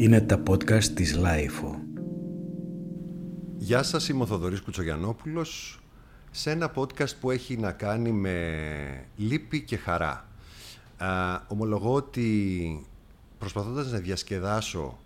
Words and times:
Είναι 0.00 0.20
τα 0.20 0.42
podcast 0.46 0.84
της 0.84 1.16
LiFO. 1.16 1.80
Γεια 3.56 3.82
σας, 3.82 4.08
είμαι 4.08 4.22
ο 4.22 4.26
Θοδωρής 4.26 4.60
Κουτσογιαννόπουλος 4.60 5.80
σε 6.30 6.50
ένα 6.50 6.72
podcast 6.74 7.16
που 7.20 7.30
έχει 7.30 7.56
να 7.56 7.72
κάνει 7.72 8.12
με 8.12 9.06
λύπη 9.16 9.60
και 9.60 9.76
χαρά. 9.76 10.28
Α, 10.96 11.40
ομολογώ 11.48 11.94
ότι 11.94 12.86
προσπαθώντας 13.38 13.92
να 13.92 13.98
διασκεδάσω 13.98 14.98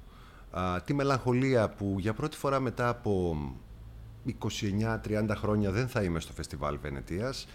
α, 0.51 0.81
τη 0.83 0.95
μελαγχολία 0.95 1.69
που 1.69 1.97
για 1.99 2.13
πρώτη 2.13 2.37
φορά 2.37 2.61
μετά 2.61 2.89
από 2.89 3.37
29-30 4.27 5.29
χρόνια 5.31 5.71
δεν 5.71 5.89
θα 5.89 6.03
είμαι 6.03 6.21
στο 6.21 6.33
Φεστιβάλ 6.33 6.79
Βενετίας, 6.79 7.49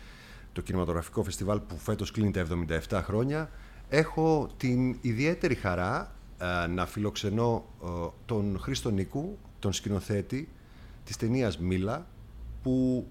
το 0.54 0.62
κινηματογραφικό 0.62 1.24
φεστιβάλ 1.24 1.60
που 1.60 1.78
φέτος 1.78 2.12
κλείνει 2.12 2.32
τα 2.32 2.46
77 2.90 3.02
χρόνια, 3.04 3.50
έχω 3.90 4.50
την 4.58 4.98
ιδιαίτερη 5.02 5.56
χαρά 5.56 6.18
να 6.70 6.86
φιλοξενώ 6.86 7.66
τον 8.25 8.60
Χρήστο 8.60 8.89
Νίκου, 8.89 9.38
τον 9.60 9.74
σκηνοθέτη 9.74 10.50
της 11.04 11.18
ταινίας 11.18 11.57
Μίλα, 11.57 12.07
που 12.64 13.07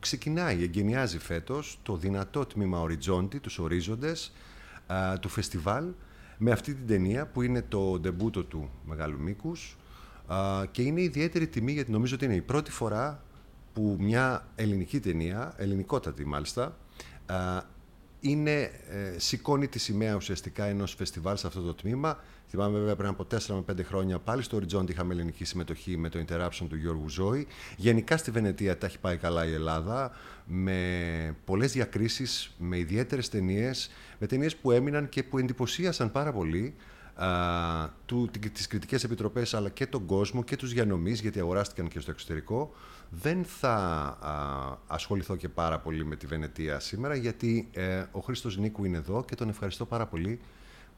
ξεκινάει, 0.00 0.62
εγκαινιάζει 0.62 1.18
φέτος 1.18 1.78
το 1.82 1.96
δυνατό 1.96 2.46
τμήμα 2.46 2.80
Οριζόντι, 2.80 3.38
τους 3.38 3.58
ορίζοντες 3.58 4.32
του 5.20 5.28
φεστιβάλ, 5.28 5.84
με 6.38 6.50
αυτή 6.50 6.74
την 6.74 6.86
ταινία 6.86 7.26
που 7.26 7.42
είναι 7.42 7.62
το 7.62 7.98
ντεμπούτο 7.98 8.44
του 8.44 8.70
μεγάλου 8.86 9.20
μήκους 9.20 9.76
και 10.70 10.82
είναι 10.82 11.00
ιδιαίτερη 11.00 11.46
τιμή 11.46 11.72
γιατί 11.72 11.90
νομίζω 11.90 12.14
ότι 12.14 12.24
είναι 12.24 12.34
η 12.34 12.42
πρώτη 12.42 12.70
φορά 12.70 13.22
που 13.72 13.96
μια 14.00 14.46
ελληνική 14.54 15.00
ταινία, 15.00 15.54
ελληνικότατη 15.56 16.26
μάλιστα, 16.26 16.76
είναι, 18.20 18.60
ε, 18.90 19.14
σηκώνει 19.16 19.68
τη 19.68 19.78
σημαία 19.78 20.14
ουσιαστικά 20.14 20.64
ενός 20.64 20.94
φεστιβάλ 20.94 21.36
σε 21.36 21.46
αυτό 21.46 21.60
το 21.60 21.74
τμήμα. 21.74 22.18
Θυμάμαι 22.48 22.78
βέβαια 22.78 22.96
πριν 22.96 23.08
από 23.08 23.24
4 23.24 23.54
με 23.54 23.74
5 23.74 23.84
χρόνια 23.84 24.18
πάλι 24.18 24.42
στο 24.42 24.56
Οριζόντι 24.56 24.92
είχαμε 24.92 25.14
ελληνική 25.14 25.44
συμμετοχή 25.44 25.96
με 25.96 26.08
το 26.08 26.24
Interruption 26.28 26.66
του 26.68 26.76
Γιώργου 26.76 27.08
Ζώη. 27.08 27.46
Γενικά 27.76 28.16
στη 28.16 28.30
Βενετία 28.30 28.78
τα 28.78 28.86
έχει 28.86 28.98
πάει 28.98 29.16
καλά 29.16 29.46
η 29.46 29.52
Ελλάδα 29.52 30.10
με 30.44 31.36
πολλές 31.44 31.72
διακρίσεις, 31.72 32.54
με 32.58 32.78
ιδιαίτερες 32.78 33.28
ταινίες, 33.28 33.90
με 34.18 34.26
ταινίες 34.26 34.56
που 34.56 34.70
έμειναν 34.70 35.08
και 35.08 35.22
που 35.22 35.38
εντυπωσίασαν 35.38 36.12
πάρα 36.12 36.32
πολύ 36.32 36.74
α, 37.14 37.28
του, 38.06 38.30
τις 38.52 38.66
κριτικές 38.66 39.04
επιτροπές 39.04 39.54
αλλά 39.54 39.68
και 39.68 39.86
τον 39.86 40.06
κόσμο 40.06 40.42
και 40.44 40.56
τους 40.56 40.72
διανομής 40.72 41.20
γιατί 41.20 41.38
αγοράστηκαν 41.38 41.88
και 41.88 42.00
στο 42.00 42.10
εξωτερικό 42.10 42.74
δεν 43.10 43.44
θα 43.44 43.74
α, 43.74 44.76
ασχοληθώ 44.86 45.36
και 45.36 45.48
πάρα 45.48 45.78
πολύ 45.78 46.04
με 46.04 46.16
τη 46.16 46.26
Βενετία 46.26 46.80
σήμερα 46.80 47.14
γιατί 47.14 47.68
ε, 47.72 48.04
ο 48.12 48.20
Χρήστος 48.20 48.56
Νίκου 48.56 48.84
είναι 48.84 48.96
εδώ 48.96 49.24
και 49.24 49.34
τον 49.34 49.48
ευχαριστώ 49.48 49.84
πάρα 49.84 50.06
πολύ 50.06 50.40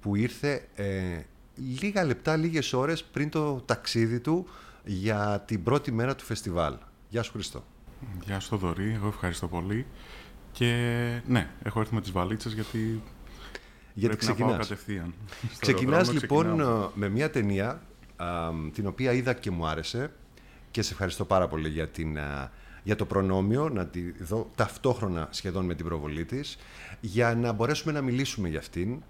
που 0.00 0.16
ήρθε 0.16 0.68
ε, 0.74 1.20
λίγα 1.80 2.04
λεπτά, 2.04 2.36
λίγες 2.36 2.72
ώρες 2.72 3.04
πριν 3.04 3.30
το 3.30 3.54
ταξίδι 3.54 4.20
του 4.20 4.46
για 4.84 5.44
την 5.46 5.62
πρώτη 5.62 5.92
μέρα 5.92 6.14
του 6.14 6.24
φεστιβάλ. 6.24 6.74
Γεια 7.08 7.22
σου 7.22 7.32
Χρήστο. 7.32 7.64
Γεια 8.24 8.40
σου 8.40 8.56
Δωρή, 8.56 8.92
εγώ 8.94 9.06
ευχαριστώ 9.06 9.48
πολύ. 9.48 9.86
Και 10.52 10.72
ναι, 11.26 11.50
έχω 11.62 11.80
έρθει 11.80 11.94
με 11.94 12.00
τις 12.00 12.10
βαλίτσες 12.10 12.52
γιατί 12.52 13.02
γιατί 13.98 14.16
Πρέπει 14.16 14.16
ξεκινάς. 14.16 14.50
να 14.50 14.56
πάω 14.56 14.66
κατευθείαν. 14.66 15.14
Ξεκινάς 15.58 16.12
λοιπόν 16.12 16.62
με 16.94 17.08
μια 17.08 17.30
ταινία 17.30 17.82
την 18.72 18.86
οποία 18.86 19.12
είδα 19.12 19.32
και 19.32 19.50
μου 19.50 19.66
άρεσε 19.66 20.10
και 20.70 20.82
σε 20.82 20.92
ευχαριστώ 20.92 21.24
πάρα 21.24 21.48
πολύ 21.48 21.68
για, 21.68 21.88
την, 21.88 22.18
για 22.82 22.96
το 22.96 23.04
προνόμιο 23.04 23.68
να 23.68 23.86
τη 23.86 24.12
δω 24.22 24.50
ταυτόχρονα 24.54 25.28
σχεδόν 25.30 25.64
με 25.64 25.74
την 25.74 25.84
προβολή 25.84 26.24
της, 26.24 26.58
για 27.00 27.34
να 27.34 27.52
μπορέσουμε 27.52 27.92
να 27.92 28.00
μιλήσουμε 28.00 28.48
για 28.48 28.58
αυτήν. 28.58 29.02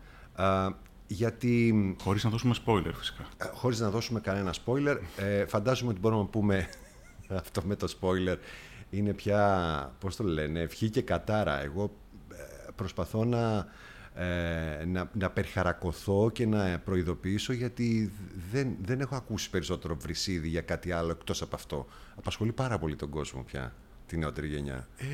γιατί... 1.06 1.96
Χωρίς 2.02 2.24
να 2.24 2.30
δώσουμε 2.30 2.54
spoiler 2.66 2.92
φυσικά. 2.94 3.24
Χωρίς 3.52 3.80
να 3.80 3.90
δώσουμε 3.90 4.20
κανένα 4.20 4.54
spoiler. 4.64 4.98
Ε, 5.16 5.46
φαντάζομαι 5.46 5.90
ότι 5.90 6.00
μπορούμε 6.00 6.22
να 6.22 6.28
πούμε 6.28 6.68
αυτό 7.40 7.62
με 7.64 7.76
το 7.76 7.94
spoiler 8.00 8.36
είναι 8.90 9.12
πια, 9.12 9.92
πώς 10.00 10.16
το 10.16 10.24
λένε, 10.24 10.60
ευχή 10.60 10.90
και 10.90 11.02
κατάρα. 11.02 11.62
Εγώ 11.62 11.90
ε, 12.32 12.70
προσπαθώ 12.74 13.24
να 13.24 13.66
ε, 14.20 14.84
να, 14.84 15.10
να 15.12 15.30
περιχαρακωθώ 15.30 16.30
και 16.30 16.46
να 16.46 16.78
προειδοποιήσω 16.78 17.52
γιατί 17.52 18.12
δεν, 18.50 18.76
δεν 18.82 19.00
έχω 19.00 19.16
ακούσει 19.16 19.50
περισσότερο 19.50 19.96
βρυσίδι 19.96 20.48
για 20.48 20.60
κάτι 20.60 20.92
άλλο 20.92 21.10
εκτός 21.10 21.42
από 21.42 21.56
αυτό. 21.56 21.86
Απασχολεί 22.16 22.52
πάρα 22.52 22.78
πολύ 22.78 22.96
τον 22.96 23.10
κόσμο 23.10 23.42
πια, 23.42 23.74
τη 24.06 24.16
νεότερη 24.16 24.48
γενιά. 24.48 24.88
Ε, 24.98 25.04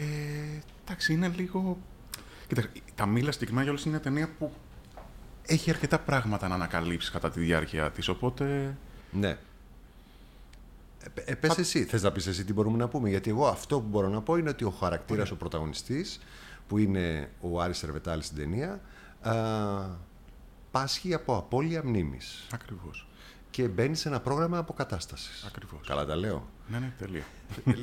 εντάξει, 0.85 1.13
είναι 1.13 1.29
λίγο... 1.37 1.79
Κοίτα, 2.47 2.63
τα 2.95 3.07
μήλα 3.07 3.33
συγκεκριμένα 3.33 3.63
για 3.63 3.73
όλες 3.73 3.85
είναι 3.85 3.95
μια 3.95 4.05
ταινία 4.05 4.29
που 4.39 4.53
έχει 5.47 5.71
αρκετά 5.71 5.99
πράγματα 5.99 6.49
να 6.49 6.55
ανακαλύψεις 6.55 7.11
κατά 7.11 7.31
τη 7.31 7.41
διάρκεια 7.41 7.91
της, 7.91 8.09
οπότε... 8.09 8.77
Ναι. 9.11 9.39
Ε, 11.15 11.23
ε 11.25 11.35
πες 11.35 11.59
εσύ, 11.59 11.85
θες 11.85 12.03
να 12.03 12.13
πεις 12.13 12.27
εσύ 12.27 12.45
τι 12.45 12.53
μπορούμε 12.53 12.77
να 12.77 12.89
πούμε, 12.89 13.09
γιατί 13.09 13.31
εγώ 13.31 13.47
αυτό 13.47 13.81
που 13.81 13.89
μπορώ 13.89 14.09
να 14.09 14.21
πω 14.21 14.37
είναι 14.37 14.49
ότι 14.49 14.65
ο 14.65 14.71
χαρακτήρας, 14.71 15.31
ο 15.31 15.37
πρωταγωνιστής, 15.37 16.21
που 16.69 16.79
είναι 16.79 17.31
ο 17.41 17.61
Άρης 17.61 17.79
Σερβετάλης 17.79 18.27
στην 18.27 18.39
ταινία, 18.39 18.81
πάσχει 20.71 21.15
από 21.15 21.37
απώλεια 21.37 21.85
μνήμης. 21.85 22.47
Ακριβώς. 22.53 23.09
Και 23.51 23.69
μπαίνει 23.69 23.95
σε 23.95 24.09
ένα 24.09 24.21
πρόγραμμα 24.21 24.59
αποκατάστασης. 24.59 25.45
Ακριβώς. 25.47 25.87
Καλά 25.87 26.05
τα 26.05 26.17
λέω. 26.17 26.49
Ναι, 26.69 26.79
ναι, 26.79 26.93
τελεία. 26.99 27.25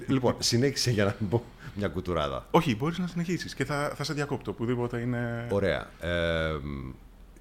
λοιπόν, 0.07 0.35
συνέχισε 0.39 0.91
για 0.91 1.05
να 1.05 1.15
μην 1.19 1.29
πω 1.29 1.43
μια 1.75 1.87
κουτουράδα. 1.87 2.45
Όχι, 2.51 2.75
μπορείς 2.75 2.97
να 2.97 3.07
συνεχίσεις 3.07 3.55
και 3.55 3.65
θα, 3.65 3.91
θα 3.95 4.03
σε 4.03 4.13
διακόπτω, 4.13 4.51
οπουδήποτε 4.51 4.99
είναι... 4.99 5.47
Ωραία. 5.51 5.89
Ε, 5.99 6.59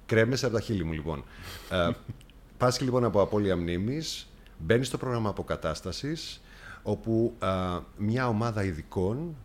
κρέμεσαι 0.05 0.45
από 0.45 0.55
τα 0.55 0.61
χείλη 0.61 0.83
μου, 0.83 0.91
λοιπόν. 0.91 1.23
ε, 1.69 1.89
πάσχει 2.57 2.83
λοιπόν 2.83 3.03
από 3.03 3.21
απώλεια 3.21 3.55
μνήμης, 3.55 4.27
μπαίνει 4.57 4.83
στο 4.83 4.97
πρόγραμμα 4.97 5.29
αποκατάστασης, 5.29 6.41
όπου 6.83 7.37
μια 7.97 8.27
ομάδα 8.27 8.63
ειδικών 8.63 9.35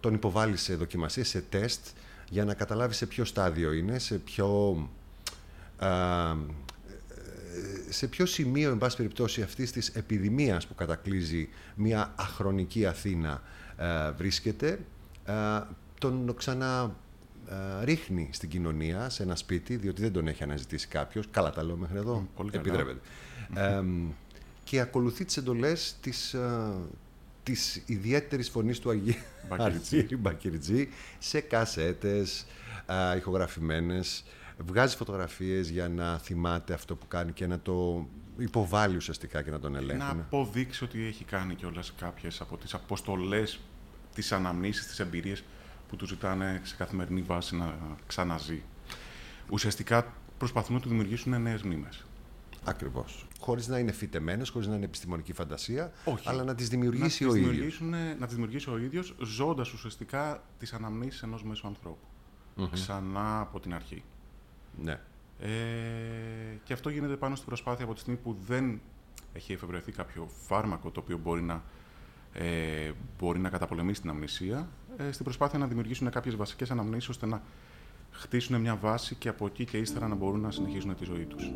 τον 0.00 0.14
υποβάλλει 0.14 0.56
σε 0.56 0.74
δοκιμασίες, 0.74 1.28
σε 1.28 1.40
τεστ, 1.40 1.86
για 2.28 2.44
να 2.44 2.54
καταλάβει 2.54 2.94
σε 2.94 3.06
ποιο 3.06 3.24
στάδιο 3.24 3.72
είναι, 3.72 3.98
σε 3.98 4.14
ποιο, 4.14 4.88
σε 7.88 8.06
ποιο 8.06 8.26
σημείο, 8.26 8.70
εν 8.70 8.78
πάση 8.78 8.96
περιπτώσει, 8.96 9.42
αυτής 9.42 9.72
της 9.72 9.88
επιδημίας 9.88 10.66
που 10.66 10.74
κατακλείζει 10.74 11.48
μια 11.74 12.12
αχρονική 12.16 12.86
Αθήνα 12.86 13.42
βρίσκεται, 14.16 14.78
τον 15.98 16.34
ξανά 16.36 16.96
ρίχνει 17.82 18.28
στην 18.32 18.48
κοινωνία, 18.48 19.08
σε 19.08 19.22
ένα 19.22 19.36
σπίτι, 19.36 19.76
διότι 19.76 20.02
δεν 20.02 20.12
τον 20.12 20.28
έχει 20.28 20.42
αναζητήσει 20.42 20.86
κάποιος. 20.88 21.28
Καλά 21.30 21.50
τα 21.50 21.64
λέω 21.64 21.76
μέχρι 21.76 21.96
εδώ, 21.96 22.28
Πολύ 22.36 22.50
επιτρέπεται. 22.54 23.00
και 24.64 24.80
ακολουθεί 24.80 25.24
τις 25.24 25.36
εντολές 25.36 25.96
της, 26.00 26.36
της 27.42 27.82
ιδιαίτερης 27.86 28.50
φωνής 28.50 28.78
του 28.78 28.90
Αγίου 28.90 29.14
Αργύρη 29.48 30.16
Μπακυρτζή 30.16 30.88
σε 31.18 31.40
κασέτες 31.40 32.46
α, 32.92 33.16
ηχογραφημένες. 33.16 34.24
Βγάζει 34.58 34.96
φωτογραφίες 34.96 35.68
για 35.68 35.88
να 35.88 36.18
θυμάται 36.18 36.72
αυτό 36.74 36.96
που 36.96 37.08
κάνει 37.08 37.32
και 37.32 37.46
να 37.46 37.60
το 37.60 38.06
υποβάλει 38.38 38.96
ουσιαστικά 38.96 39.42
και 39.42 39.50
να 39.50 39.58
τον 39.58 39.76
ελέγχει. 39.76 39.98
Να 39.98 40.10
αποδείξει 40.10 40.84
ότι 40.84 41.06
έχει 41.06 41.24
κάνει 41.24 41.54
κιόλας 41.54 41.92
κάποιες 41.98 42.40
από 42.40 42.56
τις 42.56 42.74
αποστολές, 42.74 43.60
τις 44.14 44.32
αναμνήσεις, 44.32 44.86
τις 44.86 45.00
εμπειρίες 45.00 45.44
που 45.88 45.96
του 45.96 46.06
ζητάνε 46.06 46.60
σε 46.64 46.74
καθημερινή 46.76 47.22
βάση 47.22 47.56
να 47.56 47.76
ξαναζεί. 48.06 48.62
Ουσιαστικά 49.50 50.12
προσπαθούν 50.38 50.74
να 50.74 50.80
του 50.80 50.88
δημιουργήσουν 50.88 51.42
νέες 51.42 51.62
μνήμες. 51.62 52.04
Ακριβώς. 52.64 53.26
Χωρίς 53.42 53.68
να 53.68 53.78
είναι 53.78 53.92
φυτεμένες, 53.92 54.48
χωρίς 54.48 54.66
να 54.66 54.74
είναι 54.74 54.84
επιστημονική 54.84 55.32
φαντασία, 55.32 55.92
Όχι. 56.04 56.28
αλλά 56.28 56.44
να 56.44 56.54
τις 56.54 56.68
δημιουργήσει 56.68 57.24
ο 57.24 57.34
ίδιος. 57.34 57.80
Να 58.18 58.26
τις 58.26 58.34
δημιουργήσει 58.34 58.70
ο 58.70 58.78
ίδιος, 58.78 59.14
ζώντας 59.22 59.72
ουσιαστικά 59.72 60.42
τις 60.58 60.72
αναμνήσεις 60.72 61.22
ενός 61.22 61.44
μέσου 61.44 61.66
ανθρώπου. 61.66 62.06
Ξανά 62.72 63.40
από 63.40 63.60
την 63.60 63.74
αρχή. 63.74 64.02
Ναι. 64.82 65.00
Ε, 65.38 65.48
και 66.64 66.72
αυτό 66.72 66.88
γίνεται 66.88 67.16
πάνω 67.16 67.34
στην 67.34 67.46
προσπάθεια 67.46 67.84
από 67.84 67.94
τη 67.94 68.00
στιγμή 68.00 68.18
που 68.18 68.36
δεν 68.46 68.80
έχει 69.32 69.52
εφευρεθεί 69.52 69.92
κάποιο 69.92 70.28
φάρμακο 70.46 70.90
το 70.90 71.00
οποίο 71.00 71.18
μπορεί 71.18 71.42
να, 71.42 71.62
ε, 72.32 72.90
μπορεί 73.18 73.38
να 73.38 73.48
καταπολεμήσει 73.48 74.00
την 74.00 74.10
αμνησία, 74.10 74.68
ε, 74.96 75.12
στην 75.12 75.24
προσπάθεια 75.24 75.58
να 75.58 75.66
δημιουργήσουν 75.66 76.10
κάποιες 76.10 76.36
βασικές 76.36 76.70
αναμνήσεις 76.70 77.08
ώστε 77.08 77.26
να 77.26 77.42
χτίσουν 78.10 78.60
μια 78.60 78.76
βάση 78.76 79.14
και 79.14 79.28
από 79.28 79.46
εκεί 79.46 79.64
και 79.64 79.78
ύστερα 79.78 80.08
να 80.08 80.14
μπορούν 80.14 80.40
να 80.40 80.50
συνεχίσουν 80.50 80.96
τη 80.96 81.04
ζωή 81.04 81.24
τους. 81.24 81.52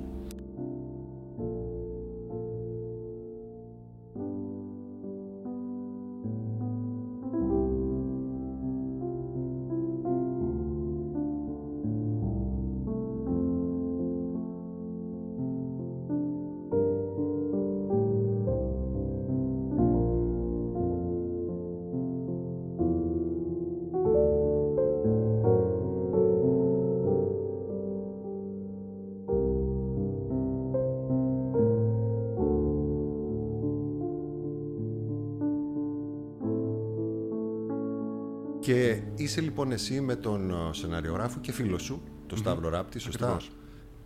Είσαι 39.36 39.44
λοιπόν 39.44 39.72
εσύ 39.72 40.00
με 40.00 40.16
τον 40.16 40.50
ε, 40.50 40.74
σεναριογράφο 40.74 41.40
και 41.40 41.52
φίλο 41.52 41.78
σου, 41.78 42.02
τον 42.26 42.38
Σταύρο 42.38 42.68
Ράπτη, 42.68 42.98
σωστά; 42.98 43.24
Ακριβώς. 43.24 43.50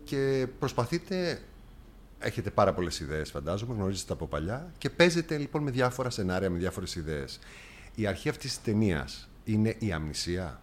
Και 0.04 0.46
προσπαθείτε, 0.58 1.42
έχετε 2.18 2.50
πάρα 2.50 2.72
πολλές 2.72 3.00
ιδέες 3.00 3.30
φαντάζομαι, 3.30 3.74
γνωρίζετε 3.74 4.12
από 4.12 4.26
παλιά 4.26 4.72
και 4.78 4.90
παίζετε 4.90 5.36
λοιπόν 5.36 5.62
με 5.62 5.70
διάφορα 5.70 6.10
σενάρια, 6.10 6.50
με 6.50 6.58
διάφορες 6.58 6.94
ιδέες. 6.94 7.38
Η 7.94 8.06
αρχή 8.06 8.28
αυτής 8.28 8.50
της 8.50 8.62
ταινίας 8.62 9.28
είναι 9.44 9.76
η 9.78 9.92
αμνησία; 9.92 10.62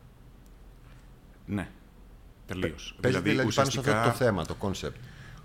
Ναι. 1.46 1.70
Τελείως. 2.46 2.98
Παίζετε 3.02 3.30
δηλαδή, 3.30 3.54
πάνω 3.54 3.70
σε 3.70 3.80
αυτό 3.80 4.04
το 4.04 4.12
θέμα, 4.12 4.46
το 4.46 4.56
concept. 4.56 4.98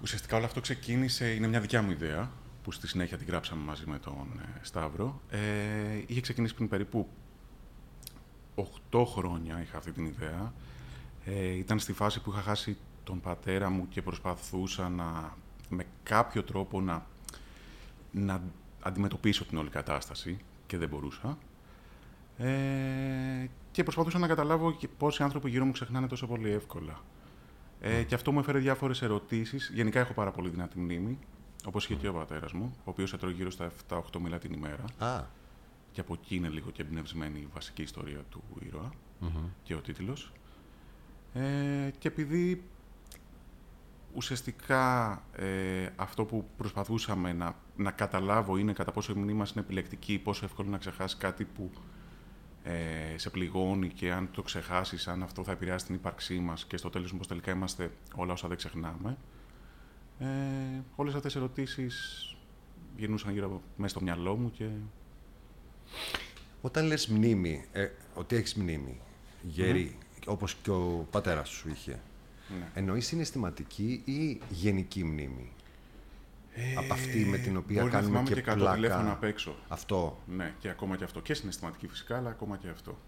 Ουσιαστικά 0.03 0.37
όλο 0.37 0.45
αυτό 0.45 0.61
ξεκίνησε, 0.61 1.35
είναι 1.35 1.47
μια 1.47 1.61
δικιά 1.61 1.83
μου 1.83 1.91
ιδέα, 1.91 2.31
που 2.63 2.73
στη 2.73 2.89
συνέχεια 2.89 3.17
την 3.17 3.27
γράψαμε 3.27 3.63
μαζί 3.63 3.83
με 3.87 3.99
τον 3.99 4.41
ε, 4.43 4.59
Σταύρο. 4.63 5.23
Ε, 5.31 5.39
είχε 6.07 6.21
ξεκινήσει 6.21 6.55
πριν 6.55 6.69
περίπου 6.69 7.09
8 8.91 9.05
χρόνια 9.07 9.61
είχα 9.63 9.77
αυτή 9.77 9.93
την 9.93 10.05
ιδέα. 10.05 10.53
Ε, 11.25 11.49
ήταν 11.49 11.79
στη 11.79 11.93
φάση 11.93 12.21
που 12.21 12.31
είχα 12.31 12.41
χάσει 12.41 12.77
τον 13.05 13.21
πατέρα 13.21 13.71
μου 13.71 13.89
και 13.89 14.03
προσπαθούσα 14.03 14.89
να, 14.89 15.37
με 15.69 15.87
κάποιο 16.03 16.43
τρόπο 16.43 16.81
να, 16.81 17.07
να 18.11 18.43
αντιμετωπίσω 18.83 19.45
την 19.45 19.59
όλη 19.59 19.69
κατάσταση 19.69 20.39
και 20.67 20.79
δεν 20.79 20.89
μπορούσα. 20.89 21.39
Ε, 22.39 23.49
και 23.71 23.83
προσπαθούσα 23.83 24.19
να 24.19 24.27
καταλάβω 24.27 24.73
και 24.73 24.89
πόσοι 24.89 25.23
άνθρωποι 25.23 25.51
γύρω 25.51 25.65
μου 25.65 25.73
ξεχνάνε 25.73 26.07
τόσο 26.07 26.27
πολύ 26.27 26.51
εύκολα. 26.51 27.01
Ε, 27.81 28.03
και 28.03 28.15
αυτό 28.15 28.33
μου 28.33 28.39
έφερε 28.39 28.59
διάφορες 28.59 29.03
ερωτήσεις. 29.03 29.71
Γενικά 29.75 30.01
έχω 30.01 30.13
πάρα 30.13 30.31
πολύ 30.31 30.49
δυνατή 30.49 30.79
μνήμη, 30.79 31.19
όπως 31.67 31.85
είχε 31.85 31.95
και 31.95 32.09
ο 32.09 32.13
πατέρας 32.13 32.53
μου, 32.53 32.73
ο 32.79 32.83
οποίος 32.85 33.13
έτρωγε 33.13 33.35
γύρω 33.35 33.51
στα 33.51 33.71
7-8 33.89 34.01
μίλα 34.21 34.39
την 34.39 34.53
ημέρα. 34.53 34.85
Α, 34.99 35.25
Και 35.93 36.00
από 36.00 36.12
εκεί 36.15 36.35
είναι 36.37 36.49
λίγο 36.49 36.71
και 36.71 36.83
εμπνευσμένη 36.83 37.39
η 37.39 37.49
βασική 37.55 37.83
ιστορία 37.83 38.21
του 38.31 38.43
ήρωα 38.67 38.93
και 39.62 39.75
ο 39.75 39.81
τίτλος. 39.81 40.33
Ε, 41.35 41.91
και 41.99 42.09
επειδή 42.09 42.62
ουσιαστικά 44.15 45.12
ε, 45.37 45.89
αυτό 45.97 46.25
που 46.25 46.47
προσπαθούσαμε 46.56 47.33
να, 47.33 47.56
να 47.77 47.91
καταλάβω 47.91 48.56
είναι 48.56 48.73
κατά 48.73 48.93
πόσο 48.93 49.12
η 49.12 49.17
μνήμη 49.17 49.33
μας 49.33 49.50
είναι 49.50 49.61
επιλεκτική, 49.61 50.19
πόσο 50.19 50.44
εύκολο 50.44 50.67
είναι 50.67 50.77
να 50.77 50.81
ξεχάσει 50.83 51.17
κάτι 51.17 51.44
που 51.44 51.71
ε, 52.65 53.19
σε 53.19 53.31
πληγώνει 53.31 53.89
και 53.89 54.12
αν 54.12 54.29
το 54.33 54.43
ξεχάσεις, 54.43 55.09
αν 55.09 55.23
αυτό 55.23 55.44
θα 55.44 55.53
επηρεάσει 55.53 55.87
την 55.87 55.94
ύπαρξή 55.94 56.39
μας 56.39 56.65
και 56.65 56.77
στο 56.77 56.91
τέλος 56.91 57.15
πως 57.15 57.27
τελικά 57.27 57.53
είμαστε 57.53 57.91
όλα 58.15 58.33
όσα 58.33 58.49
δεν 58.49 58.56
ξεχνάμε. 58.56 59.17
Ε, 60.19 60.27
όλες 60.97 61.15
αυτές 61.15 61.35
οι 61.35 61.39
ερωτήσεις 61.39 62.27
γυρνούσαν 62.97 63.33
γύρω 63.33 63.47
από- 63.47 63.62
μέσα 63.77 63.94
στο 63.94 64.05
μυαλό 64.05 64.37
μου 64.37 64.50
και 64.50 64.69
Όταν 66.61 66.87
λες 66.87 67.06
μνήμη, 67.06 67.65
ε, 67.73 67.89
ότι 68.15 68.37
έχεις 68.37 68.55
μνήμη, 68.55 69.00
γερή, 69.43 69.99
όπως 70.27 70.55
και 70.62 70.71
ο 70.71 71.06
πατέρας 71.11 71.49
σου 71.49 71.69
είχε, 71.69 72.00
ναι. 72.59 72.69
εννοείς 72.75 73.06
συναισθηματική 73.06 74.03
ή 74.05 74.41
γενική 74.49 75.05
μνήμη; 75.05 75.53
από 76.79 76.93
αυτή 76.93 77.25
με 77.25 77.39
την 77.39 77.56
οποία 77.56 77.77
Ε, 77.77 77.81
Μπορεί 77.83 77.93
να 77.93 77.99
κάνουμε 78.00 78.19
θυμάμαι 78.19 78.29
και, 78.29 78.35
και 78.35 78.50
100 78.50 78.55
πλάκα. 78.55 78.75
τηλέφωνα 78.75 79.12
απ' 79.12 79.25
έξω. 79.25 79.56
Αυτό. 79.69 80.21
Ναι, 80.37 80.55
και 80.59 80.69
ακόμα 80.69 80.97
και 80.97 81.05
αυτό. 81.05 81.21
Και 81.21 81.35
συναισθηματική 81.35 81.89
φυσικά, 81.89 82.17
αλλά 82.17 82.31
ακόμα 82.31 82.56
και 82.56 82.69
αυτό. 82.69 82.99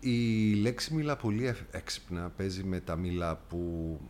Η 0.00 0.52
λέξη 0.54 0.94
μίλα 0.94 1.16
πολύ 1.16 1.46
ευ- 1.46 1.74
έξυπνα 1.74 2.30
παίζει 2.36 2.64
με 2.64 2.80
τα 2.80 2.96
μίλα 2.96 3.36
που 3.48 4.00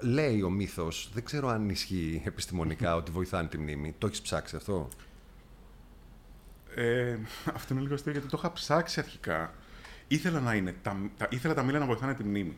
λέει 0.00 0.42
ο 0.42 0.50
μύθος, 0.50 1.10
δεν 1.14 1.24
ξέρω 1.24 1.48
αν 1.48 1.68
ισχύει 1.68 2.22
επιστημονικά 2.24 2.94
ότι 3.00 3.10
βοηθάνε 3.10 3.48
τη 3.48 3.58
μνήμη. 3.58 3.94
Το 3.98 4.06
έχεις 4.06 4.20
ψάξει 4.20 4.56
αυτό; 4.56 4.88
Ε, 6.74 7.18
αυτό 7.54 7.74
είναι 7.74 7.82
λίγο 7.82 7.94
αστείο 7.94 8.12
γιατί 8.12 8.26
το 8.26 8.36
είχα 8.38 8.52
ψάξει 8.52 9.00
αρχικά. 9.00 9.54
Ήθελα 10.08 10.40
να 10.40 10.54
είναι. 10.54 10.74
Τα, 10.82 10.96
τα, 11.16 11.26
ήθελα 11.30 11.54
τα 11.54 11.62
μήλα 11.62 11.78
να 11.78 11.86
βοηθάνε 11.86 12.14
τη 12.14 12.24
μνήμη. 12.24 12.56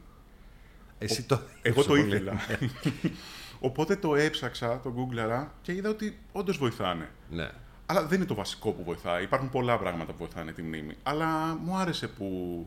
Εσύ 0.99 1.23
το 1.23 1.41
Εγώ 1.63 1.83
το 1.83 1.89
πολύ. 1.89 2.07
ήθελα. 2.07 2.33
Οπότε 3.61 3.97
το 3.97 4.15
έψαξα, 4.15 4.81
το 4.81 4.95
googleαρα 4.97 5.47
και 5.63 5.73
είδα 5.73 5.89
ότι 5.89 6.19
όντως 6.33 6.57
βοηθάνε. 6.59 7.09
Ναι. 7.31 7.51
Αλλά 7.87 8.07
δεν 8.07 8.19
είναι 8.19 8.27
το 8.27 8.35
βασικό 8.35 8.71
που 8.73 8.85
βοηθάει. 8.85 9.23
Υπάρχουν 9.23 9.51
πολλά 9.51 9.79
πράγματα 9.79 10.13
που 10.13 10.19
βοηθάνε 10.19 10.53
τη 10.53 10.63
μνήμη. 10.63 10.95
Αλλά 11.03 11.55
μου 11.63 11.77
άρεσε 11.77 12.09
που. 12.09 12.67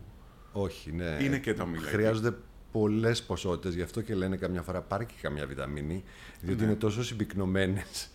Όχι, 0.52 0.92
ναι. 0.92 1.18
Είναι 1.22 1.38
και 1.38 1.54
τα 1.54 1.66
μήλα 1.66 1.82
εκεί. 1.82 1.92
Χρειάζονται 1.96 2.34
πολλές 2.72 3.24
ποσότητες, 3.24 3.74
γι' 3.76 3.82
αυτό 3.82 4.02
και 4.02 4.16
λένε 4.16 4.36
καμιά 4.38 4.62
φορά 4.62 4.82
πάρει 4.82 5.06
και 5.06 5.14
καμιά 5.22 5.46
βιταμίνη, 5.46 6.04
διότι 6.42 6.60
Ναι. 6.62 6.66
είναι 6.68 6.76
τόσο 6.76 7.04
συμπυκνωμένες. 7.04 8.10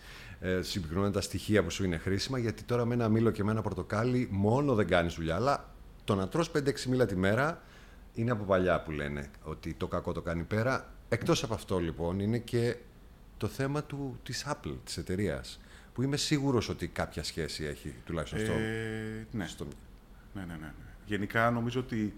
Ε, 0.45 0.61
συμπυκνωμένα 0.61 1.11
τα 1.11 1.21
στοιχεία 1.21 1.63
που 1.63 1.69
σου 1.69 1.83
είναι 1.83 1.97
χρήσιμα, 1.97 2.37
γιατί 2.37 2.63
τώρα 2.63 2.85
με 2.85 2.93
ένα 2.93 3.09
μήλο 3.09 3.31
και 3.31 3.43
με 3.43 3.51
ένα 3.51 3.61
πορτοκάλι 3.61 4.27
μόνο 4.31 4.75
δεν 4.75 4.87
κάνεις 4.87 5.13
δουλειά. 5.13 5.35
Αλλά 5.35 5.73
το 6.03 6.15
να 6.15 6.27
τρως 6.27 6.51
5-6 6.57 6.83
μήλα 6.83 7.05
τη 7.05 7.15
μέρα 7.15 7.61
είναι 8.13 8.31
από 8.31 8.43
παλιά 8.43 8.81
που 8.81 8.91
λένε 8.91 9.29
ότι 9.43 9.73
το 9.73 9.87
κακό 9.87 10.11
το 10.11 10.21
κάνει 10.21 10.43
πέρα. 10.43 10.93
Εκτός 11.09 11.43
από 11.43 11.53
αυτό 11.53 11.79
λοιπόν 11.79 12.19
είναι 12.19 12.37
και 12.37 12.75
το 13.37 13.47
θέμα 13.47 13.83
του, 13.83 14.19
της 14.23 14.45
Apple, 14.47 14.75
της 14.83 14.97
εταιρείας, 14.97 15.59
που 15.93 16.01
είμαι 16.01 16.17
σίγουρος 16.17 16.69
ότι 16.69 16.87
κάποια 16.87 17.23
σχέση 17.23 17.63
έχει 17.63 17.95
τουλάχιστον 18.05 18.39
στο, 18.39 18.51
Ε, 18.51 19.27
ναι. 19.31 19.47
στο... 19.47 19.67
Ναι, 20.33 20.41
ναι, 20.41 20.53
ναι, 20.53 20.59
ναι. 20.59 20.73
Γενικά 21.05 21.51
νομίζω 21.51 21.79
ότι 21.79 22.13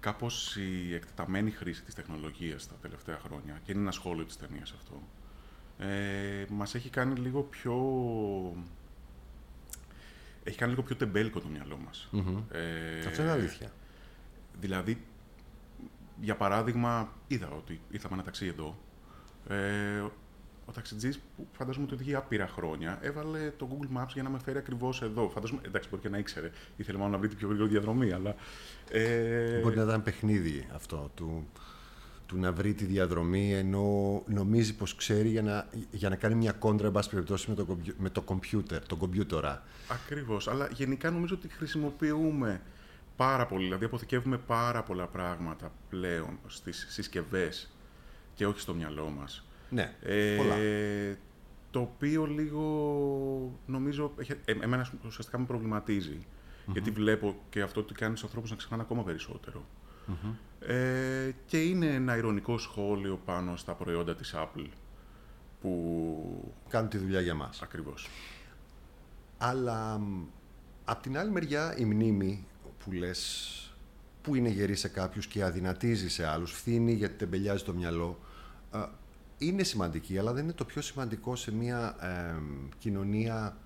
κάπως 0.00 0.56
η 0.56 0.94
εκτεταμένη 0.94 1.50
χρήση 1.50 1.82
της 1.82 1.94
τεχνολογίας 1.94 2.68
τα 2.68 2.74
τελευταία 2.82 3.18
χρόνια, 3.18 3.60
και 3.64 3.72
είναι 3.72 3.80
ένα 3.80 3.90
σχόλιο 3.90 4.24
της 4.24 4.36
ταινίας 4.36 4.72
αυτό, 4.76 5.02
ε, 5.80 6.44
μας 6.48 6.74
έχει 6.74 6.90
κάνει 6.90 7.14
λίγο 7.14 7.40
πιο... 7.42 7.74
Έχει 10.42 10.58
κάνει 10.58 10.70
λίγο 10.70 10.82
πιο 10.82 10.96
τεμπέλικο 10.96 11.40
το 11.40 11.48
μυαλό 11.48 11.78
μας. 11.84 12.08
Μμμ. 12.10 12.36
Ε, 12.50 13.06
Αυτό 13.06 13.22
είναι 13.22 13.30
αλήθεια. 13.30 13.72
Δηλαδή, 14.60 15.04
για 16.20 16.36
παράδειγμα, 16.36 17.12
είδα 17.26 17.48
ότι 17.50 17.80
ήρθαμε 17.90 18.14
ένα 18.14 18.22
ταξί 18.22 18.46
εδώ. 18.46 18.78
Ε, 19.48 20.00
ο 20.66 20.72
ταξιτζής 20.72 21.18
που 21.36 21.46
φαντάζομαι 21.52 21.84
ότι 21.84 21.94
οδηγεί 21.94 22.14
άπειρα 22.14 22.46
χρόνια, 22.46 22.98
έβαλε 23.02 23.50
το 23.50 23.68
Google 23.70 23.98
Maps 23.98 24.08
για 24.12 24.22
να 24.22 24.30
με 24.30 24.38
φέρει 24.38 24.58
ακριβώς 24.58 25.02
εδώ. 25.02 25.28
Φαντάζομαι, 25.28 25.60
εντάξει, 25.64 25.88
μπορεί 25.88 26.02
και 26.02 26.08
να 26.08 26.18
ήξερε. 26.18 26.50
Ήθελε 26.76 26.98
μάλλον 26.98 27.12
να 27.12 27.18
βρει 27.18 27.28
την 27.28 27.36
πιο 27.36 27.48
γρήγορη 27.48 27.70
διαδρομή, 27.70 28.12
αλλά. 28.12 28.34
Ε, 28.90 29.60
Μπορεί 29.60 29.76
να 29.76 29.82
ήταν 29.82 30.02
παιχνίδι 30.02 30.68
αυτό 30.74 31.10
του, 31.14 31.48
του 32.30 32.38
να 32.38 32.52
βρει 32.52 32.74
τη 32.74 32.84
διαδρομή 32.84 33.52
ενώ 33.54 34.22
νομίζει 34.26 34.74
πως 34.76 34.94
ξέρει 34.94 35.28
για 35.28 35.42
να, 35.42 35.68
για 35.90 36.08
να 36.08 36.16
κάνει 36.16 36.34
μια 36.34 36.52
κόντρα 36.52 36.86
εν 36.86 36.92
πάση 36.92 37.10
περιπτώσει 37.10 37.48
με 37.50 37.54
το, 37.56 37.64
κομπιου- 37.64 37.94
με 37.98 38.10
το 38.10 38.20
κομπιούτερ, 38.22 38.86
τον 38.86 38.98
κομπιούτερα. 38.98 39.62
Ακριβώς, 39.88 40.48
αλλά 40.48 40.68
γενικά 40.72 41.10
νομίζω 41.10 41.34
ότι 41.34 41.48
χρησιμοποιούμε 41.48 42.60
πάρα 43.16 43.46
πολύ, 43.46 43.64
δηλαδή 43.64 43.84
αποθηκεύουμε 43.84 44.38
πάρα 44.38 44.82
πολλά 44.82 45.06
πράγματα 45.06 45.72
πλέον 45.90 46.38
στις 46.46 46.86
συσκευές 46.90 47.70
και 48.34 48.46
όχι 48.46 48.60
στο 48.60 48.74
μυαλό 48.74 49.08
μας. 49.18 49.44
Ναι, 49.70 49.94
Ε, 50.02 50.36
πολλά. 50.36 50.54
το 51.70 51.80
οποίο 51.80 52.26
λίγο 52.26 52.62
νομίζω. 53.66 54.12
έχει- 54.16 54.32
ε, 54.44 54.52
εμένα 54.60 54.90
ουσιαστικά 55.06 55.38
με 55.38 55.44
προβληματιζει 55.44 56.26
Γιατί 56.72 56.90
βλέπω 56.90 57.40
και 57.50 57.60
αυτό 57.62 57.80
ότι 57.80 57.94
κάνεις 57.94 58.20
του 58.20 58.26
ανθρώπους 58.26 58.50
να 58.50 58.56
ξεχνάνε 58.56 58.82
ακόμα 58.82 59.02
περισσότερο. 59.04 59.64
Ε, 60.60 61.30
και 61.46 61.62
είναι 61.62 61.86
ένα 61.86 62.16
ηρωνικό 62.16 62.58
σχόλιο 62.58 63.20
πάνω 63.24 63.56
στα 63.56 63.72
προϊόντα 63.74 64.14
της 64.16 64.34
Apple 64.36 64.66
που 65.60 66.54
Κάνουν 66.68 66.88
τη 66.88 66.98
δουλειά 66.98 67.20
για 67.20 67.34
μας. 67.34 67.62
ακριβώς. 67.62 68.08
Αλλά 69.38 69.98
μ, 69.98 70.24
απ' 70.84 71.02
την 71.02 71.18
άλλη 71.18 71.30
μεριά 71.30 71.76
η 71.76 71.84
μνήμη 71.84 72.46
που 72.84 72.92
λες 72.92 73.54
που 74.22 74.34
είναι 74.34 74.48
γερή 74.48 74.74
σε 74.74 74.88
κάποιους 74.88 75.26
και 75.26 75.44
αδυνατίζει 75.44 76.08
σε 76.08 76.26
άλλους, 76.26 76.52
φθήνει 76.52 76.92
γιατί 76.92 77.14
τεμπελιάζει 77.14 77.64
το 77.64 77.74
μυαλό, 77.74 78.18
ε, 78.74 78.78
είναι 79.38 79.62
σημαντική, 79.62 80.18
αλλά 80.18 80.32
δεν 80.32 80.44
είναι 80.44 80.52
το 80.52 80.64
πιο 80.64 80.82
σημαντικό 80.82 81.36
σε 81.36 81.52
μια 81.52 81.96
ε, 82.00 82.42
κοινωνία 82.78 83.56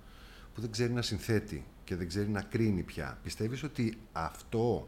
που 0.53 0.61
δεν 0.61 0.71
ξέρει 0.71 0.93
να 0.93 1.01
συνθέτει 1.01 1.65
και 1.83 1.95
δεν 1.95 2.07
ξέρει 2.07 2.29
να 2.29 2.41
κρίνει 2.41 2.83
πια. 2.83 3.17
Πιστεύεις 3.23 3.63
ότι 3.63 3.97
αυτό 4.11 4.87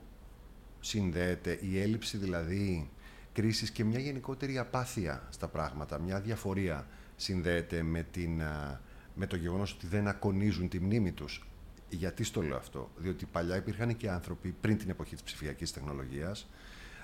συνδέεται, 0.79 1.57
η 1.61 1.79
έλλειψη 1.81 2.17
δηλαδή 2.17 2.89
κρίσης 3.33 3.71
και 3.71 3.83
μια 3.83 3.99
γενικότερη 3.99 4.57
απάθεια 4.57 5.27
στα 5.29 5.47
πράγματα, 5.47 5.99
μια 5.99 6.19
διαφορία 6.19 6.87
συνδέεται 7.15 7.81
με, 7.81 8.05
την, 8.11 8.41
α, 8.41 8.81
με 9.15 9.27
το 9.27 9.35
γεγονός 9.35 9.71
ότι 9.71 9.87
δεν 9.87 10.07
ακονίζουν 10.07 10.69
τη 10.69 10.79
μνήμη 10.79 11.11
τους. 11.11 11.47
Γιατί 11.89 12.23
στο 12.23 12.41
λέω 12.41 12.57
αυτό, 12.57 12.91
διότι 12.97 13.25
παλιά 13.25 13.55
υπήρχαν 13.55 13.97
και 13.97 14.09
άνθρωποι 14.09 14.55
πριν 14.61 14.77
την 14.77 14.89
εποχή 14.89 15.13
της 15.13 15.23
ψηφιακής 15.23 15.73
τεχνολογίας 15.73 16.47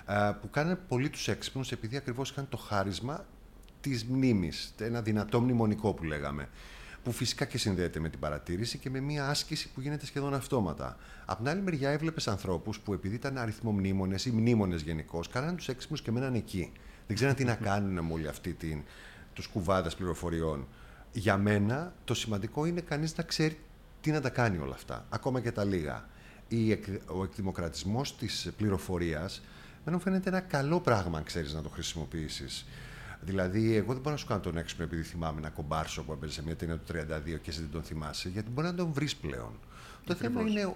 α, 0.04 0.34
που 0.34 0.50
κάνανε 0.50 0.76
πολύ 0.88 1.10
τους 1.10 1.28
έξυπνους 1.28 1.72
επειδή 1.72 1.96
ακριβώς 1.96 2.30
είχαν 2.30 2.48
το 2.48 2.56
χάρισμα 2.56 3.26
της 3.80 4.04
μνήμης, 4.04 4.74
ένα 4.78 5.02
δυνατό 5.02 5.40
μνημονικό 5.40 5.92
που 5.92 6.04
λέγαμε 6.04 6.48
που 7.04 7.12
φυσικά 7.12 7.44
και 7.44 7.58
συνδέεται 7.58 8.00
με 8.00 8.08
την 8.08 8.18
παρατήρηση 8.18 8.78
και 8.78 8.90
με 8.90 9.00
μια 9.00 9.28
άσκηση 9.28 9.68
που 9.68 9.80
γίνεται 9.80 10.06
σχεδόν 10.06 10.34
αυτόματα. 10.34 10.96
Απ' 11.24 11.36
την 11.36 11.48
άλλη 11.48 11.62
μεριά 11.62 11.90
έβλεπες 11.90 12.28
ανθρώπους 12.28 12.80
που 12.80 12.92
επειδή 12.92 13.14
ήταν 13.14 13.38
αριθμομνήμονες 13.38 14.24
ή 14.24 14.30
μνήμονες 14.30 14.82
γενικώς, 14.82 15.28
κάνανε 15.28 15.56
τους 15.56 15.68
έξυπνους 15.68 16.02
και 16.02 16.10
μέναν 16.10 16.34
εκεί. 16.34 16.72
Δεν 17.06 17.16
ξέραν 17.16 17.34
τι 17.34 17.44
να 17.44 17.54
κάνουν 17.54 18.04
με 18.04 18.12
όλη 18.12 18.28
αυτή 18.28 18.52
την 18.52 18.82
τους 19.32 19.46
κουβάδες 19.46 19.94
πληροφοριών. 19.94 20.66
Για 21.12 21.36
μένα 21.36 21.92
το 22.04 22.14
σημαντικό 22.14 22.64
είναι 22.64 22.80
κανείς 22.80 23.16
να 23.16 23.22
ξέρει 23.22 23.58
τι 24.00 24.10
να 24.10 24.20
τα 24.20 24.28
κάνει 24.28 24.58
όλα 24.58 24.74
αυτά, 24.74 25.06
ακόμα 25.08 25.40
και 25.40 25.52
τα 25.52 25.64
λίγα. 25.64 26.08
η, 26.48 26.70
εκ- 26.70 27.10
ο 27.10 27.24
εκδημοκρατισμός 27.24 28.16
της 28.16 28.52
πληροφορίας 28.56 29.42
δεν 29.84 29.94
μου 29.94 30.00
φαίνεται 30.00 30.28
ένα 30.28 30.40
καλό 30.40 30.80
πράγμα, 30.80 31.18
αν 31.18 31.24
ξέρεις 31.24 31.52
να 31.54 31.62
το 31.62 31.68
χρησιμοποιήσεις. 31.68 32.66
Δηλαδή, 33.24 33.74
εγώ 33.76 33.92
δεν 33.92 33.96
μπορώ 33.96 34.10
να 34.10 34.16
σου 34.16 34.26
κάνω 34.26 34.40
τον 34.40 34.56
έξυπνο 34.56 34.84
επειδή 34.84 35.02
θυμάμαι 35.02 35.38
ένα 35.38 35.48
κομπάρσο 35.50 36.02
που 36.02 36.12
έπαιζε 36.12 36.32
σε 36.32 36.42
μια 36.42 36.56
ταινία 36.56 36.76
του 36.76 36.92
32 36.92 37.38
και 37.42 37.50
εσύ 37.50 37.60
δεν 37.60 37.70
τον 37.70 37.82
θυμάσαι, 37.82 38.28
γιατί 38.28 38.50
μπορεί 38.50 38.66
να 38.66 38.74
τον 38.74 38.92
βρεις 38.92 39.16
πλέον. 39.16 39.52
Το 40.04 40.14
θέμα 40.14 40.40
είναι 40.40 40.74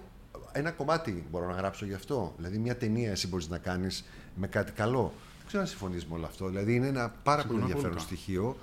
ένα 0.51 0.71
κομμάτι 0.71 1.25
μπορώ 1.31 1.47
να 1.47 1.53
γράψω 1.53 1.85
γι' 1.85 1.93
αυτό. 1.93 2.33
Δηλαδή, 2.37 2.57
μια 2.57 2.77
ταινία 2.77 3.11
εσύ 3.11 3.27
μπορείς 3.27 3.49
να 3.49 3.57
κάνεις 3.57 4.05
με 4.35 4.47
κάτι 4.47 4.71
καλό. 4.71 5.13
Δεν 5.37 5.47
ξέρω 5.47 5.61
αν 5.61 5.67
συμφωνείς 5.69 6.05
με 6.05 6.15
όλο 6.15 6.25
αυτό. 6.25 6.47
Δηλαδή, 6.47 6.75
είναι 6.75 6.87
ένα 6.87 7.09
πάρα 7.09 7.41
πολύ 7.41 7.59
Συμφωνώ 7.59 7.61
ενδιαφέρον 7.61 7.97
απόλυτα. 7.97 8.15
στοιχείο. 8.15 8.57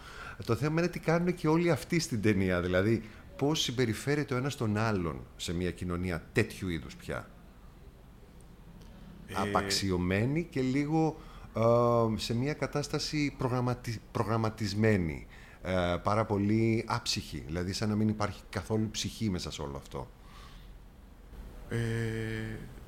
Το 0.44 0.54
θέμα 0.54 0.80
είναι 0.80 0.90
τι 0.90 0.98
κάνουν 0.98 1.34
και 1.34 1.48
όλοι 1.48 1.70
αυτοί 1.70 1.98
στην 1.98 2.22
ταινία. 2.22 2.60
Δηλαδή, 2.60 3.02
πώς 3.36 3.60
συμπεριφέρεται 3.60 4.34
ο 4.34 4.36
ένα 4.36 4.50
τον 4.50 4.76
άλλον 4.76 5.20
σε 5.36 5.54
μια 5.54 5.70
κοινωνία 5.70 6.22
τέτοιου 6.32 6.68
είδους 6.68 6.96
πια. 6.96 7.28
Ε, 9.26 9.34
Απαξιωμένη 9.36 10.46
και 10.50 10.60
λίγο 10.60 11.16
ε, 11.18 11.35
σε 12.16 12.34
μια 12.34 12.54
κατάσταση 12.54 13.34
προγραμματι... 13.38 14.00
προγραμματισμένη. 14.12 15.26
Ε, 15.62 15.96
πάρα 16.02 16.24
πολύ 16.24 16.84
άψυχη. 16.88 17.42
Δηλαδή, 17.46 17.72
σαν 17.72 17.88
να 17.88 17.94
μην 17.94 18.08
υπάρχει 18.08 18.42
καθόλου 18.50 18.90
ψυχή 18.90 19.30
μέσα 19.30 19.50
σε 19.50 19.62
όλο 19.62 19.76
αυτό. 19.76 20.08
Ε, 21.68 21.78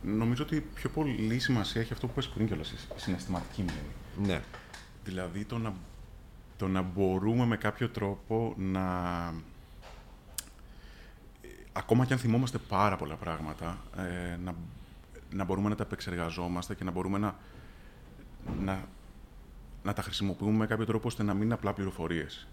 νομίζω 0.03 0.43
ότι 0.43 0.61
πιο 0.61 0.91
πολύ 0.91 1.39
σημασία 1.39 1.81
έχει 1.81 1.93
αυτό 1.93 2.07
που 2.07 2.13
είπες 2.13 2.29
πριν 2.29 2.47
κιόλας, 2.47 2.71
η 2.71 2.77
συναισθηματική 2.97 3.63
μνήμη. 3.63 4.29
Ναι. 4.33 4.43
Δηλαδή 5.05 5.45
το 5.45 5.59
να, 5.59 5.75
το 6.57 6.69
να 6.69 6.83
μπορούμε 6.83 7.47
με 7.47 7.57
κάποιο 7.57 7.89
τρόπο 7.89 8.55
να... 8.57 8.81
ε, 11.41 11.49
Ακόμα 11.73 12.05
και 12.05 12.13
αν 12.13 12.19
θυμόμαστε 12.19 12.59
πάρα 12.59 12.97
πολλά 12.97 13.15
πράγματα, 13.15 13.79
ε, 13.97 14.37
να, 14.37 14.55
να 15.31 15.45
μπορούμε 15.45 15.69
να 15.69 15.75
τα 15.75 15.83
επεξεργαζόμαστε 15.83 16.75
και 16.75 16.85
να 16.85 16.91
μπορούμε 16.91 17.19
να, 17.19 17.37
να, 18.61 18.89
να 19.83 19.93
τα 19.93 20.03
χρησιμοποιούμε 20.03 20.53
με 20.57 20.67
κάποιο 20.67 20.85
τρόπο 20.87 21.07
ώστε 21.07 21.23
να 21.23 21.35
μην 21.35 21.43
είναι 21.43 21.55
απλά 21.55 21.73
πληροφορίες. 21.73 22.47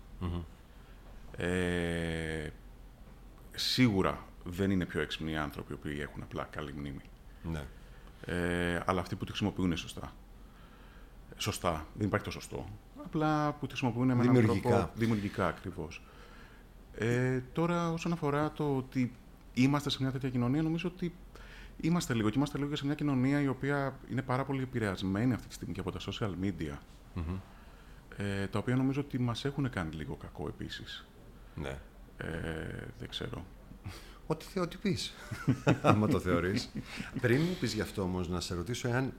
Ε, 1.37 2.49
σίγουρα 3.51 4.25
δεν 4.43 4.71
είναι 4.71 4.85
πιο 4.85 5.01
έξυπνοι 5.01 5.31
οι 5.31 5.35
άνθρωποι 5.37 5.71
οι 5.71 5.75
οποίοι 5.75 5.97
έχουν 6.01 6.21
απλά 6.23 6.47
καλή 6.51 6.73
μνήμη. 6.73 7.01
ναι. 7.51 7.63
Ε, 8.27 8.81
αλλά 8.85 9.01
αυτοί 9.01 9.15
που 9.15 9.23
τη 9.23 9.29
χρησιμοποιούν 9.29 9.77
σωστά. 9.77 10.13
Σωστά. 11.37 11.85
Δεν 11.93 12.07
υπάρχει 12.07 12.25
το 12.25 12.31
σωστό. 12.31 12.65
Απλά 13.05 13.51
που 13.53 13.65
τη 13.65 13.67
χρησιμοποιούν 13.71 14.05
με 14.05 14.13
έναν 14.13 14.25
Δημιουργικά. 14.25 14.69
τρόπο 14.69 14.89
δημιουργικά 14.95 15.47
ακριβώς. 15.47 16.01
Ε, 16.97 17.39
τώρα, 17.53 17.91
όσον 17.91 18.11
αφορά 18.11 18.51
το 18.51 18.75
ότι 18.77 19.13
είμαστε 19.53 19.89
σε 19.89 19.97
μια 20.01 20.11
τέτοια 20.11 20.29
κοινωνία, 20.29 20.61
νομίζω 20.61 20.91
ότι 20.95 21.13
είμαστε 21.81 22.13
λίγο. 22.13 22.29
Και 22.29 22.37
είμαστε 22.37 22.57
λίγο 22.57 22.69
και 22.69 22.75
σε 22.75 22.85
μια 22.85 22.95
κοινωνία 22.95 23.41
η 23.41 23.47
οποία 23.47 23.99
είναι 24.09 24.21
πάρα 24.21 24.45
πολύ 24.45 24.61
επηρεασμένη 24.61 25.33
αυτή 25.33 25.47
τη 25.47 25.53
στιγμή 25.53 25.73
και 25.73 25.79
από 25.79 25.91
τα 25.91 25.99
social 25.99 26.31
media. 26.41 26.77
Ε, 28.17 28.47
τα 28.47 28.59
οποία 28.59 28.75
νομίζω 28.75 29.01
ότι 29.01 29.19
μας 29.19 29.45
έχουν 29.45 29.69
κάνει 29.69 29.91
λίγο 29.95 30.15
κακό 30.15 30.47
επίσης. 30.47 31.05
ναι. 31.55 31.79
Ε, 32.17 32.87
δεν 32.99 33.09
ξέρω. 33.09 33.45
Ό,τι, 34.27 34.45
θε, 34.45 34.59
ό,τι 34.59 34.77
πεις, 34.77 35.13
άμα 35.81 36.07
το 36.07 36.19
θεωρείς. 36.19 36.69
Πριν 37.21 37.41
μου 37.41 37.55
πεις 37.59 37.73
γι' 37.73 37.81
αυτό 37.81 38.01
όμως, 38.01 38.29
να 38.29 38.39
σε 38.39 38.55
ρωτήσω 38.55 38.87
εάν 38.87 39.13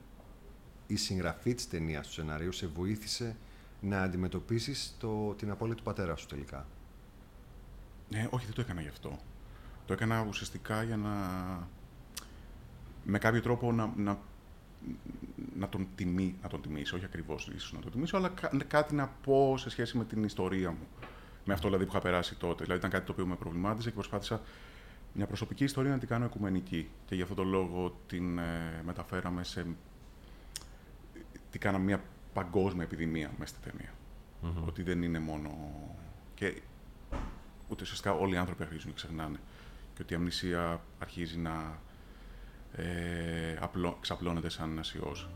η 0.87 0.95
συγγραφή 0.95 1.53
της 1.53 1.67
ταινίας 1.67 2.07
του 2.07 2.13
σενάριου 2.13 2.51
σε 2.51 2.67
βοήθησε 2.67 3.35
να 3.81 4.01
αντιμετωπίσεις 4.01 4.95
το, 4.99 5.33
την 5.37 5.51
απώλεια 5.51 5.75
του 5.75 5.83
πατέρα 5.83 6.15
σου 6.15 6.25
τελικά; 6.25 6.67
Ναι, 8.09 8.27
όχι, 8.29 8.45
δεν 8.45 8.55
το 8.55 8.61
έκανα 8.61 8.81
γι' 8.81 8.87
αυτό. 8.87 9.19
Το 9.85 9.93
έκανα 9.93 10.25
ουσιαστικά 10.27 10.83
για 10.83 10.97
να. 10.97 11.11
Με 13.09 13.17
κάποιο 13.17 13.41
τρόπο 13.41 13.71
να, 13.71 13.93
να, 13.95 14.19
να, 15.57 15.69
τον, 15.69 15.87
τιμή, 15.95 16.35
να 16.41 16.49
τον 16.49 16.61
τιμήσω. 16.61 16.95
Όχι 16.95 17.05
ακριβώς 17.05 17.51
ίσως 17.55 17.73
να 17.73 17.79
τον 17.79 17.91
τιμήσω, 17.91 18.17
αλλά 18.17 18.29
κα- 18.29 18.51
κάτι 18.67 18.95
να 18.95 19.07
πω 19.07 19.57
σε 19.57 19.69
σχέση 19.69 19.97
με 19.97 20.05
την 20.05 20.23
ιστορία 20.23 20.71
μου. 20.71 20.87
Με 21.45 21.53
αυτό 21.53 21.67
δηλαδή 21.67 21.85
που 21.85 21.91
είχα 21.91 22.01
περάσει 22.01 22.35
τότε. 22.35 22.63
Δηλαδή 22.63 22.79
ήταν 22.79 22.91
κάτι 22.91 23.05
το 23.05 23.11
οποίο 23.11 23.25
με 23.25 23.35
προβλημάτιζε 23.35 23.89
και 23.89 23.95
προσπάθησα 23.95 24.41
μια 25.13 25.25
προσωπική 25.27 25.63
ιστορία 25.63 25.91
να 25.91 25.97
την 25.97 26.07
κάνω 26.07 26.25
οικουμενική. 26.25 26.89
Και 27.05 27.15
γι' 27.15 27.21
αυτόν 27.21 27.37
τον 27.37 27.47
λόγο 27.47 27.97
την 28.07 28.37
ε, 28.37 28.81
μεταφέραμε 28.85 29.43
σε. 29.43 29.65
την 31.51 31.59
κάναμε 31.59 31.83
μια 31.83 32.03
παγκόσμια 32.33 32.83
επιδημία 32.83 33.31
μέσα 33.37 33.55
στη 33.55 33.69
ταινία. 33.69 33.93
Ότι 34.65 34.83
δεν 34.83 35.03
είναι 35.03 35.19
μόνο. 35.19 35.49
Και 36.35 36.61
ούτε 37.67 37.83
ουσιαστικά 37.83 38.13
όλοι 38.13 38.33
οι 38.33 38.37
άνθρωποι 38.37 38.63
αρχίζουν 38.63 38.89
και 38.89 38.95
ξεχνάνε. 38.95 39.39
Και 39.95 40.01
ότι 40.01 40.13
η 40.13 40.15
αμνησία 40.15 40.81
αρχίζει 40.99 41.37
να 41.37 41.79
ε, 42.77 43.57
απλώ, 43.59 43.97
ξαπλώνεται 44.01 44.49
σαν 44.49 44.71
ένας 44.71 44.93
ιός. 44.93 45.29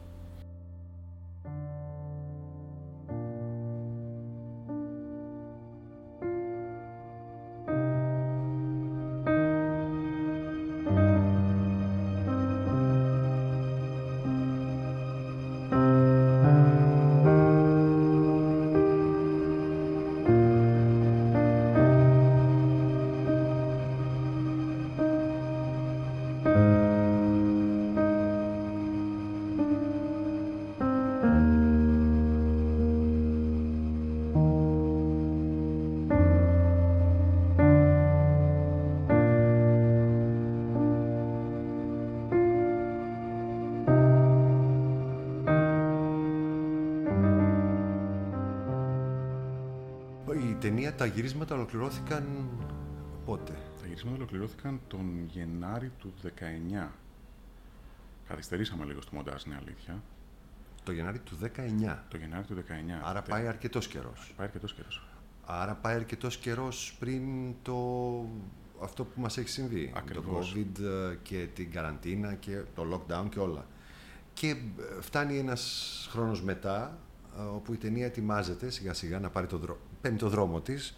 Ταινία, 50.62 50.96
τα 50.96 51.06
γυρίσματα 51.06 51.56
ολοκληρώθηκαν 51.56 52.50
πότε; 53.25 53.51
Τα 53.82 53.88
γυρίσματα 53.88 54.15
ολοκληρώθηκαν 54.15 54.80
τον 54.88 55.25
Γενάρη 55.32 55.91
του 56.00 56.13
19. 56.80 56.88
Καθυστερήσαμε 58.27 58.86
λίγο 58.86 59.01
στο 59.01 59.15
μοντάζ, 59.15 59.44
είναι 59.44 59.56
αλήθεια. 59.62 60.01
Το 60.84 60.91
Γενάρη 60.91 61.20
του 61.20 61.38
19. 61.41 61.98
Το 62.10 62.18
Γενάρη 62.18 62.46
του 62.46 62.56
19. 62.56 62.62
Άρα 63.03 63.22
Τε- 63.22 63.30
πάει 63.30 63.48
αρκετός 63.48 63.88
καιρός. 63.88 64.34
πάει 64.38 64.48
αρκετός 64.48 64.74
καιρός. 64.74 65.03
Άρα 65.46 65.74
πάει 65.75 65.96
αρκετός 65.96 66.38
καιρός 66.38 66.96
πριν 67.00 67.24
το... 67.62 67.75
αυτό 68.82 69.03
που 69.03 69.22
μας 69.22 69.38
έχει 69.38 69.50
συμβεί. 69.50 69.91
Ακριβώς. 69.96 70.53
Το 70.53 70.60
COVID 70.60 70.84
ε, 71.12 71.15
και 71.24 71.48
την 71.53 71.72
καραντίνα 71.72 72.34
και 72.34 72.62
το 72.75 72.86
lockdown 73.08 73.25
και 73.30 73.39
όλα. 73.39 73.65
Και 74.34 74.48
ε, 74.50 75.01
φτάνει 75.01 75.38
ένας 75.38 76.08
χρόνος 76.12 76.41
μετά, 76.44 76.98
ε, 77.39 77.41
όπου 77.41 77.74
η 77.74 77.77
ταινία 77.77 78.06
ετοιμάζεται 78.06 78.70
σιγά 78.70 78.94
σιγά 78.94 79.20
να 79.20 79.30
πάρει 79.30 79.48
το 79.48 79.58
δρό... 79.58 79.77
παίρνει 80.01 80.17
το 80.17 80.29
δρόμο 80.29 80.62
της 80.62 80.98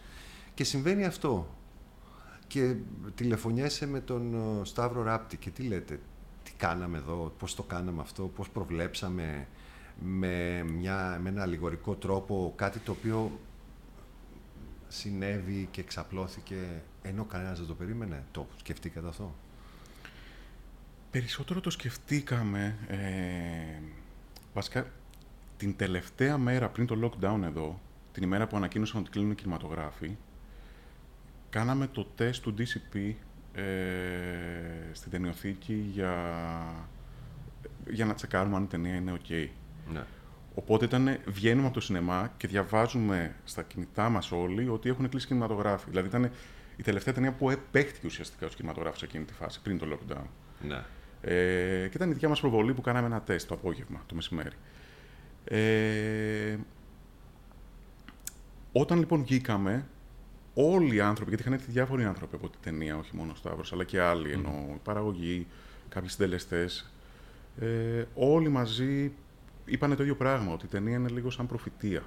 και 0.54 0.64
συμβαίνει 0.64 1.06
αυτό. 1.06 1.56
Και 2.48 2.76
τηλεφωνιέσαι 3.16 3.88
με 3.88 4.00
τον 4.00 4.34
ε, 4.34 4.66
Σταύρο 4.66 5.04
Ράπτη 5.04 5.38
και 5.38 5.50
τι 5.50 5.64
λέτε, 5.64 6.00
τι 6.44 6.52
κάναμε 6.58 6.98
εδώ, 6.98 7.34
πώς 7.40 7.56
το 7.56 7.64
κάναμε 7.64 8.02
αυτό, 8.02 8.24
πώς 8.24 8.50
προβλέψαμε 8.50 9.48
με, 10.00 10.64
μια, 10.64 11.20
με 11.24 11.30
ένα 11.30 11.42
αλληγορικό 11.42 11.96
τρόπο 11.96 12.54
κάτι 12.56 12.80
το 12.80 12.92
οποίο 12.92 13.40
συνέβη 14.88 15.68
και 15.72 15.82
εξαπλώθηκε 15.82 16.82
ενώ 17.02 17.26
κανένας 17.26 17.58
δεν 17.58 17.68
το 17.68 17.74
περίμενε. 17.74 18.24
Το 18.32 18.48
σκεφτήκατε 18.58 19.08
αυτό; 19.08 19.36
Περισσότερο 21.12 21.60
το 21.60 21.70
σκεφτήκαμε. 21.70 22.78
Ε, 22.88 23.82
βασικά, 24.54 24.88
την 25.58 25.76
τελευταία 25.76 26.38
μέρα 26.38 26.70
πριν 26.70 26.88
το 26.88 26.96
lockdown 27.04 27.42
εδώ, 27.44 27.80
την 28.14 28.24
ημέρα 28.24 28.48
που 28.48 28.58
ανακοίνωσαν 28.58 29.02
ότι 29.02 29.10
κλείνουν 29.10 29.32
οι 29.32 29.36
κινηματογράφοι, 29.36 30.18
κάναμε 31.50 31.88
το 31.88 32.08
τεστ 32.16 32.44
του 32.44 32.54
DCP 32.58 33.14
ε, 33.54 33.64
στην 34.92 35.12
ταινιοθήκη 35.12 35.74
για, 35.74 36.14
για 37.90 38.06
να 38.06 38.14
τσεκάρουμε 38.14 38.56
αν 38.56 38.64
η 38.64 38.68
ταινία 38.68 38.96
είναι 38.96 39.14
OK. 39.28 39.48
Ναι. 39.94 40.04
Οπότε 40.56 40.86
ήταν, 40.86 41.18
βγαίνουμε 41.26 41.66
από 41.66 41.74
το 41.74 41.82
σινεμά 41.82 42.32
και 42.38 42.48
διαβάζουμε 42.48 43.36
στα 43.44 43.64
κινητά 43.64 44.10
μας 44.10 44.32
όλοι 44.32 44.68
ότι 44.68 44.90
έχουν 44.90 45.10
κλείσει 45.10 45.28
κινηματογράφοι. 45.28 45.90
Δηλαδή 45.90 46.08
ήταν 46.08 46.32
η 46.76 46.84
τελευταία 46.84 47.14
ταινία 47.14 47.32
που 47.32 47.50
επέχτηκε 47.50 48.06
ουσιαστικά 48.06 48.44
στους 48.44 48.56
κινηματογράφους 48.56 49.00
σε 49.00 49.06
εκείνη 49.06 49.24
τη 49.24 49.34
φάση, 49.34 49.62
πριν 49.62 49.78
το 49.78 49.88
lockdown. 49.92 50.26
ναι. 50.68 50.84
Ε, 51.26 51.88
και 51.88 51.96
ήταν 51.96 52.10
η 52.10 52.14
δικιά 52.14 52.30
μας 52.30 52.40
προβολή 52.40 52.74
που 52.74 52.82
κάναμε 52.82 53.08
ένα 53.08 53.22
τεστ 53.22 53.48
το 53.48 53.54
απόγευμα, 53.54 54.04
το 54.06 54.16
μεσημέρι. 54.16 54.56
Ε, 55.44 56.58
όταν 58.74 59.00
λοιπόν 59.00 59.24
βγήκαμε, 59.24 59.88
όλοι 60.54 60.96
οι 60.96 61.00
άνθρωποι, 61.00 61.30
γιατί 61.30 61.44
είχαν 61.44 61.60
έρθει 61.60 61.72
διάφοροι 61.72 62.04
άνθρωποι 62.04 62.36
από 62.36 62.50
την 62.50 62.60
ταινία, 62.62 62.98
όχι 62.98 63.16
μόνο 63.16 63.32
ο 63.32 63.36
Σταύρος, 63.36 63.74
αλλά 63.74 63.84
και 63.84 64.02
άλλοι, 64.02 64.32
ενώ 64.32 64.66
η 64.76 64.80
παραγωγή, 64.84 65.48
κάποιοι 65.90 66.10
συντελεστές, 66.10 66.92
ε, 67.60 68.04
όλοι 68.16 68.50
μαζί 68.50 69.12
είπαν 69.66 69.96
το 69.96 70.04
ίδιο 70.04 70.16
πράγμα, 70.16 70.54
ότι 70.54 70.66
η 70.66 70.70
ταινία 70.70 70.98
είναι 70.98 71.10
λίγο 71.10 71.30
σαν 71.30 71.48
προφητεία 71.48 72.04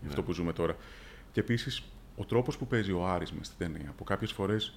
για 0.00 0.08
αυτό 0.08 0.22
που 0.22 0.32
ζούμε 0.32 0.52
τώρα. 0.52 0.76
Και 1.32 1.40
επίσης 1.40 1.82
ο 2.16 2.24
τρόπος 2.24 2.58
που 2.58 2.66
παίζει 2.66 2.92
ο 2.92 3.06
Άρης 3.06 3.32
μες 3.32 3.46
στην 3.46 3.58
ταινία, 3.58 3.92
που 3.96 4.04
κάποιες 4.04 4.32
φορές 4.32 4.74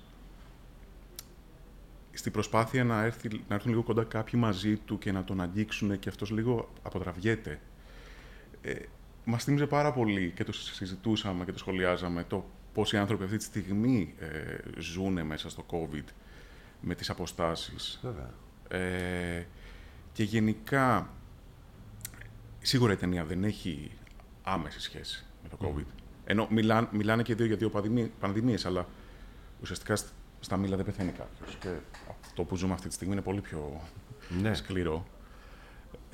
στην 2.12 2.32
προσπάθεια 2.32 2.84
να, 2.84 3.04
έρθει, 3.04 3.30
να 3.48 3.56
έρθουν 3.56 3.72
λίγο 3.72 3.84
κοντά 3.84 4.04
κάποιοι 4.04 4.40
μαζί 4.44 4.76
του 4.78 4.98
και 4.98 5.12
να 5.12 5.24
τον 5.24 5.42
αγγίξουν 5.42 6.00
και 6.00 6.10
αυτός 6.10 6.32
λίγο 6.32 6.70
αποτραβιέται. 6.84 7.60
Ε, 8.62 8.74
μας 9.26 9.44
θύμιζε 9.44 9.66
πάρα 9.66 9.92
πολύ 9.94 10.32
και 10.36 10.44
το 10.44 10.52
συζητούσαμε 10.52 11.46
και 11.46 11.52
το 11.52 11.58
σχολιάζαμε 11.58 12.24
το 12.24 12.46
πώς 12.74 12.94
οι 12.94 12.98
άνθρωποι 12.98 13.24
αυτή 13.24 13.38
τη 13.38 13.44
στιγμή 13.44 14.14
ε, 14.20 14.58
ζουν 14.78 15.26
μέσα 15.26 15.50
στο 15.50 15.66
COVID 15.72 16.04
με 16.82 16.96
τις 16.96 17.10
αποστάσεις. 17.10 18.00
Βέβαια. 18.04 18.30
Ε, 18.68 19.46
και 20.14 20.24
γενικά, 20.24 21.10
σίγουρα 22.62 22.94
η 22.94 22.96
ταινία 22.96 23.26
δεν 23.26 23.44
έχει 23.44 23.92
άμεση 24.44 24.82
σχέση 24.82 25.26
με 25.44 25.50
το 25.50 25.58
COVID. 25.62 25.86
Ενώ 26.26 26.48
μιλάν, 26.50 26.88
μιλάνε 26.92 27.24
και 27.24 27.36
δύο 27.36 27.46
για 27.46 27.56
δύο 27.56 27.70
πανδημίες, 28.20 28.66
αλλά 28.66 28.88
ουσιαστικά 29.62 29.96
στα 30.40 30.58
μήλα 30.58 30.76
δεν 30.76 30.86
πεθαίνει 30.86 31.12
κάποιος. 31.12 31.56
Και 31.60 31.70
αυτό 32.22 32.44
που 32.44 32.56
ζούμε 32.56 32.74
αυτή 32.74 32.88
τη 32.88 32.94
στιγμή 32.94 33.14
είναι 33.14 33.22
πολύ 33.22 33.42
πιο 33.42 33.82
Ναι. 34.42 34.54
σκληρό. 34.54 35.06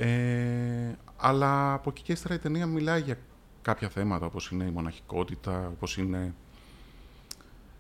Ε, 0.02 0.96
αλλά 1.18 1.74
από 1.74 1.90
εκεί 1.90 2.02
και 2.02 2.12
ύστερα 2.12 2.34
η 2.34 2.38
ταινία 2.40 2.66
μιλάει 2.66 3.02
για 3.02 3.18
κάποια 3.62 3.90
θέματα, 3.90 4.26
όπως 4.26 4.50
είναι 4.52 4.64
η 4.64 4.70
μοναχικότητα, 4.70 5.68
όπως 5.68 5.98
είναι 5.98 6.34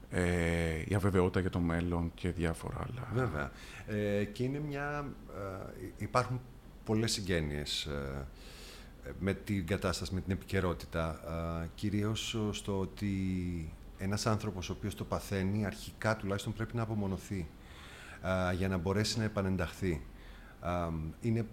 ε, 0.09 0.83
η 0.87 0.95
αβεβαιότητα 0.95 1.39
για 1.39 1.49
το 1.49 1.59
μέλλον 1.59 2.11
και 2.15 2.29
διάφορα 2.29 2.75
άλλα. 2.77 3.07
Βέβαια. 3.13 3.51
Ε, 3.87 4.23
και 4.23 4.43
είναι 4.43 4.59
μια... 4.59 5.05
ε, 5.79 5.85
υπάρχουν 5.97 6.41
πολλές 6.83 7.11
συγγένειες 7.11 7.85
ε, 7.85 8.25
με 9.19 9.33
την 9.33 9.67
κατάσταση, 9.67 10.13
με 10.13 10.21
την 10.21 10.31
επικαιρότητα. 10.31 11.19
Ε, 11.63 11.67
κυρίως 11.75 12.37
στο 12.51 12.79
ότι 12.79 13.13
ένας 13.97 14.25
άνθρωπος 14.25 14.69
ο 14.69 14.73
οποίος 14.73 14.95
το 14.95 15.03
παθαίνει, 15.03 15.65
αρχικά 15.65 16.15
τουλάχιστον 16.15 16.53
πρέπει 16.53 16.75
να 16.75 16.81
απομονωθεί 16.81 17.47
ε, 18.51 18.53
για 18.55 18.67
να 18.67 18.77
μπορέσει 18.77 19.17
να 19.17 19.23
επανενταχθεί. 19.23 20.01
Ε, 20.63 20.89
είναι 21.21 21.39
ε, 21.39 21.45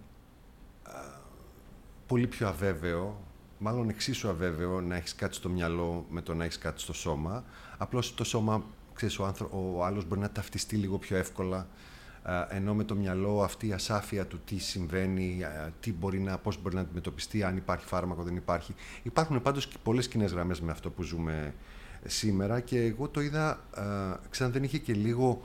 πολύ 2.07 2.27
πιο 2.27 2.47
αβέβαιο, 2.47 3.21
μάλλον 3.57 3.89
εξίσου 3.89 4.29
αβέβαιο 4.29 4.81
να 4.81 4.95
έχεις 4.95 5.15
κάτι 5.15 5.35
στο 5.35 5.49
μυαλό 5.49 6.05
με 6.09 6.21
το 6.21 6.33
να 6.33 6.43
έχεις 6.43 6.57
κάτι 6.57 6.81
στο 6.81 6.93
σώμα. 6.93 7.43
Απλώς 7.77 8.13
το 8.13 8.23
σώμα, 8.23 8.63
ξέρεις, 8.93 9.19
ο, 9.19 9.25
άνθρω... 9.25 9.49
ο 9.51 9.85
άλλος 9.85 10.05
μπορεί 10.05 10.21
να 10.21 10.29
ταυτιστεί 10.29 10.75
λίγο 10.75 10.97
πιο 10.97 11.17
εύκολα, 11.17 11.67
ε, 12.23 12.55
ενώ 12.55 12.73
με 12.73 12.83
το 12.83 12.95
μυαλό 12.95 13.43
αυτή 13.43 13.67
η 13.67 13.73
ασάφεια 13.73 14.25
του 14.25 14.39
τι 14.45 14.57
συμβαίνει, 14.57 15.37
ε, 15.41 15.69
τι 15.79 15.93
μπορεί 15.93 16.19
να, 16.19 16.37
πώς 16.37 16.61
μπορεί 16.61 16.75
να 16.75 16.81
αντιμετωπιστεί, 16.81 17.43
αν 17.43 17.57
υπάρχει 17.57 17.85
φάρμακο, 17.85 18.23
δεν 18.23 18.35
υπάρχει. 18.35 18.75
Υπάρχουν 19.03 19.41
πάντως 19.41 19.67
και 19.67 19.77
πολλές 19.83 20.07
κοινές 20.07 20.31
γραμμές 20.31 20.61
με 20.61 20.71
αυτό 20.71 20.89
που 20.89 21.03
ζούμε 21.03 21.53
σήμερα 22.05 22.59
και 22.59 22.81
εγώ 22.81 23.07
το 23.07 23.21
είδα, 23.21 23.59
ε, 23.75 24.27
ξέρω 24.29 24.49
δεν 24.49 24.63
είχε 24.63 24.77
και 24.77 24.93
λίγο 24.93 25.41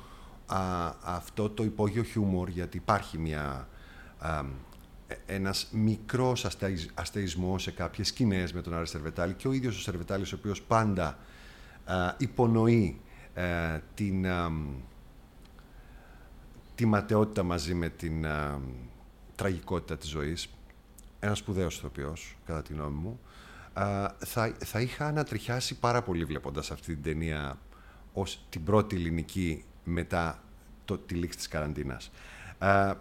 α, 0.46 0.92
αυτό 1.02 1.50
το 1.50 1.62
υπόγειο 1.62 2.02
χιούμορ, 2.02 2.48
γιατί 2.48 2.76
υπάρχει 2.76 3.18
μια, 3.18 3.68
α, 4.18 4.38
ε, 4.38 4.44
ένας 5.26 5.68
μικρός 5.72 6.44
αστεϊ- 6.44 6.90
αστεϊσμός 6.94 7.62
σε 7.62 7.70
κάποιες 7.70 8.08
σκηνές 8.08 8.52
με 8.52 8.62
τον 8.62 8.74
Άρη 8.74 8.86
Σερβετάλη 8.86 9.34
και 9.34 9.48
ο 9.48 9.52
ίδιος 9.52 9.76
ο 9.76 9.80
Σερβετάλης 9.80 10.32
ο 10.32 10.36
οποίος 10.36 10.62
πάντα 10.62 11.18
α, 11.84 12.14
υπονοεί 12.18 13.00
ε, 13.34 13.78
την, 13.94 14.26
α, 14.26 14.50
τη 16.74 16.86
ματαιότητα 16.86 17.42
μαζί 17.42 17.74
με 17.74 17.88
την 17.88 18.26
α, 18.26 18.60
τραγικότητα 19.34 19.96
της 19.96 20.08
ζωής. 20.08 20.48
Ένας 21.20 21.38
σπουδαίος 21.38 21.76
ηθοποιός, 21.76 22.36
κατά 22.46 22.62
τη 22.62 22.72
γνώμη 22.72 22.96
μου. 22.96 23.20
Α, 23.72 24.08
θα, 24.18 24.56
θα 24.64 24.80
είχα 24.80 25.06
ανατριχιάσει 25.06 25.78
πάρα 25.78 26.02
πολύ 26.02 26.24
βλέποντας 26.24 26.70
αυτή 26.70 26.94
την 26.94 27.02
ταινία 27.02 27.58
ως 28.12 28.46
την 28.48 28.64
πρώτη 28.64 28.96
ελληνική 28.96 29.64
μετά 29.84 30.42
το, 30.84 30.98
τη 30.98 31.14
λήξη 31.14 31.38
της 31.38 31.48
καραντίνας. 31.48 32.10
Α, 32.58 32.94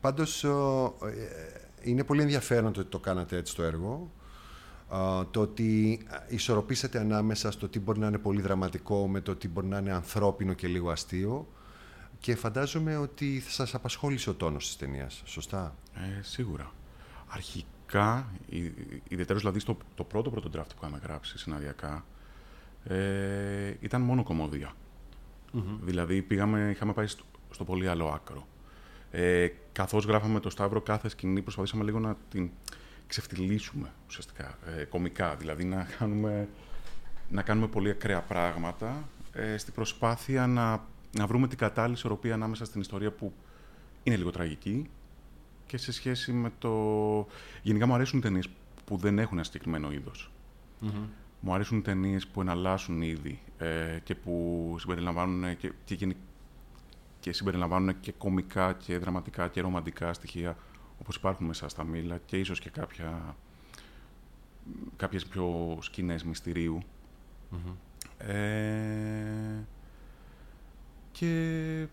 πάντως, 0.00 0.44
ο, 0.44 0.96
ε, 1.04 1.61
είναι 1.82 2.04
πολύ 2.04 2.20
ενδιαφέρον 2.20 2.72
το 2.72 2.80
ότι 2.80 2.88
το 2.88 2.98
κάνατε 2.98 3.36
έτσι 3.36 3.54
το 3.54 3.62
έργο. 3.62 4.10
Α, 4.88 5.26
το 5.30 5.40
ότι 5.40 6.00
ισορροπήσατε 6.28 6.98
ανάμεσα 6.98 7.50
στο 7.50 7.68
τι 7.68 7.80
μπορεί 7.80 7.98
να 7.98 8.06
είναι 8.06 8.18
πολύ 8.18 8.40
δραματικό 8.40 9.08
με 9.08 9.20
το 9.20 9.36
τι 9.36 9.48
μπορεί 9.48 9.66
να 9.66 9.78
είναι 9.78 9.92
ανθρώπινο 9.92 10.52
και 10.52 10.66
λίγο 10.66 10.90
αστείο. 10.90 11.46
Και 12.18 12.36
φαντάζομαι 12.36 12.96
ότι 12.96 13.40
θα 13.40 13.50
σας 13.50 13.74
απασχόλησε 13.74 14.30
ο 14.30 14.34
τόνος 14.34 14.66
της 14.66 14.76
ταινίας, 14.76 15.22
σωστά; 15.24 15.74
Ε, 15.94 16.22
σίγουρα. 16.22 16.72
Αρχικά, 17.28 18.30
ιδιαίτερα 19.08 19.38
δηλαδή 19.38 19.58
στο 19.58 19.76
το 19.94 20.04
πρώτο 20.04 20.30
πρώτο 20.30 20.50
draft 20.54 20.68
που 20.68 20.82
είχαμε 20.82 21.00
γράψει 21.02 21.38
σεναριακά, 21.38 22.04
ε, 22.84 23.74
ήταν 23.80 24.02
μόνο 24.02 24.22
κομμωδία. 24.22 24.72
Δηλαδή 25.82 26.22
πήγαμε, 26.22 26.70
είχαμε 26.70 26.92
πάει 26.92 27.06
στο, 27.06 27.24
στο 27.50 27.64
πολύ 27.64 27.88
άλλο 27.88 28.06
άκρο. 28.06 28.46
Ε, 29.14 29.48
καθώς 29.72 30.04
γράφαμε 30.04 30.40
το 30.40 30.50
Σταύρο 30.50 30.80
κάθε 30.80 31.08
σκηνή 31.08 31.42
προσπαθήσαμε 31.42 31.84
λίγο 31.84 31.98
να 31.98 32.16
την 32.30 32.50
ξεφτυλίσουμε 33.06 33.92
ουσιαστικά, 34.08 34.58
ε, 34.78 34.84
κομικά. 34.84 35.36
Δηλαδή 35.36 35.64
να 35.64 35.86
κάνουμε, 35.98 36.48
να 37.30 37.42
κάνουμε 37.42 37.66
πολύ 37.66 37.90
ακραία 37.90 38.20
πράγματα 38.20 39.08
ε, 39.32 39.56
στην 39.56 39.74
προσπάθεια 39.74 40.46
να, 40.46 40.84
να 41.12 41.26
βρούμε 41.26 41.48
την 41.48 41.58
κατάλληλη 41.58 41.94
ισορροπία 41.94 42.34
ανάμεσα 42.34 42.64
στην 42.64 42.80
ιστορία 42.80 43.10
που 43.10 43.32
είναι 44.02 44.16
λίγο 44.16 44.30
τραγική 44.30 44.90
και 45.66 45.76
σε 45.76 45.92
σχέση 45.92 46.32
με 46.32 46.52
το... 46.58 46.70
Γενικά 47.62 47.86
μου 47.86 47.94
αρέσουν 47.94 48.20
ταινίες 48.20 48.48
που 48.84 48.96
δεν 48.96 49.18
έχουν 49.18 49.36
ένα 49.36 49.44
συγκεκριμένο 49.44 49.92
είδος. 49.92 50.30
Μου 51.40 51.54
αρέσουν 51.54 51.82
ταινίες 51.82 52.26
που 52.26 52.40
εναλλάσσουν 52.40 53.02
είδη 53.02 53.40
ε, 53.58 53.98
και 54.04 54.14
που 54.14 54.76
συμπεριλαμβάνουν 54.78 55.56
και, 55.56 55.72
και, 55.84 55.94
γενι- 55.94 56.16
και 57.22 57.32
συμπεριλαμβάνουν 57.32 58.00
και 58.00 58.12
κομικά 58.12 58.72
και 58.72 58.98
δραματικά 58.98 59.48
και 59.48 59.60
ρομαντικά 59.60 60.12
στοιχεία 60.12 60.56
όπως 61.00 61.16
υπάρχουν 61.16 61.46
μέσα 61.46 61.68
στα 61.68 61.84
μήλα 61.84 62.18
και 62.26 62.38
ίσως 62.38 62.60
και 62.60 62.70
κάποια, 62.70 63.36
κάποιες 64.96 65.26
πιο 65.26 65.78
σκηνές 65.80 66.24
μυστηρίου. 66.24 66.82
Ε, 68.18 69.64
και 71.12 71.86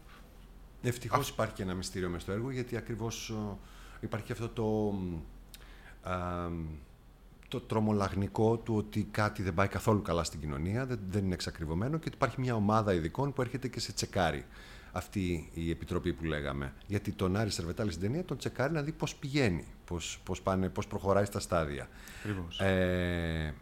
Ευτυχώς 0.82 1.30
υπάρχει 1.30 1.54
και 1.54 1.63
ένα 1.63 1.74
μυστήριο 1.74 2.10
μες 2.10 2.22
στο 2.22 2.32
έργο, 2.32 2.52
γιατί 2.52 2.78
ακριβώς 2.78 3.30
ε, 3.30 3.58
υπάρχει 4.00 4.32
αυτό 4.32 4.50
το, 4.50 4.63
μ, 4.92 5.15
α, 6.10 6.50
το 7.48 7.60
τρομολαγνικό 7.60 8.58
του 8.58 8.76
ότι 8.76 9.08
κάτι 9.12 9.44
δεν 9.44 9.54
πάει 9.54 9.68
καθόλου 9.68 10.02
καλά 10.02 10.24
στην 10.24 10.39
κοινωνία, 10.39 10.86
δεν, 10.86 11.00
δεν 11.10 11.26
είναι 11.26 11.34
εξακριβωμένο 11.34 11.98
και 11.98 12.04
ότι 12.08 12.15
υπάρχει 12.15 12.39
μια 12.39 12.56
ομάδα 12.56 12.94
ειδικών 12.94 13.34
που 13.34 13.42
έρχεται 13.42 13.68
και 13.68 13.80
σε 13.80 13.94
τσεκάρει 13.94 14.46
αυτή 14.91 15.49
η 15.54 15.69
επιτροπή 15.69 16.13
που 16.13 16.23
λέγαμε. 16.23 16.73
Γιατί 16.88 17.12
τον 17.12 17.36
Άρη 17.36 17.49
Σερβετάλη 17.49 17.91
στην 17.91 18.04
ταινία 18.04 18.23
τον 18.25 18.38
τσεκάρει 18.38 18.73
να 18.73 18.82
δει 18.82 18.91
πώς 18.91 19.15
πηγαίνει, 19.15 19.65
πώς, 19.86 20.19
πώς, 20.23 20.41
πάνε, 20.41 20.69
πώς 20.69 20.88
προχωράει 20.88 21.25
στα 21.25 21.39
στάδια. 21.39 21.88
Ακριβώς. 22.19 22.60
Ε, 22.60 23.54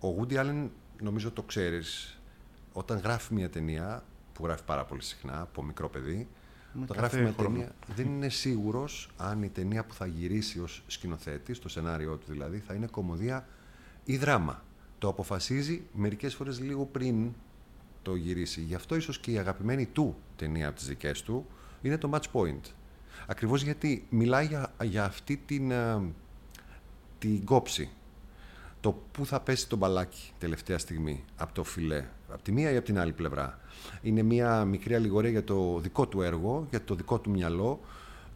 ο 0.00 0.08
Woody 0.18 0.32
Allen, 0.32 0.68
νομίζω 1.02 1.30
το 1.30 1.42
ξέρεις, 1.42 2.18
όταν 2.72 2.98
γράφει 2.98 3.34
μια 3.34 3.50
ταινία, 3.50 4.04
που 4.32 4.44
γράφει 4.44 4.64
πάρα 4.64 4.84
πολύ 4.84 5.02
συχνά 5.02 5.40
από 5.40 5.62
μικρό 5.62 5.88
παιδί, 5.88 6.28
Με 6.72 6.82
όταν 6.82 6.96
κάθε 6.96 7.00
γράφει 7.00 7.22
μια 7.22 7.32
χρόνο. 7.32 7.50
ταινία, 7.50 7.72
δεν 7.94 8.06
είναι 8.06 8.28
σίγουρος 8.28 9.10
αν 9.16 9.42
η 9.42 9.48
ταινία 9.48 9.84
που 9.84 9.94
θα 9.94 10.06
γυρίσει 10.06 10.60
ως 10.60 10.82
σκηνοθέτη, 10.86 11.58
το 11.58 11.68
σενάριό 11.68 12.16
του 12.16 12.26
δηλαδή, 12.28 12.58
θα 12.58 12.74
είναι 12.74 12.86
κομμωδία 12.86 13.46
ή 14.04 14.16
δράμα. 14.16 14.62
Το 14.98 15.08
αποφασίζει 15.08 15.82
μερικές 15.92 16.34
φορές 16.34 16.60
λίγο 16.60 16.84
πριν 16.84 17.32
το 18.08 18.14
γυρίσει. 18.14 18.60
Γι' 18.60 18.74
αυτό 18.74 18.96
ίσως 18.96 19.18
και 19.18 19.30
η 19.30 19.38
αγαπημένη 19.38 19.86
του 19.86 20.16
ταινία 20.36 20.68
από 20.68 20.76
τις 20.76 20.86
δικές 20.86 21.22
του 21.22 21.46
είναι 21.82 21.98
το 21.98 22.10
Match 22.12 22.26
Point. 22.32 22.60
Ακριβώς 23.26 23.62
γιατί 23.62 24.06
μιλάει 24.10 24.46
για, 24.46 24.72
για 24.82 25.04
αυτή 25.04 25.40
την, 25.46 25.70
ε, 25.70 26.00
την 27.18 27.44
κόψη. 27.44 27.90
Το 28.80 29.02
πού 29.12 29.26
θα 29.26 29.40
πέσει 29.40 29.68
το 29.68 29.76
μπαλάκι 29.76 30.30
τελευταία 30.38 30.78
στιγμή 30.78 31.24
από 31.36 31.54
το 31.54 31.64
φιλέ, 31.64 32.04
από 32.28 32.42
τη 32.42 32.52
μία 32.52 32.70
ή 32.70 32.76
από 32.76 32.86
την 32.86 32.98
άλλη 32.98 33.12
πλευρά. 33.12 33.58
Είναι 34.02 34.22
μια 34.22 34.64
μικρή 34.64 34.94
αλληγορία 34.94 35.30
για 35.30 35.44
το 35.44 35.78
δικό 35.78 36.06
του 36.06 36.22
έργο, 36.22 36.66
για 36.70 36.84
το 36.84 36.94
δικό 36.94 37.18
του 37.18 37.30
μυαλό 37.30 37.80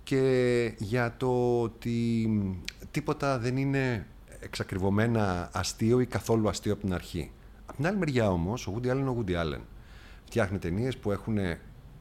και 0.05 0.75
για 0.79 1.15
το 1.17 1.61
ότι 1.61 2.29
τίποτα 2.91 3.39
δεν 3.39 3.57
είναι 3.57 4.07
εξακριβωμένα 4.41 5.51
αστείο 5.53 6.01
ή 6.01 6.07
καθόλου 6.07 6.49
αστείο 6.49 6.73
από 6.73 6.83
την 6.83 6.95
αρχή. 6.95 7.31
Από 7.73 7.81
την 7.81 7.91
άλλη 7.91 7.99
μεριά 7.99 8.31
όμως, 8.31 8.67
ο 8.67 8.75
Woody 8.77 8.87
Allen 8.87 8.97
είναι 8.97 9.09
ο 9.09 9.25
Woody 9.27 9.31
Allen. 9.31 9.61
Φτιάχνει 10.25 10.59
ταινίες 10.59 10.97
που 10.97 11.13
έχουν 11.13 11.39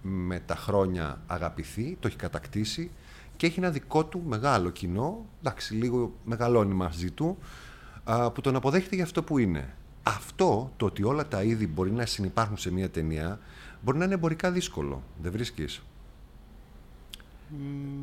με 0.02 0.40
τα 0.40 0.56
χρόνια 0.56 1.22
αγαπηθεί, 1.28 1.98
το 2.00 2.08
έχει 2.08 2.18
κατακτήσει 2.18 2.92
και 3.38 3.46
έχει 3.46 3.60
ένα 3.60 3.70
δικό 3.70 4.06
του 4.06 4.24
μεγάλο 4.28 4.70
κοινό, 4.70 5.26
εντάξει, 5.40 5.74
λίγο 5.74 6.14
μεγαλώνει 6.26 6.74
μαζί 6.74 7.12
του, 7.12 7.38
α, 8.04 8.32
που 8.32 8.42
τον 8.42 8.56
αποδέχεται 8.56 8.96
για 8.96 9.04
αυτό 9.04 9.24
που 9.24 9.38
είναι. 9.38 9.74
Αυτό, 10.04 10.72
το 10.78 10.86
ότι 10.86 11.04
όλα 11.04 11.28
τα 11.28 11.44
είδη 11.44 11.68
μπορεί 11.68 11.92
να 11.92 12.06
συνεπάρχουν 12.06 12.58
σε 12.58 12.72
μια 12.72 12.90
ταινία, 12.90 13.40
μπορεί 13.82 13.98
να 13.98 14.06
είναι 14.06 14.14
εμπορικά 14.14 14.52
δύσκολο. 14.52 15.04
Δεν 15.22 15.32
βρίσκεις; 15.32 15.82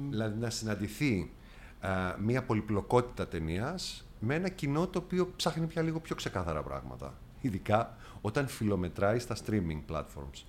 Δηλαδή 0.08 0.40
να 0.40 0.50
συναντηθεί 0.50 1.30
μία 2.24 2.42
πολυπλοκότητα 2.42 3.28
ταινίας 3.28 4.06
με 4.20 4.34
ένα 4.34 4.48
κοινό 4.48 4.86
το 4.86 4.98
οποίο 4.98 5.32
ψάχνει 5.36 5.66
πια 5.66 5.82
λίγο 5.82 6.00
πιο 6.00 6.14
ξεκάθαρα 6.14 6.62
πράγματα. 6.62 7.14
Ειδικά 7.40 7.96
όταν 8.20 8.48
φιλομετράει 8.48 9.18
στα 9.18 9.36
streaming 9.46 9.80
platforms. 9.88 10.44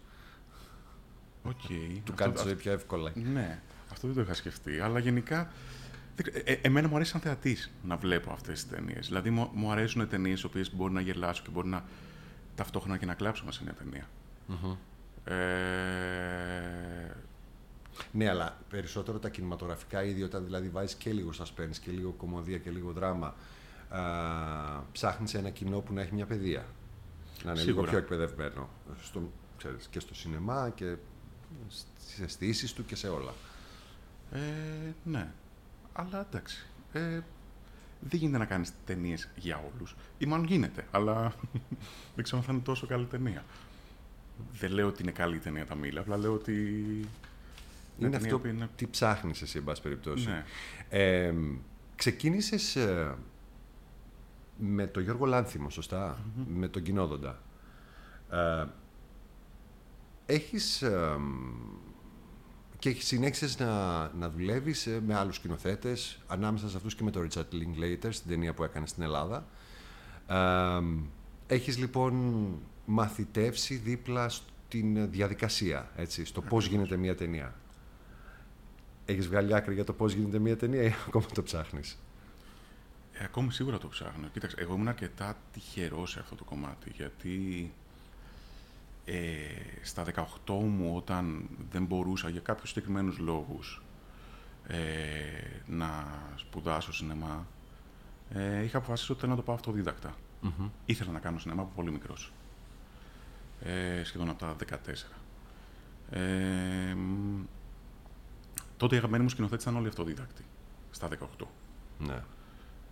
Okay. 1.45 2.01
Του 2.03 2.13
κάνεις 2.13 2.41
τη 2.41 2.47
ζωή 2.47 2.55
πιο 2.55 2.71
εύκολα. 2.71 3.11
Ναι, 3.15 3.61
αυτό 3.91 4.07
δεν 4.07 4.15
το 4.15 4.21
είχα 4.21 4.33
σκεφτεί. 4.33 4.79
Αλλά 4.79 4.99
γενικά. 4.99 5.51
Ε, 6.45 6.51
ε, 6.51 6.59
εμένα 6.61 6.87
μου 6.87 6.95
αρέσει 6.95 7.11
σαν 7.11 7.21
θεατής 7.21 7.71
να 7.83 7.97
βλέπω 7.97 8.31
αυτές 8.31 8.63
τις 8.63 8.71
ταινίες. 8.71 9.07
Δηλαδή, 9.07 9.29
μου, 9.29 9.49
μου 9.53 9.71
αρέσουν 9.71 10.07
ταινίες 10.07 10.41
οι 10.41 10.45
οποίες 10.45 10.75
μπορεί 10.75 10.93
να 10.93 11.01
γελάσω 11.01 11.43
και 11.43 11.49
μπορεί 11.49 11.67
να 11.67 11.83
ταυτόχρονα 12.55 12.97
και 12.97 13.05
να 13.05 13.13
κλάψω 13.13 13.45
μέσα 13.45 13.57
σε 13.57 13.63
μια 13.63 13.73
ταινία. 13.73 14.07
Ε... 15.23 15.39
Ναι, 18.11 18.29
αλλά 18.29 18.57
περισσότερο 18.69 19.19
τα 19.19 19.29
κινηματογραφικά 19.29 20.03
είδη, 20.03 20.23
όταν 20.23 20.43
δηλαδή 20.43 20.69
βάζεις 20.69 20.95
και 20.95 21.13
λίγο 21.13 21.29
suspense 21.37 21.77
και 21.81 21.91
λίγο 21.91 22.11
κομμωδία 22.11 22.57
και 22.57 22.69
λίγο 22.69 22.91
δράμα, 22.91 23.35
ψάχνεις 24.91 25.33
ένα 25.33 25.49
κοινό 25.49 25.79
που 25.79 25.93
να 25.93 26.01
έχει 26.01 26.13
μια 26.13 26.25
παιδεία. 26.25 26.65
Να 27.43 27.51
είναι 27.51 27.63
λίγο 27.63 27.83
πιο 27.83 27.97
εκπαιδευμένο 27.97 28.69
στο, 29.01 29.31
ξέρεις, 29.57 29.87
και 29.87 29.99
στο 29.99 30.15
σινεμά 30.15 30.71
και 30.75 30.95
στις 31.99 32.19
αισθήσεις 32.19 32.73
του 32.73 32.85
και 32.85 32.95
σε 32.95 33.07
όλα. 33.07 33.33
Ε, 34.31 34.39
ναι, 35.03 35.31
αλλά 35.93 36.27
εντάξει. 36.29 36.67
Ε, 36.91 37.19
δεν 37.99 38.19
γίνεται 38.19 38.37
να 38.37 38.45
κάνεις 38.45 38.71
ταινίες 38.85 39.29
για 39.35 39.63
όλους. 39.73 39.95
Ή 40.17 40.25
μάλλον 40.25 40.45
γίνεται, 40.45 40.85
αλλά 40.91 41.33
δεν 42.15 42.23
ξέρω 42.23 42.37
αν 42.37 42.43
θα 42.43 42.53
είναι 42.53 42.61
τόσο 42.61 42.87
καλή 42.87 43.05
ταινία. 43.05 43.43
Δεν 44.51 44.71
λέω 44.71 44.87
ότι 44.87 45.01
είναι 45.01 45.11
καλή 45.11 45.39
ταινία 45.39 45.65
τα 45.65 45.75
μήλα, 45.75 45.99
απλά 45.99 46.17
λέω 46.17 46.33
ότι. 46.33 46.53
Είναι 47.99 48.15
αυτό 48.15 48.39
που 48.39 48.47
είναι... 48.47 48.69
τι 48.75 48.87
ψάχνεις 48.87 49.41
εσύ, 49.41 49.57
εν 49.57 49.63
πάση 49.63 49.81
περιπτώσει. 49.81 50.27
Ναι. 50.27 50.45
Ε, 50.89 51.33
ξεκίνησες 51.95 52.75
ε, 52.75 53.15
με 54.59 54.87
τον 54.87 55.03
Γιώργο 55.03 55.25
Λάνθιμο, 55.25 55.67
με 56.47 56.67
τον 56.67 56.83
Κοινόδοντα. 56.83 57.41
Ε, 58.31 58.65
έχεις 60.25 60.81
ε, 60.81 61.17
και 62.79 62.91
συνέχισες 62.91 63.59
να, 63.59 64.01
να 64.13 64.29
δουλεύεις 64.29 64.87
ε, 64.87 65.01
με 65.05 65.15
άλλους 65.15 65.35
σκηνοθέτες, 65.35 66.19
ανάμεσα 66.27 66.69
σε 66.69 66.77
αυτούς 66.77 66.95
και 66.95 67.03
με 67.03 67.11
τον 67.11 67.27
Richard 67.27 67.53
Linklater 67.53 68.07
στην 68.09 68.29
ταινία 68.29 68.53
που 68.53 68.63
έκανε 68.63 68.87
στην 68.87 69.03
Ελλάδα. 69.03 69.45
Ε, 70.27 70.83
έχεις 71.47 71.77
λοιπόν 71.77 72.45
μαθητεύσει 72.85 73.75
δίπλα 73.75 74.29
στην 74.29 75.11
διαδικασία, 75.11 75.91
έτσι, 75.95 76.25
στο 76.25 76.41
πώς 76.41 76.65
γίνεται 76.67 76.97
μια 76.97 77.15
ταινία. 77.15 77.55
Έχεις 79.05 79.27
βγάλει 79.27 79.55
άκρη 79.55 79.73
για 79.73 79.83
το 79.83 79.93
πώς 79.93 80.13
γίνεται 80.13 80.39
μια 80.39 80.57
ταινία 80.57 80.81
ή 80.81 80.91
ακόμα 81.07 81.25
το 81.33 81.43
ψάχνεις; 81.43 81.97
Ε, 83.19 83.23
ακόμη 83.23 83.51
σίγουρα 83.51 83.77
το 83.77 83.87
ψάχνω. 83.87 84.27
Κοίταξε, 84.27 84.55
εγώ 84.59 84.73
ήμουν 84.73 84.87
αρκετά 84.87 85.37
τυχερός 85.53 86.11
σε 86.11 86.19
αυτό 86.19 86.35
το 86.35 86.43
κομμάτι, 86.43 86.91
γιατί 86.95 87.71
ε, 89.05 89.15
στα 89.81 90.05
18 90.45 90.53
μου 90.53 90.95
όταν 90.95 91.49
δεν 91.71 91.85
μπορούσα 91.85 92.29
για 92.29 92.39
κάποιους 92.39 92.69
συγκεκριμένους 92.69 93.17
λόγους 93.17 93.81
ε, 94.67 94.77
να 95.65 96.05
σπουδάσω 96.35 96.93
σινεμά, 96.93 97.47
ε, 98.33 98.63
είχα 98.63 98.77
αποφασίσει 98.77 99.11
ότι 99.11 99.19
θέλω 99.19 99.31
να 99.31 99.37
το 99.37 99.43
πάω 99.43 99.55
αυτοδίδακτα. 99.55 100.15
Mm-hmm. 100.43 100.69
Ήθελα 100.85 101.11
να 101.11 101.19
κάνω 101.19 101.39
σινεμά 101.39 101.61
από 101.61 101.71
πολύ 101.75 101.91
μικρός. 101.91 102.31
Ε, 103.61 104.03
σχεδόν 104.03 104.29
από 104.29 104.39
τα 104.39 104.55
14. 104.55 104.75
Ε, 106.09 106.95
τότε 108.77 108.95
οι 108.95 108.97
αγαπημένοι 108.97 109.23
μου 109.23 109.29
σκηνοθέτες 109.29 109.63
ήταν 109.63 109.75
όλοι 109.75 109.87
αυτοδίδακτοι, 109.87 110.45
στα 110.91 111.07
18. 111.39 111.45
Ναι. 111.99 112.23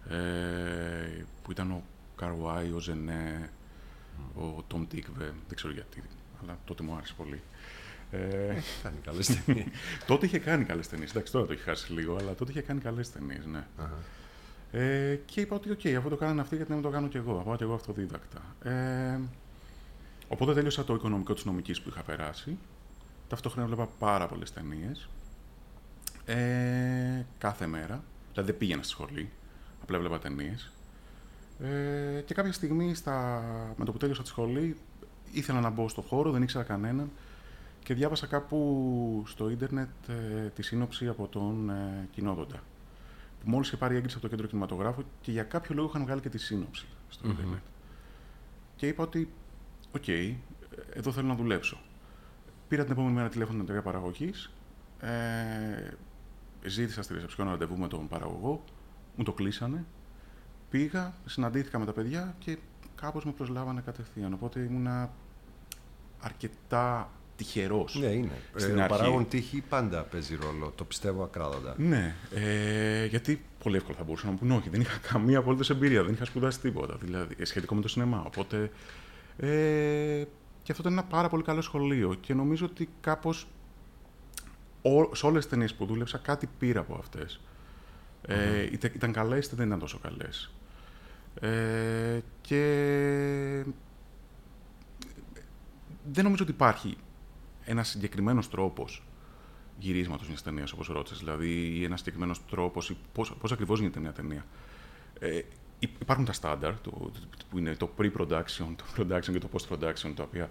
Ε, 0.10 1.24
που 1.44 1.52
ήταν 1.52 1.72
ο 1.72 1.84
Καρουάι, 2.16 2.72
ο 2.72 2.80
Ζενέ, 2.80 3.50
ο 4.36 4.64
Τόμ 4.68 4.88
Τίκβε, 4.88 5.34
δεν 5.48 5.56
ξέρω 5.56 5.74
γιατί, 5.74 6.04
αλλά 6.42 6.60
τότε 6.66 6.84
μου 6.84 6.96
άρεσε 6.96 7.14
πολύ. 7.18 7.42
Ε, 8.12 8.48
έχει 8.48 8.82
κάνει 8.84 8.98
καλές 9.04 9.28
ταινίες. 9.28 9.68
τότε 10.08 10.26
είχε 10.26 10.40
κάνει 10.40 10.64
καλές 10.64 10.88
ταινίες. 10.88 11.10
Εντάξει, 11.10 11.32
τώρα 11.32 11.46
το 11.46 11.54
έχει 11.54 11.62
χάσει 11.62 11.94
λίγο, 11.94 12.16
αλλά 12.16 12.36
τότε 12.36 12.52
είχε 12.52 12.62
κάνει 12.62 12.80
καλές 12.80 13.12
ταινίες, 13.12 13.46
ναι. 13.46 13.66
Ε, 14.72 15.16
και 15.26 15.42
είπα 15.42 15.56
ότι, 15.56 15.78
OK, 15.78 15.90
αφού 15.90 16.10
το 16.10 16.16
κάνανε 16.16 16.42
αυτοί, 16.42 16.56
γιατί 16.56 16.70
να 16.70 16.76
μην 16.76 16.86
το 16.86 16.92
κάνω 16.92 17.08
κι 17.08 17.18
εγώ. 17.18 17.42
Πάω 17.46 17.56
κι 17.56 17.64
εγώ 17.64 17.74
αυτοδίδακτα. 17.74 18.42
Ε, 18.64 19.20
οπότε 20.28 20.54
τέλειωσα 20.54 20.84
το 20.84 20.94
οικονομικό 20.94 21.34
της 21.34 21.46
νομικής 21.46 21.82
που 21.82 21.90
είχα 21.90 22.02
περάσει. 22.02 22.58
Ταυτόχρονα 23.28 23.68
έβλεπα 23.68 23.90
πάρα 24.00 24.28
πολλές 24.28 24.54
ταινίες. 24.54 25.10
Ε, 26.26 27.26
κάθε 27.38 27.68
μέρα. 27.68 28.04
Δηλαδή 28.32 28.52
δεν 28.52 28.60
πήγαινα 28.60 28.84
στη 28.84 28.92
σχολή. 28.92 29.30
Απλά 29.88 29.98
έβλεπα 30.00 30.20
ταινίες. 30.20 30.72
Ε, 31.60 32.22
και 32.22 32.34
κάποια 32.34 32.52
στιγμή, 32.52 32.94
στα... 32.94 33.44
με 33.78 33.86
το 33.86 33.92
που 33.92 33.98
τέλειωσα 33.98 34.22
τη 34.22 34.28
σχολή, 34.28 34.78
ήθελα 35.32 35.60
να 35.60 35.70
μπω 35.70 35.90
στο 35.90 36.02
χώρο, 36.02 36.32
δεν 36.32 36.42
ήξερα 36.42 36.64
κανέναν 36.64 37.12
και 37.84 37.94
διάβασα 37.94 38.28
κάπου 38.28 39.24
στο 39.28 39.50
ίντερνετ 39.50 39.90
ε, 40.08 40.48
τη 40.48 40.62
σύνοψη 40.62 41.08
από 41.08 41.28
τον 41.28 41.70
ε, 41.70 42.08
Κοινόδοντα. 42.12 42.64
Που 43.44 43.50
μόλις 43.50 43.68
είχε 43.68 43.78
πάρει 43.78 43.96
έγκριση 43.96 44.16
από 44.18 44.24
το 44.24 44.30
κέντρο 44.30 44.48
κινηματογράφου 44.48 45.04
και 45.22 45.32
για 45.32 45.44
κάποιο 45.44 45.76
λόγο 45.76 45.88
είχαν 45.88 46.04
βγάλει 46.04 46.22
και 46.22 46.30
τη 46.30 46.38
σύνοψη 46.38 46.86
στο 47.10 47.28
mm 47.28 47.32
ίντερνετ. 47.32 47.62
Και 48.76 48.88
είπα 48.88 49.04
ότι, 49.04 49.30
OK, 49.96 50.04
okay, 50.08 50.36
εδώ 50.94 51.12
θέλω 51.12 51.28
να 51.28 51.36
δουλέψω. 51.36 51.78
Πήρα 52.68 52.84
την 52.84 52.92
επόμενη 52.92 53.14
μέρα 53.14 53.30
τηλέφωνο 53.30 53.56
την 53.56 53.64
εταιρεία 53.64 53.84
παραγωγής. 53.84 54.52
Ε, 55.00 55.90
ζήτησα 56.66 57.02
στη 57.02 57.14
ρεσεψιόν 57.14 57.50
ραντεβού 57.50 57.78
με 57.78 57.88
τον 57.88 58.08
παραγωγό. 58.08 58.64
Μου 59.18 59.24
το 59.24 59.32
κλείσανε 59.32 59.86
πήγα, 60.70 61.14
συναντήθηκα 61.26 61.80
με 61.80 61.86
τα 61.86 61.94
παιδιά 61.94 62.36
και 62.40 62.58
κάπως 62.96 63.26
με 63.26 63.32
προσλάβανε 63.32 63.82
κατευθείαν. 63.86 64.34
Οπότε 64.34 64.60
ήμουνα 64.60 65.12
αρκετά 66.20 67.12
τυχερός. 67.36 67.96
Ναι, 68.00 68.08
είναι. 68.08 68.42
Στην 68.56 68.80
ε, 68.80 68.84
ο 68.84 68.88
παράγον 68.88 69.28
τύχη 69.28 69.64
πάντα 69.70 70.02
παίζει 70.02 70.36
ρόλο. 70.36 70.74
Το 70.76 70.84
πιστεύω 70.84 71.24
ακράδαντα. 71.24 71.76
Ναι. 71.78 72.16
Ε, 72.34 73.06
γιατί 73.06 73.42
πολύ 73.64 73.76
εύκολα 73.76 73.98
θα 73.98 74.04
μπορούσα 74.04 74.26
να 74.26 74.32
μου 74.32 74.38
πούνε 74.38 74.56
όχι. 74.56 74.70
Δεν 74.70 74.82
είχα 74.82 74.98
καμία 74.98 75.38
απολύτως 75.38 75.74
εμπειρία. 75.74 76.04
Δεν 76.04 76.14
είχα 76.14 76.26
σπουδάσει 76.26 76.60
τίποτα. 76.60 76.98
Δηλαδή, 77.02 77.36
ε, 77.38 77.46
σχετικό 77.46 77.76
με 77.76 77.82
το 77.82 77.88
σινεμά. 77.88 78.24
Οπότε. 78.26 78.72
Ε, 79.38 80.24
και 80.64 80.72
αυτό 80.72 80.82
ήταν 80.82 80.92
ένα 80.92 81.04
πάρα 81.04 81.30
πολύ 81.30 81.44
καλό 81.44 81.62
σχολείο. 81.62 82.14
Και 82.14 82.34
νομίζω 82.34 82.66
ότι 82.66 82.90
κάπως 83.02 83.48
σε 85.12 85.26
όλες 85.26 85.42
τις 85.42 85.50
ταινίες 85.50 85.74
που 85.74 85.86
δούλεψα 85.86 86.18
κάτι 86.18 86.50
πήρα 86.60 86.80
από 86.80 86.96
αυτές. 87.00 87.40
Ε, 88.22 88.64
ήταν, 88.72 88.92
ήταν 88.96 89.12
καλές, 89.12 89.48
δεν 89.56 89.68
ήταν 89.68 89.80
τόσο 89.80 90.00
καλές. 90.00 90.52
Ε, 91.40 92.20
και 92.42 93.64
δεν 96.12 96.24
νομίζω 96.24 96.44
ότι 96.44 96.52
υπάρχει 96.52 96.98
ένας 97.64 97.88
συγκεκριμένος 97.88 98.50
τρόπος 98.50 99.04
γυρίσματος 99.80 100.28
μιας 100.28 100.44
ταινίας, 100.44 100.72
όπως 100.72 100.88
ρώτησες. 100.88 101.18
Δηλαδή, 101.18 101.50
ή 101.50 101.84
ένας 101.84 102.00
συγκεκριμένος 102.00 102.46
τρόπος, 102.46 102.96
πώς 103.14 103.34
πώς 103.40 103.52
ακριβώς 103.52 103.80
γίνεται 103.80 104.00
μια 104.00 104.12
ταινία. 104.12 104.46
Ε, 105.20 105.42
υπάρχουν 105.80 106.26
τα 106.26 106.34
στάνταρ, 106.34 106.80
το, 106.80 107.12
που 107.50 107.58
είναι 107.58 107.76
το 107.76 107.90
pre-production, 107.98 108.66
το 108.76 108.86
production 108.98 109.32
και 109.32 109.40
το 109.40 109.50
post-production, 109.52 110.12
τα 110.16 110.24
οποία 110.24 110.50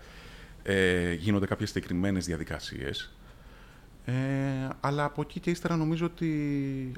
ε, 0.63 1.13
γίνονται 1.13 1.47
κάποιες 1.47 1.69
συγκεκριμένες 1.71 2.25
διαδικασίες. 2.25 3.15
Ε, 4.05 4.13
αλλά 4.81 5.05
από 5.05 5.23
εκεί 5.23 5.41
και 5.41 5.51
ύστερα 5.51 5.77
νομίζω 5.77 6.07
ότι 6.07 6.93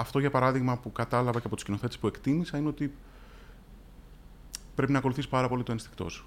αυτό 0.00 0.18
για 0.18 0.30
παράδειγμα 0.30 0.78
που 0.78 0.92
κατάλαβα 0.92 1.38
και 1.38 1.46
από 1.46 1.54
τους 1.54 1.60
σκηνοθέτες 1.60 1.98
που 1.98 2.06
εκτίμησα 2.06 2.58
είναι 2.58 2.68
ότι 2.68 2.94
πρέπει 4.74 4.92
να 4.92 4.98
ακολουθείς 4.98 5.28
πάρα 5.28 5.48
πολύ 5.48 5.62
το 5.62 5.72
ένστικτό 5.72 6.08
σου. 6.08 6.26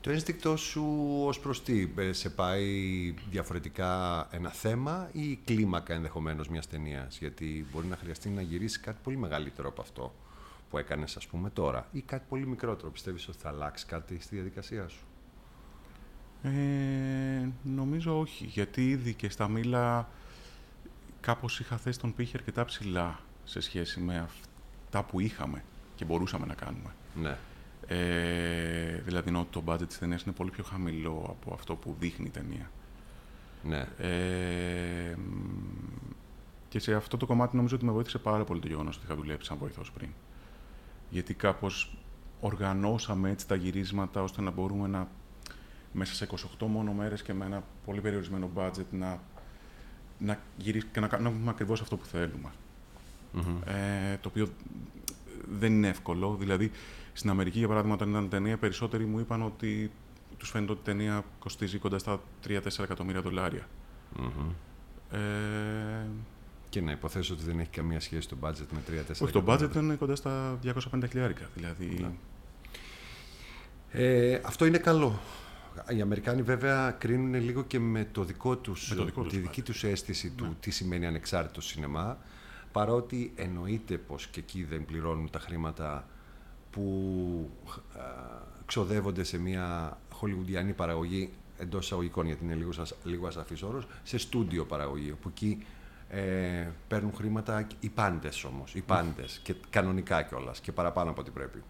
Το 0.00 0.10
ένστικτό 0.10 0.56
σου 0.56 0.84
ως 1.26 1.40
προς 1.40 1.62
τι, 1.62 1.88
ε, 1.96 2.12
σε 2.12 2.30
πάει 2.30 2.70
διαφορετικά 3.30 4.26
ένα 4.30 4.50
θέμα 4.50 5.08
ή 5.12 5.30
η 5.30 5.40
κλίμακα 5.44 5.94
ενδεχομένως 5.94 6.48
μιας 6.48 6.66
ταινίας, 6.66 7.18
γιατί 7.18 7.66
μπορεί 7.72 7.86
να 7.86 7.96
χρειαστεί 7.96 8.28
να 8.28 8.42
γυρίσεις 8.42 8.80
κάτι 8.80 8.98
πολύ 9.02 9.16
μεγαλύτερο 9.16 9.68
από 9.68 9.80
αυτό 9.80 10.14
που 10.70 10.78
έκανες 10.78 11.16
ας 11.16 11.26
πούμε 11.26 11.50
τώρα 11.50 11.88
ή 11.92 12.00
κάτι 12.00 12.24
πολύ 12.28 12.46
μικρότερο. 12.46 12.90
Πιστεύεις 12.90 13.28
ότι 13.28 13.38
θα 13.38 13.48
αλλάξει 13.48 13.86
κάτι 13.86 14.20
στη 14.20 14.34
διαδικασία 14.34 14.88
σου; 14.88 15.04
Ε, 16.42 17.48
νομίζω 17.62 18.18
όχι, 18.18 18.44
γιατί 18.44 18.88
ήδη 18.88 19.14
και 19.14 19.30
στα 19.30 19.48
μήλα 19.48 20.08
κάπως 21.24 21.60
είχα 21.60 21.76
θέσει 21.76 21.98
τον 21.98 22.14
πύχη 22.14 22.36
αρκετά 22.36 22.64
ψηλά 22.64 23.20
σε 23.44 23.60
σχέση 23.60 24.00
με 24.00 24.18
αυτά 24.18 25.02
που 25.02 25.20
είχαμε 25.20 25.64
και 25.94 26.04
μπορούσαμε 26.04 26.46
να 26.46 26.54
κάνουμε. 26.54 26.94
Ναι. 27.14 27.36
Ε, 27.86 29.00
δηλαδή, 29.04 29.28
ενώ 29.28 29.46
το 29.50 29.62
budget 29.66 29.88
της 29.88 29.98
ταινίας 29.98 30.22
είναι 30.22 30.34
πολύ 30.34 30.50
πιο 30.50 30.64
χαμηλό 30.64 31.26
από 31.28 31.54
αυτό 31.54 31.74
που 31.74 31.96
δείχνει 31.98 32.26
η 32.26 32.30
ταινία. 32.30 32.70
Ναι. 33.62 33.86
Ε, 33.98 35.16
και 36.68 36.78
σε 36.78 36.94
αυτό 36.94 37.16
το 37.16 37.26
κομμάτι 37.26 37.56
νομίζω 37.56 37.76
ότι 37.76 37.84
με 37.84 37.92
βοήθησε 37.92 38.18
πάρα 38.18 38.44
πολύ 38.44 38.60
το 38.60 38.66
γεγονός 38.66 38.96
ότι 38.96 39.04
είχα 39.04 39.14
δουλέψει 39.14 39.48
σαν 39.48 39.56
βοηθός 39.58 39.92
πριν. 39.92 40.08
Γιατί 41.10 41.34
κάπως 41.34 41.96
οργανώσαμε 42.40 43.30
έτσι 43.30 43.48
τα 43.48 43.54
γυρίσματα 43.54 44.22
ώστε 44.22 44.42
να 44.42 44.50
μπορούμε 44.50 44.88
να 44.88 45.08
μέσα 45.92 46.14
σε 46.14 46.28
28 46.60 46.66
μόνο 46.66 46.92
μέρες 46.92 47.22
και 47.22 47.32
με 47.32 47.44
ένα 47.44 47.62
πολύ 47.84 48.00
περιορισμένο 48.00 48.50
budget 48.56 48.86
να 48.90 49.20
να 50.18 50.38
γυρίσει 50.56 50.86
και 50.92 51.00
να 51.00 51.08
κάνουμε 51.08 51.50
ακριβώς 51.50 51.80
αυτό 51.80 51.96
που 51.96 52.04
θελουμε 52.04 52.52
Ε, 53.64 54.16
το 54.20 54.28
οποίο 54.28 54.48
δεν 55.58 55.72
είναι 55.72 55.88
εύκολο. 55.88 56.36
Δηλαδή, 56.40 56.70
στην 57.12 57.30
Αμερική, 57.30 57.58
για 57.58 57.68
παράδειγμα, 57.68 57.94
όταν 57.94 58.10
ήταν 58.10 58.28
ταινία, 58.28 58.56
περισσότεροι 58.56 59.04
μου 59.04 59.18
είπαν 59.18 59.42
ότι 59.42 59.90
τους 60.36 60.50
φαίνεται 60.50 60.72
ότι 60.72 60.80
η 60.80 60.84
ταινία 60.84 61.24
κοστίζει 61.38 61.78
κοντά 61.78 61.98
στα 61.98 62.20
3-4 62.48 62.58
εκατομμύρια 62.82 63.20
δολάρια. 63.20 63.68
Ε, 65.10 65.18
και 66.68 66.80
να 66.80 66.90
υποθέσω 66.90 67.34
ότι 67.34 67.44
δεν 67.44 67.58
έχει 67.58 67.70
καμία 67.70 68.00
σχέση 68.00 68.28
το 68.28 68.36
budget 68.40 68.66
με 68.70 68.82
3-4 68.88 69.10
Όχι, 69.20 69.32
το 69.32 69.44
budget 69.46 69.62
ήταν 69.62 69.98
κοντά 69.98 70.16
στα 70.16 70.58
250 70.64 70.72
χιλιάρικα. 71.08 71.48
Δηλαδή... 71.54 71.96
Ναι. 72.00 72.10
Ε, 73.90 74.40
αυτό 74.44 74.64
είναι 74.66 74.78
καλό. 74.78 75.20
Οι 75.96 76.00
Αμερικάνοι 76.00 76.42
βέβαια 76.42 76.90
κρίνουν 76.90 77.34
λίγο 77.34 77.62
και 77.62 77.78
με 77.78 78.08
το 78.12 78.24
δικό 78.24 78.56
τους, 78.56 78.88
με 78.90 78.96
το 78.96 79.04
δικό 79.04 79.22
τη 79.22 79.38
δική 79.38 79.62
τους 79.62 79.84
αίσθηση 79.84 80.30
του 80.30 80.44
ναι. 80.44 80.54
τι 80.60 80.70
σημαίνει 80.70 81.06
ανεξάρτητο 81.06 81.60
σινεμά, 81.60 82.18
παρότι 82.72 83.32
εννοείται 83.36 83.98
πως 83.98 84.26
και 84.26 84.40
εκεί 84.40 84.64
δεν 84.64 84.84
πληρώνουν 84.84 85.30
τα 85.30 85.38
χρήματα 85.38 86.06
που 86.70 87.50
ξοδεύονται 88.66 89.24
σε 89.24 89.38
μια 89.38 89.98
χολιγουντιανή 90.12 90.72
παραγωγή 90.72 91.32
εντός 91.58 91.84
εισαγωγικών, 91.84 92.26
γιατί 92.26 92.44
είναι 92.44 92.54
λίγο, 92.54 92.70
λίγο 93.04 93.26
ασαφής 93.26 93.62
όρος, 93.62 93.86
σε 94.02 94.18
στούντιο 94.18 94.64
παραγωγή, 94.64 95.10
όπου 95.10 95.28
εκεί 95.28 95.64
ε, 96.08 96.68
παίρνουν 96.88 97.12
χρήματα 97.14 97.66
οι 97.80 97.88
πάντες 97.88 98.44
όμως, 98.44 98.74
οι 98.74 98.80
πάντες, 98.80 99.40
και 99.42 99.54
κανονικά 99.70 100.22
κιόλας 100.22 100.60
και 100.60 100.72
παραπάνω 100.72 101.10
από 101.10 101.20
ό,τι 101.20 101.30
πρέπει. 101.30 101.62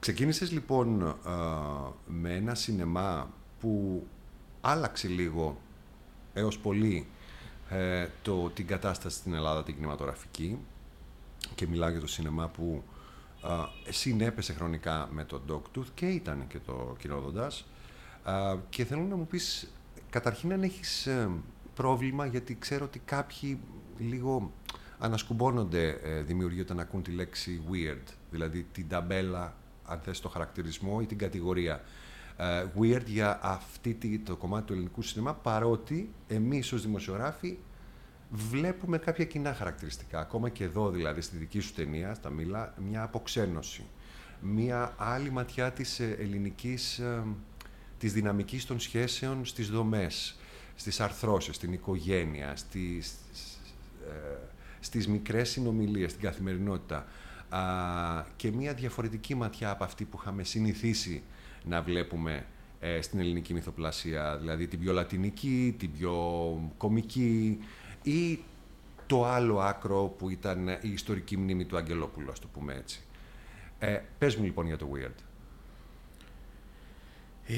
Ξεκίνησες 0.00 0.52
λοιπόν 0.52 1.16
με 2.06 2.34
ένα 2.34 2.54
σινεμά 2.54 3.30
που 3.60 4.06
άλλαξε 4.60 5.08
λίγο 5.08 5.60
έως 6.32 6.58
πολύ 6.58 7.06
ε, 7.68 8.08
το, 8.22 8.50
την 8.50 8.66
κατάσταση 8.66 9.16
στην 9.16 9.34
Ελλάδα 9.34 9.62
την 9.62 9.74
κινηματογραφική. 9.74 10.58
Και 11.54 11.66
μιλάω 11.66 11.90
για 11.90 12.00
το 12.00 12.06
σινεμά 12.06 12.48
που 12.48 12.82
ε, 13.86 13.92
συνέπεσε 13.92 14.52
χρονικά 14.52 15.08
με 15.12 15.24
το 15.24 15.40
Dogtooth 15.48 15.86
και 15.94 16.06
ήταν 16.06 16.46
και 16.48 16.58
το 16.58 16.96
Κοινόδοντας 16.98 17.66
και 18.68 18.84
θέλω 18.84 19.02
να 19.02 19.16
μου 19.16 19.26
πεις 19.26 19.72
καταρχήν 20.10 20.52
αν 20.52 20.62
έχεις 20.62 21.06
ε, 21.06 21.30
πρόβλημα 21.74 22.26
γιατί 22.26 22.56
ξέρω 22.58 22.84
ότι 22.84 22.98
κάποιοι 22.98 23.58
λίγο 23.98 24.52
ανασκουμπώνονται 24.98 25.88
ε, 26.02 26.22
δημιουργεί 26.22 26.60
όταν 26.60 26.80
ακούν 26.80 27.02
τη 27.02 27.10
λέξη 27.10 27.62
weird, 27.70 28.12
δηλαδή 28.30 28.66
την 28.72 28.88
ταμπέλα 28.88 29.56
αν 29.88 30.00
θες 30.04 30.20
το 30.20 30.28
χαρακτηρισμό 30.28 30.98
ή 31.02 31.06
την 31.06 31.18
κατηγορία. 31.18 31.82
Ε, 32.36 32.64
weird 32.80 33.04
για 33.06 33.38
αυτή 33.42 34.18
το 34.24 34.36
κομμάτι 34.36 34.66
του 34.66 34.72
ελληνικού 34.72 35.02
σινεμά, 35.02 35.34
παρότι 35.34 36.10
εμείς 36.28 36.72
ως 36.72 36.82
δημοσιογράφοι 36.82 37.58
βλέπουμε 38.30 38.98
κάποια 38.98 39.24
κοινά 39.24 39.54
χαρακτηριστικά. 39.54 40.20
Ακόμα 40.20 40.48
και 40.48 40.64
εδώ 40.64 40.90
δηλαδή 40.90 41.20
στη 41.20 41.36
δική 41.36 41.60
σου 41.60 41.72
ταινία, 41.72 42.14
στα 42.14 42.30
Μίλα, 42.30 42.74
μια 42.90 43.02
αποξένωση. 43.02 43.84
Μια 44.40 44.94
άλλη 44.96 45.30
ματιά 45.30 45.72
της 45.72 46.00
ε, 46.00 46.16
ελληνικής, 46.18 46.98
ε, 46.98 47.22
της 47.98 48.12
δυναμικής 48.12 48.64
των 48.64 48.80
σχέσεων 48.80 49.44
στις 49.44 49.70
δομές, 49.70 50.38
στις 50.74 51.00
αρθρώσεις, 51.00 51.56
στην 51.56 51.72
οικογένεια, 51.72 52.56
στις, 52.56 53.14
στις 54.80 55.08
μικρές 55.08 55.50
συνομιλίες, 55.50 56.10
στην 56.10 56.22
καθημερινότητα 56.22 57.06
α, 57.48 57.60
και 58.36 58.52
μια 58.52 58.74
διαφορετική 58.74 59.34
ματιά 59.34 59.70
από 59.70 59.84
αυτή 59.84 60.04
που 60.04 60.18
είχαμε 60.20 60.42
συνηθίσει 60.42 61.22
να 61.64 61.82
βλέπουμε 61.82 62.46
ε, 62.80 63.00
στην 63.00 63.18
ελληνική 63.18 63.54
μυθοπλασία, 63.54 64.36
δηλαδή 64.36 64.66
την 64.66 64.78
πιο 64.78 64.92
λατινική, 64.92 65.74
την 65.78 65.92
πιο 65.92 66.14
κομική 66.76 67.58
ή 68.02 68.38
το 69.06 69.24
άλλο 69.24 69.60
άκρο 69.60 70.14
που 70.18 70.30
ήταν 70.30 70.68
η 70.68 70.88
ιστορική 70.92 71.36
μνήμη 71.36 71.64
του 71.64 71.76
Αγγελόπουλου, 71.76 72.30
ας 72.30 72.38
το 72.38 72.46
πούμε 72.52 72.74
έτσι. 72.74 73.00
Ε, 73.78 74.00
πες 74.18 74.36
μου 74.36 74.44
λοιπόν 74.44 74.66
για 74.66 74.76
το 74.76 74.88
Weird. 74.94 75.22
Ε, 77.46 77.54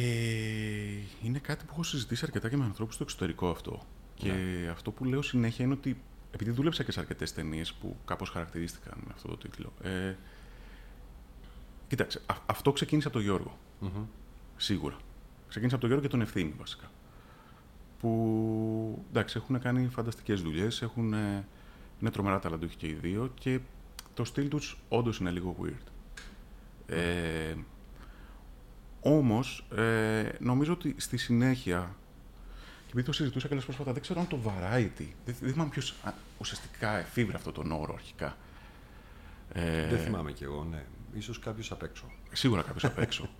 είναι 1.23 1.39
κάτι 1.39 1.65
που 1.65 1.71
έχω 1.73 1.83
συζητήσει 1.83 2.25
αρκετά 2.25 2.49
και 2.49 2.57
με 2.57 2.65
ανθρώπους 2.65 2.95
στο 2.95 3.03
εξωτερικό 3.03 3.49
αυτό. 3.49 3.83
Και 4.15 4.33
ναι. 4.33 4.69
αυτό 4.71 4.91
που 4.91 5.05
λέω 5.05 5.23
συνέχεια 5.23 5.65
είναι 5.65 5.75
ότι 5.75 6.03
επειδή 6.31 6.51
δούλεψα 6.51 6.83
και 6.83 6.93
σε 6.93 7.01
αρκετές 7.01 7.33
ταινίες 7.33 7.73
που 7.73 7.97
κάπως 8.05 8.31
χαρακτηρίστηκαν 8.31 8.95
με 9.07 9.13
αυτό 9.15 9.29
το 9.29 9.37
τίτλο. 9.37 9.73
Ε, 9.83 10.15
κοίταξε, 11.89 12.21
αυτό 12.47 12.73
ξεκίνησε 12.73 13.09
από 13.09 13.17
τον 13.17 13.27
Γιώργο. 13.27 13.59
Σίγουρα. 14.57 14.97
Ξεκίνησε 15.49 15.75
από 15.75 15.85
τον 15.87 15.93
Γιώργο 15.93 16.09
και 16.09 16.17
τον 16.17 16.21
Ευθύνη 16.21 16.55
βασικά. 16.59 16.91
Που 18.01 19.05
εντάξει, 19.09 19.37
έχουν 19.43 19.61
κάνει 19.61 19.89
φανταστικές 19.89 20.43
δουλειές, 20.43 20.85
είναι 20.97 22.11
τρομερά 22.11 22.39
ταλαντούχοι 22.39 22.77
και 22.77 22.87
οι 22.87 22.93
δύο 22.93 23.31
και 23.35 23.61
το 24.15 24.25
στυλ 24.25 24.49
τους 24.49 24.79
όντως 24.89 25.19
είναι 25.19 25.31
λίγο 25.31 25.57
weird. 25.63 25.87
Ε, 26.87 27.55
όμως, 29.01 29.67
ε, 29.75 30.29
νομίζω 30.39 30.73
ότι 30.73 30.95
στη 30.99 31.17
συνέχεια 31.17 31.97
και 32.91 32.97
επειδή 32.97 33.11
το 33.11 33.17
συζητούσα 33.17 33.49
και 33.49 33.55
πρόσφατα, 33.55 33.93
δεν 33.93 34.03
ξέρω 34.03 34.21
αν 34.21 34.27
το 34.27 34.39
variety. 34.45 35.07
Δεν, 35.25 35.35
δεν 35.41 35.53
θυμάμαι 35.53 35.71
ποιος 35.71 35.95
ουσιαστικά 36.39 36.99
εφήβρε 36.99 37.37
αυτό 37.37 37.53
τον 37.53 37.73
όρο 37.73 37.95
αρχικά. 37.95 38.37
Ε, 39.53 39.87
δεν 39.87 39.99
θυμάμαι 39.99 40.33
κι 40.33 40.45
εγώ, 40.45 40.67
ναι. 40.71 40.85
Ίσως 41.15 41.39
κάποιος 41.39 41.71
απ' 41.73 41.83
έξω. 41.83 42.05
Σίγουρα 42.33 42.63
κάποιος 42.63 42.85
απ' 42.85 42.99
έξω. 42.99 43.29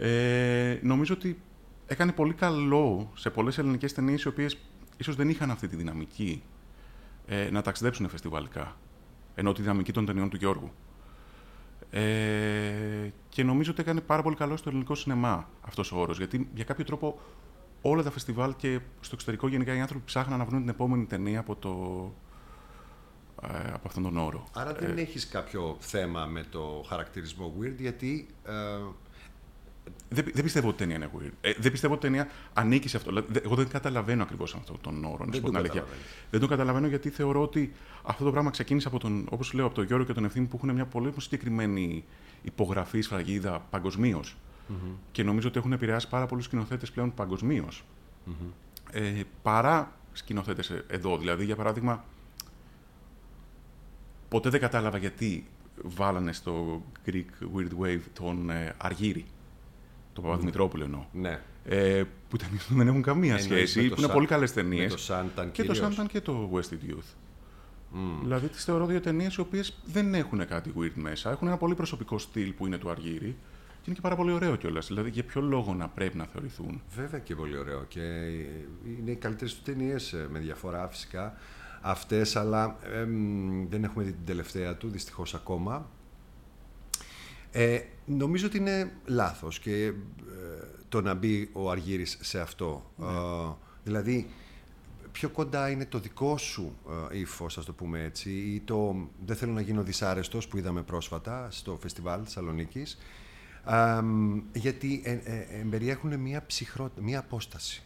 Ε, 0.00 0.78
νομίζω 0.82 1.14
ότι 1.14 1.42
έκανε 1.86 2.12
πολύ 2.12 2.34
καλό 2.34 3.12
σε 3.14 3.30
πολλές 3.30 3.58
ελληνικές 3.58 3.92
ταινίες 3.92 4.22
οι 4.22 4.28
οποίες 4.28 4.58
ίσως 4.96 5.16
δεν 5.16 5.28
είχαν 5.28 5.50
αυτή 5.50 5.68
τη 5.68 5.76
δυναμική 5.76 6.42
ε, 7.26 7.50
να 7.50 7.62
ταξιδέψουν 7.62 8.08
φεστιβαλικά. 8.08 8.76
Ενώ 9.34 9.52
τη 9.52 9.62
δυναμική 9.62 9.92
των 9.92 10.06
ταινιών 10.06 10.30
του 10.30 10.36
Γιώργου. 10.36 10.72
Ε, 11.90 13.10
και 13.28 13.44
νομίζω 13.44 13.70
ότι 13.70 13.80
έκανε 13.80 14.00
πάρα 14.00 14.22
πολύ 14.22 14.36
καλό 14.36 14.56
στο 14.56 14.68
ελληνικό 14.68 14.94
σινεμά 14.94 15.48
αυτός 15.60 15.92
ο 15.92 16.00
όρος. 16.00 16.16
Γιατί 16.16 16.48
για 16.54 16.64
κάποιο 16.64 16.84
τρόπο 16.84 17.20
όλα 17.82 18.02
τα 18.02 18.10
φεστιβάλ 18.10 18.56
και 18.56 18.80
στο 19.00 19.14
εξωτερικό 19.14 19.48
γενικά 19.48 19.74
οι 19.74 19.80
άνθρωποι 19.80 20.04
ψάχναν 20.04 20.38
να 20.38 20.44
βρουν 20.44 20.60
την 20.60 20.68
επόμενη 20.68 21.04
ταινία 21.04 21.40
από, 21.40 21.56
το, 21.56 21.70
ε, 23.42 23.72
από 23.72 23.88
αυτόν 23.88 24.02
τον 24.02 24.16
όρο. 24.16 24.48
Άρα 24.52 24.72
δεν 24.72 24.98
ε, 24.98 25.00
έχεις 25.00 25.28
κάποιο 25.28 25.76
θέμα 25.80 26.26
με 26.26 26.44
το 26.50 26.84
χαρακτηρισμό 26.88 27.54
weird, 27.60 27.76
γιατί... 27.78 28.26
Ε... 28.44 28.52
Δεν, 30.08 30.24
δεν 30.34 30.42
πιστεύω 30.42 30.68
ότι 30.68 30.82
η 30.82 30.86
ταινία 30.86 30.96
είναι 30.96 31.10
weird. 31.18 31.32
Ε, 31.40 31.52
δεν 31.58 31.70
πιστεύω 31.70 31.94
ότι 31.94 32.06
η 32.06 32.08
ταινία 32.10 32.28
ανήκει 32.54 32.88
σε 32.88 32.96
αυτό. 32.96 33.10
Δηλαδή, 33.10 33.40
εγώ 33.44 33.54
δεν 33.54 33.68
καταλαβαίνω 33.68 34.22
ακριβώς 34.22 34.54
αυτόν 34.54 34.76
τον 34.80 35.04
όρο, 35.04 35.24
να 35.24 35.32
σου 35.32 35.40
πω 35.40 35.48
την 35.48 35.56
αλήθεια. 35.56 35.84
Δεν 36.30 36.40
τον 36.40 36.48
καταλαβαίνω 36.48 36.86
γιατί 36.86 37.10
θεωρώ 37.10 37.42
ότι 37.42 37.72
αυτό 38.02 38.24
το 38.24 38.30
πράγμα 38.30 38.50
ξεκίνησε 38.50 38.88
από 38.88 38.98
τον, 38.98 39.26
όπως 39.30 39.52
λέω, 39.52 39.66
από 39.66 39.74
τον 39.74 39.84
Γιώργο 39.84 40.04
και 40.06 40.12
τον 40.12 40.24
Ευθύνη 40.24 40.46
που 40.46 40.56
έχουν 40.56 40.74
μια 40.74 40.86
πολύ 40.86 41.12
συγκεκριμένη 41.16 42.04
υπογραφή 42.42 43.00
σφραγίδα 43.00 43.66
παγκοσμίως. 43.70 44.36
Mm-hmm. 44.68 44.94
Και 45.12 45.22
νομίζω 45.22 45.48
ότι 45.48 45.58
έχουν 45.58 45.72
επηρεάσει 45.72 46.08
πάρα 46.08 46.26
πολλούς 46.26 46.44
σκηνοθέτες 46.44 46.90
πλέον 46.90 47.14
παγκοσμίως. 47.14 47.84
Mm-hmm. 48.26 48.52
Ε, 48.90 49.22
παρά 49.42 49.92
σκηνοθέτες 50.12 50.70
εδώ. 50.86 51.18
Δηλαδή, 51.18 51.44
για 51.44 51.56
παράδειγμα, 51.56 52.04
ποτέ 54.28 54.50
δεν 54.50 54.60
κατάλαβα 54.60 54.98
γιατί 54.98 55.46
βάλανε 55.82 56.32
στο 56.32 56.82
Greek 57.06 57.56
Weird 57.56 57.84
Wave 57.84 58.00
τον 58.12 58.50
ε, 58.50 58.74
Αργύρι. 58.78 59.26
Τον 60.12 60.24
Παπαδημητρόπουλο 60.24 60.84
εννοώ. 60.84 61.04
Ναι. 61.12 61.40
Ε, 61.64 62.04
που 62.28 62.36
δεν 62.76 62.88
έχουν 62.88 63.02
καμία 63.02 63.38
σχέση, 63.38 63.88
που 63.88 64.00
είναι 64.00 64.12
πολύ 64.12 64.26
καλές 64.26 64.52
ταινίες. 64.52 65.06
Το 65.06 65.14
Santan 65.14 65.48
και 65.52 65.64
το 65.64 65.74
Santan 65.82 66.06
και 66.08 66.20
το 66.20 66.50
Wasted 66.52 66.90
Youth. 66.90 67.14
Mm. 67.94 68.20
Δηλαδή, 68.22 68.48
τις 68.48 68.64
θεωρώ 68.64 68.86
δύο 68.86 69.00
ταινίες 69.00 69.34
οι 69.34 69.40
οποίες 69.40 69.78
δεν 69.84 70.14
έχουν 70.14 70.46
κάτι 70.46 70.72
weird 70.78 70.94
μέσα. 70.94 71.30
Έχουν 71.30 71.48
ένα 71.48 71.56
πολύ 71.56 71.74
προσωπικό 71.74 72.18
στυλ 72.18 72.52
που 72.52 72.66
είναι 72.66 72.78
του 72.78 72.90
Αργύρι 72.90 73.36
είναι 73.88 73.96
και 73.96 74.02
πάρα 74.02 74.16
πολύ 74.16 74.32
ωραίο 74.32 74.56
κιόλας. 74.56 74.86
Δηλαδή, 74.86 75.10
για 75.10 75.24
ποιο 75.24 75.40
λόγο 75.40 75.74
να 75.74 75.88
πρέπει 75.88 76.16
να 76.16 76.24
θεωρηθούν; 76.24 76.82
Βέβαια 76.94 77.20
και 77.20 77.34
πολύ 77.34 77.58
ωραίο. 77.58 77.84
Και 77.84 78.00
είναι 78.98 79.10
οι 79.10 79.16
καλύτερες 79.16 79.54
του 79.54 79.62
ταινίες 79.62 80.12
ε, 80.12 80.26
με 80.30 80.38
διαφορά 80.38 80.88
φυσικά 80.88 81.34
αυτές, 81.80 82.36
αλλά 82.36 82.76
δεν 83.68 83.84
έχουμε 83.84 84.04
δει 84.04 84.12
την 84.12 84.26
τελευταία 84.26 84.76
του 84.76 84.88
δυστυχώς 84.88 85.34
ακόμα. 85.34 85.90
Ε, 87.50 87.80
νομίζω 88.04 88.46
ότι 88.46 88.56
είναι 88.56 88.92
λάθος 89.04 89.58
και 89.58 89.84
ε, 89.84 89.92
το 90.88 91.00
να 91.00 91.14
μπει 91.14 91.50
ο 91.52 91.70
Αργύρης 91.70 92.18
σε 92.20 92.40
αυτό. 92.40 92.90
Ναι. 92.96 93.06
Ε, 93.06 93.54
δηλαδή, 93.84 94.30
πιο 95.12 95.28
κοντά 95.28 95.70
είναι 95.70 95.86
το 95.86 95.98
δικό 95.98 96.36
σου 96.36 96.76
ε, 97.12 97.18
ύφος, 97.18 97.58
ας 97.58 97.64
το 97.64 97.72
πούμε 97.72 98.02
έτσι, 98.02 98.30
ή 98.30 98.60
το 98.60 99.08
«Δεν 99.26 99.36
θέλω 99.36 99.52
να 99.52 99.60
γίνω 99.60 99.82
δυσάρεστος» 99.82 100.48
που 100.48 100.56
είδαμε 100.56 100.82
πρόσφατα 100.82 101.48
στο 101.50 101.78
φεστιβάλ 101.80 102.20
Θεσσαλονίκης 102.24 102.98
γιατί 104.52 105.02
ε, 105.04 105.12
ε, 105.12 105.64
περιέχουν 105.70 106.20
μια 106.20 106.46
ψυχρότητα, 106.46 107.02
μια 107.02 107.18
απόσταση. 107.18 107.82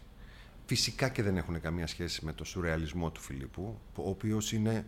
Φυσικά 0.67 1.09
και 1.09 1.23
δεν 1.23 1.37
έχουν 1.37 1.61
καμία 1.61 1.87
σχέση 1.87 2.25
με 2.25 2.33
το 2.33 2.45
σουρεαλισμό 2.45 3.11
του 3.11 3.21
Φιλίππου, 3.21 3.79
ο 3.97 4.09
οποίος 4.09 4.53
είναι 4.53 4.85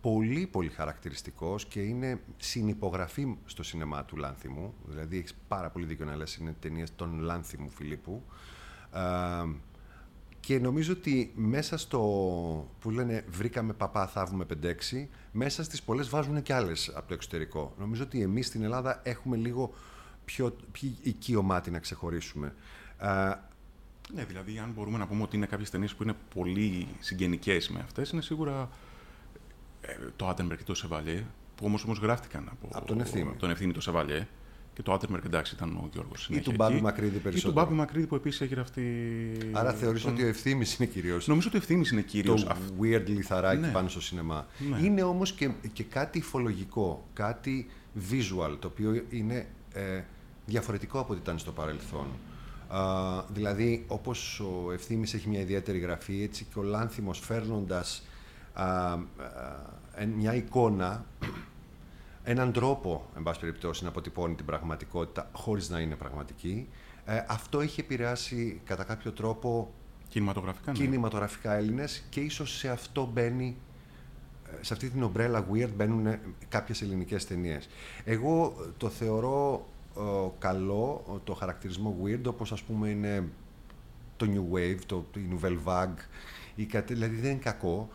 πολύ 0.00 0.46
πολύ 0.46 0.68
χαρακτηριστικός 0.68 1.66
και 1.66 1.80
είναι 1.80 2.20
συνυπογραφή 2.36 3.36
στο 3.44 3.62
σινεμά 3.62 4.04
του 4.04 4.16
Λάνθιμου, 4.16 4.74
δηλαδή 4.86 5.18
έχεις 5.18 5.34
πάρα 5.48 5.70
πολύ 5.70 5.86
δίκιο 5.86 6.04
να 6.04 6.16
λες 6.16 6.36
είναι 6.36 6.54
ταινίες 6.60 6.94
των 6.96 7.18
Λάνθιμου 7.18 7.68
Φιλίππου. 7.68 8.22
και 10.40 10.58
νομίζω 10.58 10.92
ότι 10.92 11.32
μέσα 11.34 11.76
στο 11.76 12.00
που 12.80 12.90
λένε 12.90 13.24
βρήκαμε 13.28 13.72
παπά, 13.72 14.06
θαύουμε 14.06 14.46
5-6, 14.62 15.06
μέσα 15.32 15.64
στις 15.64 15.82
πολλές 15.82 16.08
βάζουν 16.08 16.42
και 16.42 16.54
άλλες 16.54 16.92
από 16.94 17.08
το 17.08 17.14
εξωτερικό. 17.14 17.74
Νομίζω 17.78 18.02
ότι 18.02 18.22
εμείς 18.22 18.46
στην 18.46 18.62
Ελλάδα 18.62 19.00
έχουμε 19.04 19.36
λίγο 19.36 19.74
πιο, 20.24 20.56
πιο 20.72 20.88
οικείο 21.02 21.42
μάτι 21.42 21.70
να 21.70 21.78
ξεχωρίσουμε. 21.78 22.54
Ναι, 24.14 24.24
δηλαδή 24.24 24.58
αν 24.58 24.70
μπορούμε 24.74 24.98
να 24.98 25.06
πούμε 25.06 25.22
ότι 25.22 25.36
είναι 25.36 25.46
κάποιες 25.46 25.70
ταινίες 25.70 25.94
που 25.94 26.02
είναι 26.02 26.14
πολύ 26.34 26.88
συγγενικές 27.00 27.68
με 27.68 27.80
αυτές, 27.80 28.10
είναι 28.10 28.22
σίγουρα 28.22 28.70
ε, 29.80 29.96
το 30.16 30.28
Άτενμπεργκ 30.28 30.58
και 30.58 30.64
το 30.64 30.74
Σεβαλιέ, 30.74 31.24
που 31.56 31.66
όμως, 31.66 31.84
όμως 31.84 31.98
γράφτηκαν 31.98 32.48
από, 32.50 32.68
από 32.72 32.86
τον 32.86 33.00
Ευθύμη. 33.00 33.34
τον 33.38 33.50
Ευθύμη 33.50 33.72
το 33.72 33.80
Σεβαλιέ. 33.80 34.26
Και 34.74 34.82
το 34.82 34.92
Άτερμερκ 34.92 35.24
εντάξει 35.24 35.54
ήταν 35.54 35.76
ο 35.76 35.88
Γιώργος. 35.92 36.28
Ή 36.30 36.40
του 36.40 36.52
Μπάμπη 36.52 36.80
Μακρύδη 36.80 37.18
περισσότερο. 37.18 37.52
Ή 37.52 37.54
του 37.54 37.60
Μπάμπη 37.60 37.74
Μακρύδη 37.74 38.06
που 38.06 38.14
επίσης 38.14 38.40
έχει 38.40 38.54
γραφτεί. 38.54 38.82
Άρα 39.52 39.72
θεωρείς 39.72 40.02
τον... 40.02 40.12
ότι 40.12 40.22
ο 40.22 40.26
ευθύνη 40.26 40.66
είναι 40.78 40.88
κυρίω. 40.88 41.20
Νομίζω 41.26 41.48
ότι 41.48 41.56
ο 41.56 41.60
ευθύνη 41.60 41.88
είναι 41.92 42.00
κυρίως. 42.00 42.44
Το 42.44 42.56
weird 42.80 43.04
λιθαράκι 43.06 43.60
ναι. 43.60 43.68
πάνω 43.68 43.88
στο 43.88 44.00
σινεμά. 44.00 44.46
Ναι. 44.70 44.78
Είναι 44.78 45.02
όμως 45.02 45.32
και, 45.32 45.50
και 45.72 45.82
κάτι 45.82 46.18
υφολογικό, 46.18 47.08
κάτι 47.12 47.66
visual, 48.10 48.56
το 48.58 48.66
οποίο 48.66 49.02
είναι 49.10 49.46
ε, 49.74 50.02
διαφορετικό 50.46 50.98
από 50.98 51.12
ό,τι 51.12 51.20
ήταν 51.22 51.38
στο 51.38 51.52
παρελθόν. 51.52 52.06
Uh, 52.70 53.22
δηλαδή, 53.28 53.84
όπως 53.88 54.40
ο 54.40 54.72
ευθύνη 54.72 55.02
έχει 55.02 55.28
μια 55.28 55.40
ιδιαίτερη 55.40 55.78
γραφή, 55.78 56.22
έτσι 56.22 56.46
και 56.52 56.58
ο 56.58 56.62
Λάνθιμος 56.62 57.18
φέρνοντας 57.18 58.02
uh, 58.56 58.94
uh, 58.94 60.06
μια 60.16 60.34
εικόνα 60.34 61.04
έναν 62.24 62.52
τρόπο, 62.52 63.06
εν 63.16 63.22
πάση 63.22 63.40
περιπτώσει, 63.40 63.82
να 63.82 63.88
αποτυπώνει 63.88 64.34
την 64.34 64.44
πραγματικότητα 64.44 65.28
χωρίς 65.32 65.68
να 65.68 65.80
είναι 65.80 65.96
πραγματική. 65.96 66.68
Ε, 67.04 67.24
αυτό 67.28 67.60
έχει 67.60 67.80
επηρεάσει 67.80 68.60
κατά 68.64 68.84
κάποιο 68.84 69.12
τρόπο 69.12 69.72
κινηματογραφικά, 70.08 70.72
ναι. 70.72 70.78
κινηματογραφικά 70.78 71.52
Έλληνες 71.52 72.04
και 72.10 72.20
ίσως 72.20 72.56
σε 72.58 72.68
αυτό 72.68 73.10
μπαίνει 73.12 73.56
ε, 73.56 73.60
σε 74.60 74.72
αυτή 74.72 74.90
την 74.90 75.02
ομπρέλα 75.02 75.46
weird 75.52 75.70
μπαίνουν 75.76 76.18
κάποιες 76.48 76.82
ελληνικές 76.82 77.26
ταινίες. 77.26 77.68
Εγώ 78.04 78.54
το 78.76 78.88
θεωρώ 78.88 79.66
ε, 79.96 80.00
καλό, 80.38 81.20
το 81.24 81.34
χαρακτηρισμό 81.34 81.96
weird, 82.04 82.22
όπως 82.26 82.52
ας 82.52 82.62
πούμε 82.62 82.88
είναι 82.88 83.28
το 84.16 84.26
New 84.26 84.56
Wave, 84.56 84.78
το, 84.86 85.04
η 85.16 85.28
Nouvelle 85.30 85.58
Vague, 85.64 85.98
η, 86.54 86.68
δηλαδή 86.86 87.16
δεν 87.16 87.30
είναι 87.30 87.40
κακό, 87.40 87.88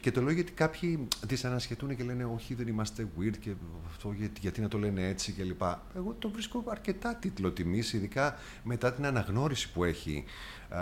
και 0.00 0.10
το 0.10 0.22
λέω 0.22 0.32
γιατί 0.32 0.52
κάποιοι 0.52 1.08
δυσανασχετούν 1.26 1.96
και 1.96 2.04
λένε 2.04 2.24
Όχι, 2.24 2.54
δεν 2.54 2.66
είμαστε 2.66 3.08
weird 3.18 3.36
και 3.40 3.50
αυτό 3.88 4.12
γιατί, 4.12 4.40
γιατί 4.40 4.60
να 4.60 4.68
το 4.68 4.78
λένε 4.78 5.08
έτσι 5.08 5.32
κλπ. 5.32 5.62
Εγώ 5.96 6.16
το 6.18 6.30
βρίσκω 6.30 6.64
αρκετά 6.66 7.14
τίτλο 7.14 7.52
τιμής, 7.52 7.92
ειδικά 7.92 8.36
μετά 8.62 8.92
την 8.92 9.06
αναγνώριση 9.06 9.72
που 9.72 9.84
έχει 9.84 10.24
α, 10.68 10.80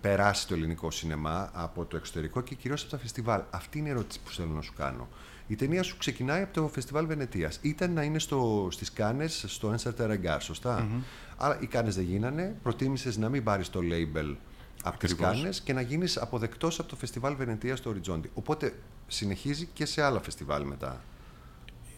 περάσει 0.00 0.46
το 0.46 0.54
ελληνικό 0.54 0.90
σινεμά 0.90 1.50
από 1.52 1.84
το 1.84 1.96
εξωτερικό 1.96 2.40
και 2.40 2.54
κυρίως 2.54 2.82
από 2.82 2.90
τα 2.90 2.98
φεστιβάλ. 2.98 3.42
Αυτή 3.50 3.78
είναι 3.78 3.88
η 3.88 3.90
ερώτηση 3.90 4.20
που 4.24 4.30
θέλω 4.30 4.52
να 4.52 4.60
σου 4.60 4.72
κάνω. 4.72 5.08
Η 5.46 5.54
ταινία 5.54 5.82
σου 5.82 5.96
ξεκινάει 5.96 6.42
από 6.42 6.52
το 6.52 6.68
φεστιβάλ 6.68 7.06
Βενετίας. 7.06 7.58
Ήταν 7.62 7.92
να 7.92 8.02
είναι 8.02 8.18
στο, 8.18 8.68
στις 8.70 8.92
Κάνες, 8.92 9.44
στο 9.48 9.70
Ένσαρ 9.70 9.94
Τεραγκάρ, 9.94 10.42
σωστά; 10.42 10.86
Mm-hmm. 10.86 11.02
Αλλά 11.36 11.58
οι 11.60 11.66
Κάνες 11.66 11.94
δεν 11.94 12.04
γίνανε. 12.04 12.56
Προτίμησες 12.62 13.16
να 13.16 13.28
μην 13.28 13.44
πάρεις 13.44 13.70
το 13.70 13.80
label 13.82 14.34
από 14.82 14.98
τις 14.98 15.14
Κάνες 15.14 15.60
και 15.60 15.72
να 15.72 15.80
γίνεις 15.80 16.16
αποδεκτός 16.16 16.78
από 16.78 16.88
το 16.88 16.96
φεστιβάλ 16.96 17.36
Βενετίας 17.36 17.78
στο 17.78 17.90
Οριζόντι. 17.90 18.30
Οπότε 18.34 18.74
συνεχίζει 19.06 19.68
και 19.72 19.84
σε 19.84 20.02
άλλα 20.02 20.20
φεστιβάλ 20.20 20.64
μετά. 20.64 21.00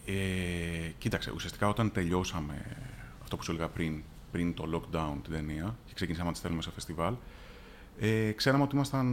Ε, 0.05 0.13
κοίταξε, 0.97 1.31
ουσιαστικά 1.31 1.67
όταν 1.67 1.91
τελειώσαμε 1.91 2.77
αυτό 3.21 3.37
που 3.37 3.43
σου 3.43 3.51
έλεγα 3.51 3.67
πριν, 3.67 4.03
πριν 4.31 4.53
το 4.53 4.63
lockdown 4.73 5.13
την 5.23 5.31
ταινία 5.31 5.75
και 5.85 5.93
ξεκινήσαμε 5.93 6.27
να 6.27 6.33
τη 6.33 6.39
στέλνουμε 6.39 6.63
σε 6.63 6.71
φεστιβάλ, 6.71 7.13
ε, 7.99 8.31
ξέραμε 8.31 8.63
ότι 8.63 8.75
ήμασταν. 8.75 9.07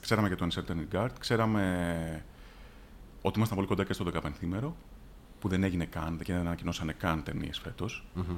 Ξέραμε 0.00 0.28
για 0.28 0.36
το 0.36 0.46
Uncertain 0.50 0.96
Guard, 0.96 1.10
ξέραμε 1.18 2.24
ότι 3.22 3.36
ήμασταν 3.36 3.56
πολύ 3.56 3.68
κοντά 3.68 3.84
και 3.84 3.92
στο 3.92 4.04
15 4.14 4.30
μέρο, 4.40 4.76
που 5.40 5.48
δεν 5.48 5.62
έγινε 5.62 5.84
καν 5.84 6.18
και 6.22 6.32
δεν 6.32 6.40
ανακοινώσανε 6.40 6.92
καν 6.92 7.22
ταινίες 7.22 7.58
φέτος. 7.58 8.06
Mm-hmm. 8.16 8.36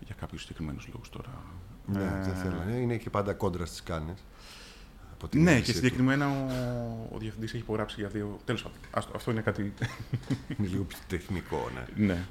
Για 0.00 0.14
κάποιους 0.18 0.40
συγκεκριμένους 0.40 0.88
λόγους 0.92 1.08
τώρα 1.08 1.42
ναι, 1.86 2.02
ε... 2.02 2.22
δεν 2.24 2.34
θέλω. 2.34 2.64
Ναι. 2.66 2.76
Είναι 2.76 2.96
και 2.96 3.10
πάντα 3.10 3.32
κόντρα 3.32 3.66
στις 3.66 3.82
κάνες. 3.82 4.24
Ναι, 5.34 5.60
και 5.60 5.72
συγκεκριμένα 5.72 6.28
ο, 6.28 7.08
ο 7.14 7.18
διευθυντής 7.18 7.52
έχει 7.52 7.62
υπογράψει 7.62 8.00
για 8.00 8.08
δύο. 8.08 8.38
Τέλος 8.44 8.62
πάντων. 8.62 8.78
Αυτό 9.14 9.30
είναι 9.30 9.40
κάτι. 9.40 9.60
είναι 10.56 10.68
λίγο 10.68 10.82
πιο 10.82 10.98
τεχνικό, 11.06 11.70
ναι. 11.74 12.06
ναι. 12.06 12.24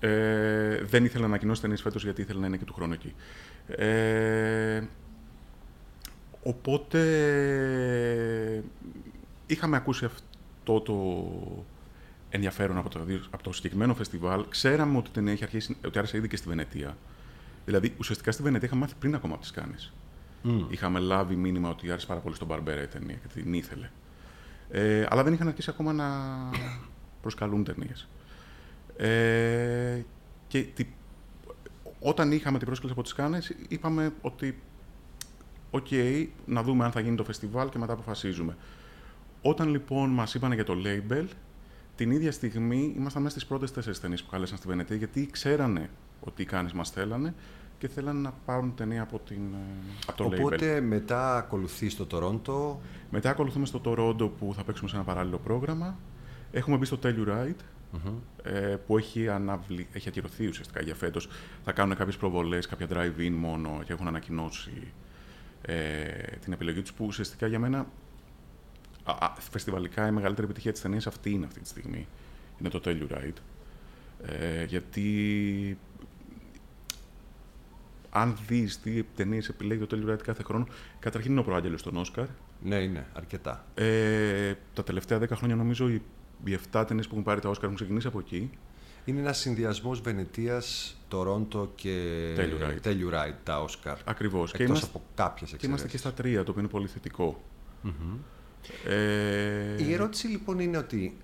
Ε, 0.00 0.84
δεν 0.84 1.04
ήθελα 1.04 1.20
να 1.20 1.26
ανακοινώσει 1.26 1.60
ταινίες 1.60 1.82
φέτος 1.82 2.04
γιατί 2.04 2.22
ήθελα 2.22 2.40
να 2.40 2.46
είναι 2.46 2.56
και 2.56 2.64
του 2.64 2.74
χρόνου 2.74 2.92
εκεί. 2.92 3.14
Ε, 3.66 4.82
οπότε 6.42 7.00
είχαμε 9.46 9.76
ακούσει 9.76 10.04
αυτό 10.04 10.80
το 10.80 11.26
ενδιαφέρον 12.30 12.78
από 12.78 12.88
το, 12.88 13.00
από 13.30 13.42
το 13.42 13.52
συγκεκριμένο 13.52 13.94
φεστιβάλ. 13.94 14.44
Ξέραμε 14.48 14.98
ότι 14.98 15.08
η 15.08 15.12
ταινία 15.12 15.32
έχει 15.32 15.44
αρχίσει, 15.44 15.76
ότι 15.84 15.98
άρεσε 15.98 16.16
ήδη 16.16 16.28
και 16.28 16.36
στη 16.36 16.48
Βενετία. 16.48 16.96
Δηλαδή, 17.64 17.94
ουσιαστικά 17.98 18.32
στη 18.32 18.42
Βενετία 18.42 18.66
είχαμε 18.66 18.80
μάθει 18.80 18.94
πριν 18.98 19.14
ακόμα 19.14 19.32
από 19.32 19.42
τις 19.42 19.50
Κάνε. 19.50 19.74
Mm. 20.44 20.66
Είχαμε 20.68 20.98
λάβει 20.98 21.36
μήνυμα 21.36 21.68
ότι 21.68 21.90
άρεσε 21.90 22.06
πάρα 22.06 22.20
πολύ 22.20 22.34
στον 22.34 22.46
Μπαρμπέρα 22.46 22.82
η 22.82 22.86
ταινία 22.86 23.14
και 23.14 23.40
την 23.40 23.52
ήθελε. 23.52 23.90
Ε, 24.70 25.06
αλλά 25.08 25.22
δεν 25.22 25.32
είχαν 25.32 25.48
αρχίσει 25.48 25.70
ακόμα 25.70 25.92
να 25.92 26.06
προσκαλούν 27.22 27.64
ταινίες. 27.64 28.08
Ε, 28.96 30.02
και 30.48 30.62
τι, 30.62 30.86
όταν 32.00 32.32
είχαμε 32.32 32.58
την 32.58 32.66
πρόσκληση 32.66 32.92
από 32.92 33.02
τις 33.02 33.12
Κάνε, 33.12 33.42
είπαμε 33.68 34.12
ότι 34.20 34.62
OK, 35.70 35.86
okay, 35.90 36.26
να 36.46 36.62
δούμε 36.62 36.84
αν 36.84 36.92
θα 36.92 37.00
γίνει 37.00 37.16
το 37.16 37.24
φεστιβάλ 37.24 37.68
και 37.68 37.78
μετά 37.78 37.92
αποφασίζουμε. 37.92 38.56
Όταν 39.42 39.68
λοιπόν 39.68 40.10
μας 40.10 40.34
είπαν 40.34 40.52
για 40.52 40.64
το 40.64 40.74
label, 40.84 41.24
την 41.96 42.10
ίδια 42.10 42.32
στιγμή 42.32 42.94
ήμασταν 42.96 43.22
μέσα 43.22 43.34
στις 43.34 43.48
πρώτες 43.48 43.72
τέσσερις 43.72 44.00
ταινίες 44.00 44.22
που 44.22 44.30
κάλεσαν 44.30 44.58
στη 44.58 44.66
Βενετία, 44.66 44.96
γιατί 44.96 45.28
ξέρανε 45.30 45.90
ότι 46.20 46.42
οι 46.42 46.44
Κάνες 46.44 46.72
μας 46.72 46.90
θέλανε 46.90 47.34
και 47.78 47.88
θέλανε 47.88 48.20
να 48.20 48.32
πάρουν 48.44 48.74
ταινία 48.74 49.02
από, 49.02 49.18
την, 49.18 49.42
ε, 49.52 50.04
από 50.06 50.16
το 50.16 50.24
Οπότε 50.24 50.80
μετά 50.80 51.36
ακολουθείς 51.36 51.92
στο 51.92 52.06
Τορόντο. 52.06 52.80
Μετά 53.10 53.30
ακολουθούμε 53.30 53.66
στο 53.66 53.80
Τορόντο 53.80 54.28
που 54.28 54.52
θα 54.56 54.64
παίξουμε 54.64 54.88
σε 54.88 54.96
ένα 54.96 55.04
παράλληλο 55.04 55.38
πρόγραμμα. 55.38 55.98
Έχουμε 56.52 56.76
μπει 56.76 56.84
στο 56.84 56.98
Telluride, 57.02 57.60
mm 57.94 58.12
ε, 58.42 58.76
που 58.86 58.96
έχει, 58.96 59.28
αναβλη... 59.28 59.86
έχει 59.92 60.08
ακυρωθεί 60.08 60.46
ουσιαστικά 60.46 60.82
για 60.82 60.94
φέτος. 60.94 61.28
Θα 61.64 61.72
κάνουν 61.72 61.96
κάποιες 61.96 62.16
προβολές, 62.16 62.66
κάποια 62.66 62.86
drive-in 62.90 63.32
μόνο 63.38 63.80
και 63.84 63.92
έχουν 63.92 64.06
ανακοινώσει 64.06 64.72
ε, 64.76 64.86
την 66.40 66.52
επιλογή 66.52 66.80
τους 66.80 66.92
που 66.92 67.04
ουσιαστικά 67.04 67.46
για 67.46 67.58
μένα 67.58 67.86
α, 69.04 69.12
α, 69.12 69.32
φεστιβαλικά 69.50 70.06
η 70.06 70.10
μεγαλύτερη 70.10 70.46
επιτυχία 70.46 70.72
της 70.72 70.80
ταινίας 70.80 71.06
αυτή 71.06 71.30
είναι 71.30 71.46
αυτή 71.46 71.60
τη 71.60 71.68
στιγμή. 71.68 72.06
Είναι 72.60 72.68
το 72.68 72.80
Telluride. 72.84 73.38
Ε, 74.24 74.64
γιατί 74.64 75.78
αν 78.10 78.36
δεις 78.46 78.80
τι 78.80 79.02
ταινίες 79.02 79.48
επιλέγει 79.48 79.86
το 79.86 79.96
Telluride 79.96 80.22
κάθε 80.22 80.42
χρόνο, 80.42 80.66
καταρχήν 80.98 81.30
είναι 81.30 81.40
ο 81.40 81.44
προάγγελος 81.44 81.82
των 81.82 81.96
Όσκαρ. 81.96 82.26
Ναι, 82.62 82.76
είναι 82.76 83.06
αρκετά. 83.12 83.64
Ε, 83.74 84.54
τα 84.74 84.84
τελευταία 84.84 85.18
10 85.18 85.28
χρόνια 85.30 85.56
νομίζω 85.56 85.88
οι, 85.88 86.02
οι 86.44 86.58
7 86.72 86.84
ταινίες 86.86 87.06
που 87.06 87.12
έχουν 87.12 87.24
πάρει 87.24 87.40
τα 87.40 87.48
Όσκαρ 87.48 87.64
έχουν 87.64 87.76
ξεκινήσει 87.76 88.06
από 88.06 88.18
εκεί. 88.18 88.50
Είναι 89.04 89.20
ένας 89.20 89.38
συνδυασμός 89.38 90.00
Βενετίας, 90.00 90.96
Τορόντο 91.08 91.72
και 91.74 92.34
Telluride, 92.84 93.34
τα 93.42 93.62
Όσκαρ. 93.62 93.96
Ακριβώς. 94.04 94.52
Και 94.52 94.62
είμαστε, 94.62 94.86
από 94.86 95.02
κάποιες 95.14 95.54
Και 95.58 95.66
είμαστε 95.66 95.88
και 95.88 95.98
στα 95.98 96.12
τρία, 96.12 96.44
το 96.44 96.50
οποίο 96.50 96.62
είναι 96.62 96.70
πολύ 96.70 96.86
θετικό. 96.86 97.42
Mm-hmm. 97.84 98.16
Ε... 98.88 99.84
Η 99.84 99.92
ερώτηση 99.92 100.26
λοιπόν 100.26 100.58
είναι 100.58 100.76
ότι 100.76 101.16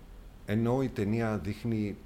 ενώ 0.47 0.83
η 0.83 0.89
ταινία 0.89 1.39
δείχνει 1.39 1.97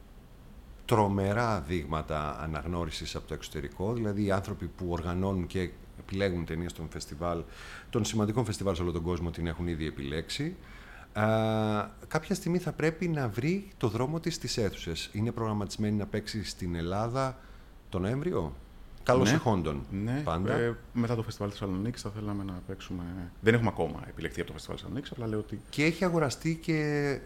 τρομερά 0.84 1.60
δείγματα 1.60 2.40
αναγνώρισης 2.40 3.14
από 3.14 3.28
το 3.28 3.34
εξωτερικό, 3.34 3.92
δηλαδή 3.92 4.24
οι 4.24 4.30
άνθρωποι 4.30 4.66
που 4.66 4.86
οργανώνουν 4.90 5.46
και 5.46 5.70
επιλέγουν 5.98 6.44
ταινίες 6.44 6.72
των 6.72 6.88
φεστιβάλ, 6.90 7.42
των 7.90 8.04
σημαντικών 8.04 8.44
φεστιβάλ 8.44 8.74
σε 8.74 8.82
όλο 8.82 8.92
τον 8.92 9.02
κόσμο 9.02 9.30
την 9.30 9.46
έχουν 9.46 9.66
ήδη 9.66 9.86
επιλέξει. 9.86 10.56
Α, 11.12 11.24
κάποια 12.08 12.34
στιγμή 12.34 12.58
θα 12.58 12.72
πρέπει 12.72 13.08
να 13.08 13.28
βρει 13.28 13.68
το 13.76 13.88
δρόμο 13.88 14.20
της 14.20 14.34
στις 14.34 14.56
αίθουσες. 14.56 15.10
Είναι 15.12 15.32
προγραμματισμένη 15.32 15.96
να 15.96 16.06
παίξει 16.06 16.44
στην 16.44 16.74
Ελλάδα 16.74 17.38
τον 17.88 18.02
Νοέμβριο; 18.02 18.54
Καλώς 19.02 19.30
ναι, 19.30 19.36
εχόντων. 19.36 19.86
Ναι, 19.90 20.20
πάντα. 20.24 20.54
Ε, 20.54 20.76
μετά 20.92 21.16
το 21.16 21.22
φεστιβάλ 21.22 21.50
Θεσσαλονίκης 21.52 22.02
θα 22.02 22.10
θέλαμε 22.10 22.44
να 22.44 22.62
παίξουμε. 22.66 23.02
Δεν 23.40 23.54
έχουμε 23.54 23.68
ακόμα 23.68 24.02
επιλεχθεί 24.08 24.40
από 24.40 24.46
το 24.46 24.52
φεστιβάλ 24.52 24.76
Θεσσαλονίκης, 24.78 25.10
απλά 25.10 25.26
λέω 25.26 25.38
ότι. 25.38 25.60
Και 25.70 25.84
έχει 25.84 26.04
αγοραστεί 26.04 26.56
και. 26.56 27.18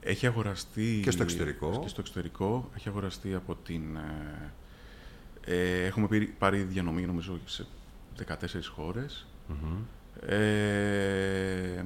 Έχει 0.00 0.26
αγοραστεί... 0.26 1.00
Και 1.02 1.10
στο 1.10 1.22
εξωτερικό. 1.22 1.78
Και 1.82 1.88
στο 1.88 2.00
εξωτερικό. 2.00 2.70
Έχει 2.76 2.88
αγοραστεί 2.88 3.34
από 3.34 3.54
την... 3.54 3.96
Ε, 3.96 4.52
ε 5.44 5.84
έχουμε 5.86 6.08
πάρει 6.38 6.62
διανομή, 6.62 7.06
νομίζω, 7.06 7.38
σε 7.44 7.66
14 8.28 8.34
χώρες. 8.74 9.26
Ε, 10.26 11.84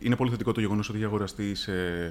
είναι 0.00 0.16
πολύ 0.16 0.30
θετικό 0.30 0.52
το 0.52 0.60
γεγονός 0.60 0.88
ότι 0.88 0.98
έχει 0.98 1.06
αγοραστείς 1.06 1.60
σε, 1.60 2.04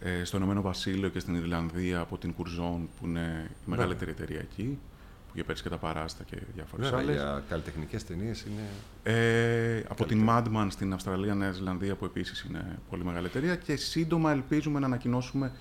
ε, 0.00 0.24
στο 0.24 0.36
Ηνωμένο 0.36 0.60
Βασίλειο 0.60 1.08
και 1.08 1.18
στην 1.18 1.34
Ιρλανδία 1.34 2.00
από 2.00 2.18
την 2.18 2.32
Κουρζόν, 2.32 2.88
που 3.00 3.06
είναι 3.06 3.50
η 3.50 3.70
μεγαλύτερη 3.70 4.10
εταιρεία 4.10 4.40
εκεί. 4.40 4.78
που 5.26 5.36
είχε 5.36 5.44
πέρσι 5.44 5.62
και 5.62 5.68
τα 5.68 5.76
παράστα 5.76 6.24
και 6.24 6.36
διάφορες 6.54 6.90
Βέβαια, 6.90 7.04
άλλες. 7.04 7.14
για 7.14 7.42
καλλιτεχνικές 7.48 8.04
ταινίες 8.04 8.44
είναι. 8.44 8.62
Ε, 9.02 9.82
από 9.88 10.04
την 10.06 10.26
Madman 10.28 10.66
στην 10.70 10.92
Αυστραλία, 10.92 11.34
Νέα 11.34 11.52
Ζηλανδία, 11.52 11.94
που 11.94 12.04
επίσης 12.04 12.40
είναι 12.40 12.78
πολύ 12.90 13.04
μεγάλη 13.04 13.26
εταιρεία. 13.26 13.56
Και 13.56 13.76
σύντομα 13.76 14.30
ελπίζουμε 14.30 14.80
να 14.80 14.86
ανακοινώσουμε 14.86 15.52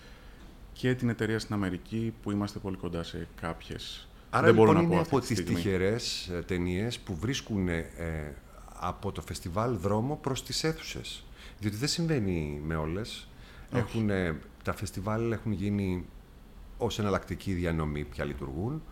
και 0.73 0.95
την 0.95 1.09
εταιρεία 1.09 1.39
στην 1.39 1.53
Αμερική, 1.55 2.13
που 2.23 2.31
είμαστε 2.31 2.59
πολύ 2.59 2.77
κοντά 2.77 3.03
σε 3.03 3.27
κάποιες. 3.41 4.07
Άρα 4.29 4.45
Δεν 4.45 4.55
μπορώ 4.55 4.71
λοιπόν 4.71 4.83
να 4.83 4.87
πω 4.87 4.93
είναι 4.93 5.01
αυτή 5.01 5.15
από 5.15 5.25
τη 5.25 5.33
τις 5.33 5.43
στιγμή. 5.43 5.61
τυχερές 5.61 6.27
ε, 6.27 6.41
ταινίες 6.41 6.99
που 6.99 7.15
βρίσκουν 7.15 7.67
ε, 7.67 7.85
από 8.79 9.11
το 9.11 9.21
φεστιβάλ 9.21 9.77
δρόμο 9.77 10.15
προς 10.21 10.43
τις 10.43 10.63
αίθουσες. 10.63 11.23
Διότι 11.59 11.75
δεν 11.75 11.87
συμβαίνει 11.87 12.61
με 12.65 12.75
όλες. 12.75 13.27
Όχι. 13.71 13.81
Έχουν, 13.81 14.09
ε, 14.09 14.39
τα 14.63 14.73
φεστιβάλ 14.73 15.31
έχουν 15.31 15.51
γίνει 15.51 16.05
ως 16.77 16.99
εναλλακτική 16.99 17.53
διανομή 17.53 18.03
πια 18.03 18.25
λειτουργούν 18.25 18.83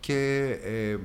και 0.00 0.46
ε, 0.62 0.96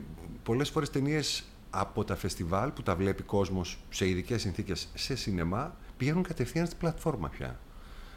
πολλές 0.44 0.70
φορές 0.70 0.90
ταινίες 0.90 1.44
από 1.70 2.04
τα 2.04 2.16
φεστιβάλ 2.16 2.72
που 2.72 2.84
τα 2.84 2.96
βλέπει 2.96 3.24
κόσμος 3.24 3.80
σε 3.90 4.08
ειδικές 4.08 4.42
συνθήκες 4.42 4.90
σε 4.94 5.16
σινεμά 5.16 5.76
πηγαίνουν 5.98 6.24
κατευθείαν 6.24 6.66
στην 6.66 6.78
πλατφόρμα 6.78 7.30
πια. 7.30 7.60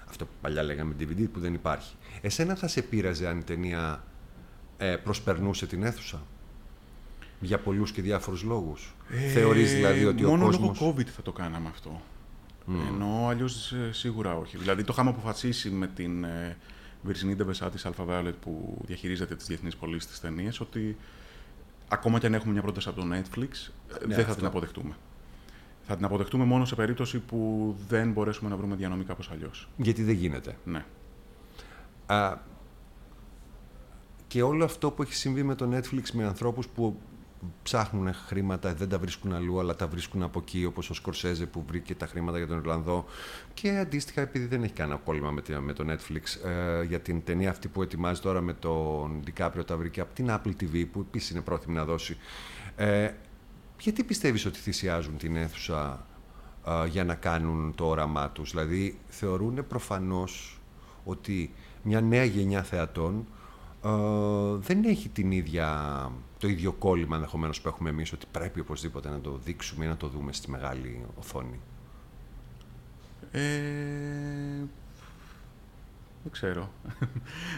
Αυτό 0.08 0.24
που 0.24 0.32
παλιά 0.40 0.62
λέγαμε 0.62 0.94
DVD 1.00 1.28
που 1.32 1.40
δεν 1.40 1.54
υπάρχει. 1.54 1.94
Εσένα 2.20 2.54
θα 2.54 2.68
σε 2.68 2.82
πείραζε 2.82 3.28
αν 3.28 3.38
η 3.38 3.42
ταινία 3.42 4.04
ε, 4.76 4.96
προσπερνούσε 4.96 5.66
την 5.66 5.82
αίθουσα. 5.82 6.22
Για 7.40 7.58
πολλούς 7.58 7.92
και 7.92 8.02
διάφορους 8.02 8.42
λόγους. 8.42 8.94
Ε, 9.10 9.28
Θεωρείς 9.28 9.74
δηλαδή 9.74 10.04
ότι 10.04 10.24
ο 10.24 10.28
μόνο 10.28 10.44
κόσμος... 10.44 10.80
λόγω 10.80 10.94
COVID 10.94 11.04
θα 11.04 11.22
το 11.22 11.32
κάναμε 11.32 11.68
αυτό. 11.68 12.00
Ενώ 12.88 13.26
αλλιώς 13.28 13.74
σίγουρα 13.90 14.36
όχι. 14.36 14.56
Δηλαδή 14.56 14.84
το 14.84 14.92
είχαμε 14.92 15.10
αποφασίσει 15.10 15.70
με 15.70 15.86
την 15.86 16.24
ε, 16.24 16.56
Virginie 17.08 17.36
de 17.40 17.46
Besat 17.46 17.70
της 17.72 17.86
Alpha 17.86 18.06
Violet 18.08 18.32
που 18.40 18.78
διαχειρίζεται 18.86 19.34
τις 19.34 19.46
διεθνείς 19.46 19.76
πωλήσεις 19.76 20.10
της 20.10 20.20
ταινίας 20.20 20.60
ότι 20.60 20.96
ακόμα 21.88 22.18
και 22.18 22.26
αν 22.26 22.34
έχουμε 22.34 22.52
μια 22.52 22.62
πρόταση 22.62 22.88
από 22.88 23.00
το 23.00 23.06
Netflix 23.10 23.42
ε, 24.00 24.06
Ναι, 24.06 24.14
δεν 24.14 24.16
θα 24.16 24.20
αυτό. 24.20 24.34
την 24.34 24.46
αποδεχτούμε. 24.46 24.96
Θα 25.86 25.96
την 25.96 26.04
αποδεχτούμε 26.04 26.44
μόνο 26.44 26.64
σε 26.64 26.74
περίπτωση 26.74 27.18
που 27.18 27.74
δεν 27.88 28.12
μπορέσουμε 28.12 28.50
να 28.50 28.56
βρούμε 28.56 28.74
διανομή 28.76 29.04
κάπως 29.04 29.30
αλλιώς. 29.30 29.68
Γιατί 29.76 30.02
δεν 30.02 30.14
γίνεται. 30.14 30.56
Ναι. 30.64 30.84
Α, 32.06 32.36
και 34.34 34.42
όλο 34.42 34.64
αυτό 34.64 34.90
που 34.90 35.02
έχει 35.02 35.14
συμβεί 35.14 35.42
με 35.42 35.54
το 35.54 35.68
Netflix 35.72 36.10
με 36.12 36.24
ανθρώπους 36.24 36.68
που 36.68 37.00
ψάχνουν 37.62 38.14
χρήματα, 38.14 38.74
δεν 38.74 38.88
τα 38.88 38.98
βρίσκουν 38.98 39.32
αλλού, 39.32 39.58
αλλά 39.58 39.76
τα 39.76 39.86
βρίσκουν 39.86 40.22
από 40.22 40.38
εκεί, 40.38 40.64
όπως 40.64 40.90
ο 40.90 40.94
Σκορσέζε 40.94 41.46
που 41.46 41.64
βρήκε 41.68 41.94
τα 41.94 42.06
χρήματα 42.06 42.38
για 42.38 42.46
τον 42.46 42.58
Ιρλανδό. 42.58 43.04
Και 43.54 43.78
αντίστοιχα, 43.78 44.20
επειδή 44.20 44.46
δεν 44.46 44.62
έχει 44.62 44.72
κανένα 44.72 44.98
κόλλημα 45.04 45.30
με, 45.30 45.42
τη- 45.42 45.52
με 45.58 45.72
το 45.72 45.84
Netflix, 45.88 46.48
ε, 46.48 46.82
για 46.84 47.00
την 47.00 47.24
ταινία 47.24 47.50
αυτή 47.50 47.68
που 47.68 47.82
ετοιμάζει 47.82 48.20
τώρα 48.20 48.40
με 48.40 48.52
τον 48.52 49.20
Ντικάπριο, 49.24 49.64
τα 49.64 49.76
βρήκε 49.76 50.00
από 50.00 50.14
την 50.14 50.26
Apple 50.30 50.52
TV, 50.60 50.84
που 50.92 51.00
επίσης 51.00 51.30
είναι 51.30 51.40
πρόθυμη 51.40 51.74
να 51.74 51.84
δώσει. 51.84 52.16
Ε, 52.76 53.10
γιατί 53.80 54.04
πιστεύεις 54.04 54.46
ότι 54.46 54.58
θυσιάζουν 54.58 55.16
την 55.16 55.36
αίθουσα 55.36 56.06
α, 56.70 56.86
για 56.86 57.04
να 57.04 57.14
κάνουν 57.14 57.74
το 57.74 57.86
όραμά 57.86 58.30
τους; 58.30 58.50
Δηλαδή 58.50 58.98
θεωρούν 59.08 59.66
προφανώς 59.68 60.60
ότι 61.04 61.54
μια 61.82 62.00
νέα 62.00 62.24
γενιά 62.24 62.62
θεατών 62.62 63.26
α, 63.88 64.56
δεν 64.56 64.84
έχει 64.84 65.08
την 65.08 65.30
ίδια, 65.30 66.10
το 66.38 66.48
ίδιο 66.48 66.72
κόλλημα 66.72 67.16
ενδεχομένως 67.16 67.60
που 67.60 67.68
έχουμε 67.68 67.90
εμείς 67.90 68.12
ότι 68.12 68.26
πρέπει 68.30 68.60
οπωσδήποτε 68.60 69.08
να 69.08 69.20
το 69.20 69.40
δείξουμε 69.44 69.84
ή 69.84 69.88
να 69.88 69.96
το 69.96 70.06
δούμε 70.08 70.32
στη 70.32 70.50
μεγάλη 70.50 71.04
οθόνη. 71.18 71.60
Ε, 73.30 73.40
δεν 76.22 76.32
ξέρω. 76.32 76.70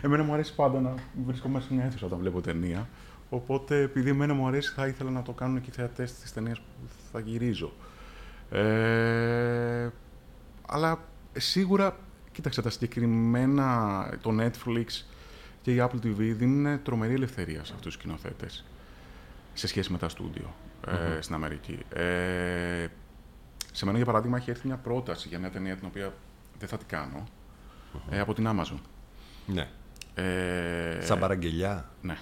Εμένα 0.03 0.23
μου 0.23 0.33
αρέσει 0.33 0.55
πάντα 0.55 0.81
να 0.81 0.95
βρίσκομαι 1.27 1.61
σε 1.61 1.75
μια 1.75 1.85
αίθουσα 1.85 2.07
όταν 2.07 2.19
βλέπω 2.19 2.41
ταινία. 2.41 2.89
Οπότε, 3.31 3.81
επειδή 3.81 4.11
εμένα 4.11 4.35
μου 4.35 4.47
αρέσει, 4.47 4.73
θα 4.73 4.87
ήθελα 4.87 5.11
να 5.11 5.23
το 5.23 5.33
κάνουν 5.33 5.61
και 5.61 5.71
οι 5.71 5.73
θεατές 5.73 6.15
της 6.15 6.33
ταινίας 6.33 6.59
που 6.59 6.89
θα 7.13 7.21
γυρίζω. 7.21 7.73
Ε, 8.51 9.89
αλλά 10.67 10.99
σίγουρα, 11.33 11.97
κοίταξε, 12.33 12.63
τα 12.63 12.71
συγκεκριμένα, 12.71 14.09
το 14.21 14.31
Netflix 14.41 14.87
και 15.67 15.75
η 15.75 15.79
Apple 15.81 16.07
TV 16.07 16.17
δίνουν 16.17 16.83
τρομερή 16.83 17.15
ελευθερία 17.15 17.65
σε 17.65 17.73
αυτούς 17.73 17.83
τους 17.83 17.95
σκηνοθέτες 17.95 18.65
σε 19.53 19.67
σχέση 19.67 19.93
με 19.93 19.99
τα 19.99 20.09
στούντιο 20.09 20.55
ε, 20.87 21.21
στην 21.21 21.35
Αμερική. 21.35 21.79
Ε, 21.95 22.87
σε 23.73 23.85
μένα, 23.85 23.97
για 23.97 24.07
παράδειγμα, 24.07 24.37
έχει 24.37 24.51
έρθει 24.51 24.67
μια 24.67 24.77
πρόταση 24.77 25.29
για 25.29 25.39
μια 25.39 25.51
ταινία 25.51 25.77
την 25.77 25.87
οποία 25.87 26.15
δεν 26.59 26.69
θα 26.69 26.77
την 26.77 26.87
κάνω 26.87 27.25
ε, 28.11 28.21
από 28.21 28.35
την 28.35 28.49
Amazon. 28.49 28.79
Ναι. 29.47 29.69
Ε, 30.15 31.01
Σαν 31.01 31.19
παραγγελιά. 31.19 31.91
Ναι. 32.03 32.19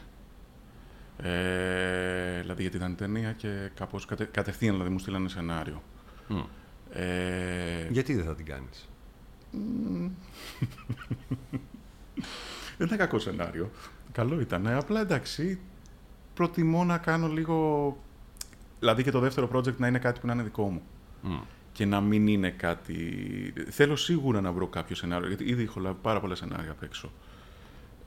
Ε, 1.18 2.40
δηλαδή 2.40 2.62
γιατί 2.62 2.76
ήταν 2.76 2.96
ταινία 2.96 3.32
και 3.32 3.70
κάπως 3.74 4.04
κατε, 4.04 4.24
κατευθείαν 4.24 4.72
δηλαδή, 4.72 4.90
μου 4.90 4.98
στείλανε 4.98 5.28
σενάριο. 5.28 5.82
Μμ. 6.28 6.42
Ε, 6.92 7.88
Γιατί 7.90 8.14
δεν 8.14 8.24
θα 8.24 8.34
την 8.34 8.44
κάνεις; 8.44 8.88
Δεν 12.76 12.86
ήταν 12.86 12.98
κακό 12.98 13.18
σενάριο. 13.18 13.70
Καλό 14.12 14.40
ήταν. 14.40 14.66
Απλά 14.66 15.00
εντάξει, 15.00 15.58
προτιμώ 16.34 16.84
να 16.84 16.98
κάνω 16.98 17.28
λίγο... 17.28 17.96
Δηλαδή 18.78 19.02
και 19.02 19.10
το 19.10 19.20
δεύτερο 19.20 19.48
project 19.52 19.76
να 19.76 19.86
είναι 19.86 19.98
κάτι 19.98 20.20
που 20.20 20.26
να 20.26 20.32
είναι 20.32 20.42
δικό 20.42 20.70
μου. 20.70 20.82
Μμ. 21.22 21.40
Και 21.72 21.84
να 21.86 22.00
μην 22.00 22.26
είναι 22.26 22.50
κάτι... 22.50 22.96
Θέλω 23.70 23.96
σίγουρα 23.96 24.40
να 24.40 24.52
βρω 24.52 24.66
κάποιο 24.66 24.96
σενάριο, 24.96 25.28
γιατί 25.28 25.44
ήδη 25.44 25.62
έχω 25.62 25.80
λάβει 25.80 25.98
πάρα 26.02 26.20
πολλά 26.20 26.34
σενάρια 26.34 26.70
απ' 26.70 26.82
έξω. 26.82 27.12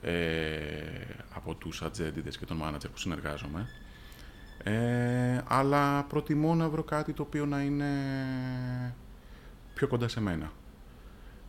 Ε, 0.02 0.70
από 1.34 1.54
τους 1.56 1.82
ατζέντιδες 1.82 2.38
και 2.38 2.46
τον 2.46 2.58
μάνατζερ 2.58 2.92
που 2.92 2.98
συνεργάζομαι. 2.98 3.68
Ε, 4.64 5.42
αλλά 5.48 6.04
προτιμώ 6.04 6.56
να 6.56 6.70
βρω 6.70 6.84
κάτι 6.84 7.14
το 7.14 7.22
οποίο 7.22 7.46
να 7.46 7.62
είναι 7.62 7.86
πιο 9.74 9.88
κοντά 9.88 10.08
σε 10.08 10.22
μένα. 10.22 10.52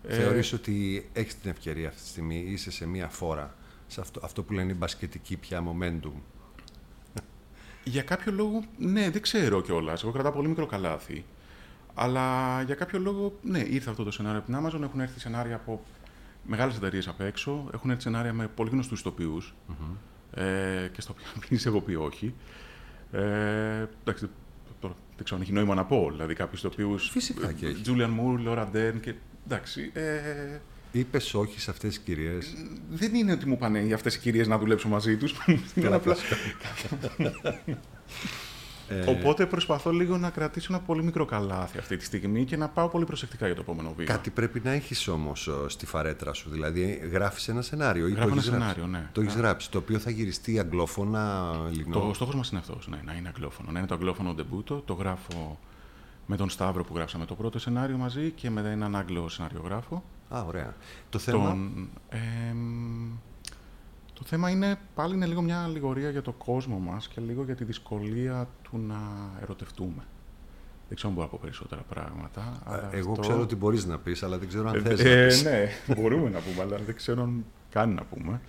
Ε, 0.06 0.14
Θεωρείς 0.14 0.52
ότι 0.52 1.08
έχεις 1.12 1.38
την 1.38 1.50
ευκαιρία 1.50 1.88
αυτή 1.88 2.00
τη 2.00 2.08
στιγμή, 2.08 2.44
είσαι 2.48 2.70
σε 2.70 2.86
μία 2.86 3.08
φόρα, 3.08 3.54
σε 3.86 4.00
αυτό, 4.00 4.20
αυτό 4.24 4.42
που 4.42 4.52
λένε 4.52 4.72
οι 4.72 4.76
μπασκετικοί 4.78 5.36
πια 5.36 5.62
momentum; 5.64 6.12
Για 7.84 8.02
κάποιο 8.02 8.32
λόγο, 8.32 8.64
ναι, 8.78 9.10
δεν 9.10 9.22
ξέρω 9.22 9.62
κιόλας. 9.62 10.02
Εγώ 10.02 10.12
κρατάω 10.12 10.32
πολύ 10.32 10.48
μικρό 10.48 10.66
καλάθι. 10.66 11.24
Αλλά 11.94 12.62
για 12.62 12.74
κάποιο 12.74 12.98
λόγο, 12.98 13.38
ναι, 13.42 13.58
ήρθε 13.58 13.90
αυτό 13.90 14.04
το 14.04 14.10
σενάριο 14.10 14.38
από 14.38 14.46
την 14.46 14.56
Amazon. 14.66 14.82
Έχουν 14.82 15.00
έρθει 15.00 15.20
σενάρια 15.20 15.54
από 15.54 15.82
μεγάλες 16.42 16.76
εταιρείες 16.76 17.08
απ' 17.08 17.20
έξω. 17.20 17.68
Έχουν 17.74 17.90
έρθει 17.90 18.02
σενάρια 18.02 18.32
με 18.32 18.48
πολύ 18.48 18.70
γνωστούς 18.70 19.00
ηθοποιού. 19.00 19.42
Ε, 20.34 20.88
και 20.92 21.00
στο 21.00 21.14
οποίο 21.16 21.26
πει 21.48 21.60
εγώ 21.66 21.80
πει 21.80 21.94
όχι. 21.94 22.34
Ε, 23.12 23.86
εντάξει, 24.02 24.30
τώρα 24.80 24.94
δεν 25.16 25.24
ξέρω 25.24 25.36
αν 25.36 25.42
έχει 25.42 25.52
νόημα 25.52 25.74
να 25.74 25.84
πω. 25.84 26.08
Δηλαδή, 26.10 26.34
κάποιους 26.34 26.60
ηθοποιού. 26.60 26.98
Φυσικά 26.98 27.52
και 27.52 27.66
έχει. 27.66 27.82
Τζούλιαν 27.82 28.10
Μουρ, 28.10 28.40
Λόρα 28.40 28.66
Ντέρν 28.66 29.00
και. 29.00 29.14
Εντάξει. 29.46 29.90
Ε, 29.94 30.60
Είπες 30.92 31.34
όχι 31.34 31.60
σε 31.60 31.70
αυτές 31.70 31.88
τις 31.94 31.98
κυρίες. 31.98 32.54
δεν 32.90 33.14
είναι 33.14 33.32
ότι 33.32 33.46
μου 33.46 33.56
πάνε 33.58 33.80
για 33.80 33.94
αυτές 33.94 34.14
οι 34.14 34.18
κυρίες 34.18 34.48
να 34.48 34.58
δουλέψω 34.58 34.88
μαζί 34.88 35.16
τους. 35.16 35.34
είναι 35.74 35.94
απλά. 35.94 36.16
Ε, 38.90 39.10
Οπότε 39.10 39.46
προσπαθώ 39.46 39.90
λίγο 39.90 40.16
να 40.18 40.30
κρατήσω 40.30 40.66
ένα 40.74 40.82
πολύ 40.82 41.02
μικρό 41.02 41.24
καλάθι 41.24 41.78
αυτή 41.78 41.96
τη 41.96 42.04
στιγμή 42.04 42.44
και 42.44 42.56
να 42.56 42.68
πάω 42.68 42.88
πολύ 42.88 43.04
προσεκτικά 43.04 43.46
για 43.46 43.54
το 43.54 43.60
επόμενο 43.60 43.92
βήμα. 43.96 44.10
Κάτι 44.12 44.30
πρέπει 44.30 44.60
να 44.64 44.70
έχεις 44.70 45.08
όμως 45.08 45.48
ε, 45.48 45.52
στη 45.68 45.86
φαρέτρα 45.86 46.32
σου. 46.32 46.50
Δηλαδή 46.50 47.08
γράφεις 47.12 47.48
ένα 47.48 47.62
σενάριο. 47.62 48.06
ή 48.08 48.10
το 48.10 48.16
Γράφω 48.16 48.30
ένα 48.30 48.36
έχεις 48.40 48.48
γράψει; 48.50 48.74
σενάριο, 48.74 48.86
ναι. 48.98 49.08
Το 49.12 49.20
έχεις 49.20 49.34
Α. 49.34 49.38
γράψει. 49.38 49.70
Το 49.70 49.78
οποίο 49.78 49.98
θα 49.98 50.10
γυριστεί 50.10 50.58
αγγλόφωνα, 50.58 51.50
ελληνό. 51.68 52.00
Το 52.00 52.10
στόχος 52.14 52.34
μας 52.34 52.50
είναι 52.50 52.60
αυτός, 52.60 52.88
ναι, 52.88 53.00
να 53.04 53.12
είναι 53.14 53.28
αγγλόφωνο. 53.28 53.70
Να 53.72 53.78
είναι 53.78 53.88
το 53.88 53.94
αγγλόφωνο 53.94 54.34
ντεμπούτο. 54.34 54.82
Το 54.86 54.92
γράφω 54.92 55.58
με 56.30 56.36
τον 56.36 56.48
Σταύρο 56.50 56.84
που 56.84 56.94
γράψαμε 56.94 57.24
το 57.24 57.34
πρώτο 57.34 57.58
σενάριο 57.58 57.96
μαζί 57.96 58.30
και 58.30 58.50
με 58.50 58.60
έναν 58.60 58.96
Άγγλο 58.96 59.28
σενάριογράφο. 59.28 60.04
Α, 60.28 60.42
ωραία. 60.46 60.74
Το 61.10 61.18
θέμα... 61.18 61.48
Τον, 61.48 61.88
εμ, 62.08 63.10
το 64.12 64.22
θέμα 64.24 64.50
είναι 64.50 64.78
πάλι 64.94 65.14
είναι 65.14 65.26
λίγο 65.26 65.42
μια 65.42 65.62
αλληγορία 65.62 66.10
για 66.10 66.22
το 66.22 66.32
κόσμο 66.32 66.78
μας 66.78 67.08
και 67.08 67.20
λίγο 67.20 67.44
για 67.44 67.54
τη 67.54 67.64
δυσκολία 67.64 68.48
του 68.62 68.78
να 68.78 68.98
ερωτευτούμε. 69.42 70.02
Δεν 70.88 70.96
ξέρω 70.96 71.08
αν 71.08 71.14
μπορώ 71.14 71.26
να 71.26 71.32
πω 71.32 71.38
περισσότερα 71.42 71.82
πράγματα. 71.88 72.40
Ε, 72.66 72.70
αλλά 72.72 72.90
Εγώ 72.92 73.10
αυτό- 73.10 73.20
ξέρω 73.22 73.40
ότι 73.40 73.56
μπορείς 73.56 73.84
να 73.86 73.98
πεις, 73.98 74.22
αλλά 74.22 74.38
δεν 74.38 74.48
ξέρω 74.48 74.68
αν 74.68 74.74
Ε, 74.74 74.80
θες 74.80 75.00
ε, 75.04 75.20
να 75.20 75.26
πεις. 75.26 75.42
ναι, 75.42 75.68
μπορούμε 75.94 76.30
να 76.30 76.38
πούμε, 76.40 76.62
αλλά 76.62 76.76
δεν 76.86 76.94
ξέρω 76.94 77.22
αν 77.22 77.44
καν 77.70 77.94
να 77.94 78.02
πούμε. 78.04 78.40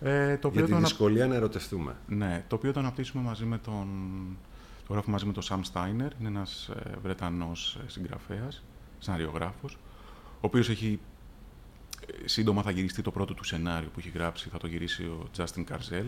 Ε, 0.00 0.36
το, 0.36 0.48
οποίο 0.48 0.50
Για 0.50 0.62
τη 0.62 0.70
το, 0.70 0.76
ανα- 0.76 0.86
δυσκολία 0.86 1.26
να 1.26 1.34
ερωτευτούμε. 1.34 1.96
ναι, 2.06 2.44
το 2.48 2.54
οποίο 2.56 2.72
το 2.72 2.80
αναπτύσσουμε 2.80 3.22
μαζί 3.22 3.44
με 3.44 3.58
τον... 3.58 3.86
Το 4.90 4.96
γράφουμε 4.96 5.14
μαζί 5.14 5.26
με 5.26 5.32
τον 5.32 5.42
Sam 5.48 5.72
Steiner, 5.72 6.10
είναι 6.20 6.28
ένας 6.28 6.68
ε, 6.68 6.96
Βρετανός 7.02 7.78
ε, 7.86 7.90
συγγραφέας, 7.90 8.62
σεναριογράφος, 8.98 9.78
ο 10.34 10.38
οποίος 10.40 10.68
έχει... 10.68 11.00
ε, 12.06 12.28
Σύντομα 12.28 12.62
θα 12.62 12.70
γυριστεί 12.70 13.02
το 13.02 13.10
πρώτο 13.10 13.34
του 13.34 13.44
σενάριο 13.44 13.88
που 13.88 13.98
έχει 13.98 14.08
γράψει, 14.08 14.48
θα 14.48 14.58
το 14.58 14.66
γυρίσει 14.66 15.02
ο 15.02 15.28
Justin 15.36 15.62
Καρζέλ, 15.64 16.06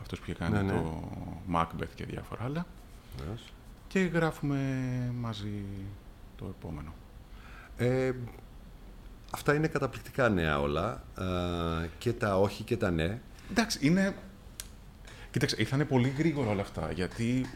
αυτός 0.00 0.18
που 0.18 0.24
είχε 0.28 0.38
κάνει 0.38 0.56
Ναι, 0.56 0.62
ναι. 0.62 0.72
το 0.72 1.08
Macbeth 1.54 1.94
και 1.94 2.04
διάφορα 2.04 2.44
άλλα. 2.44 2.66
Βεβαίως. 3.18 3.42
Και 3.88 4.00
γράφουμε 4.00 4.60
μαζί 5.20 5.64
το 6.36 6.54
επόμενο. 6.58 6.94
Ε, 7.76 8.12
αυτά 9.30 9.54
είναι 9.54 9.66
καταπληκτικά 9.66 10.28
νέα 10.28 10.60
όλα. 10.60 11.04
Ε, 11.18 11.88
και 11.98 12.12
τα 12.12 12.38
όχι 12.38 12.62
και 12.62 12.76
τα 12.76 12.90
ναι. 12.90 13.20
Εντάξει, 13.50 13.78
είναι. 13.86 14.16
Κοίταξε, 15.30 15.56
ήρθαν 15.58 15.86
πολύ 15.86 16.08
γρήγορα 16.08 16.50
όλα 16.50 16.62
αυτά, 16.62 16.92
γιατί 16.92 17.46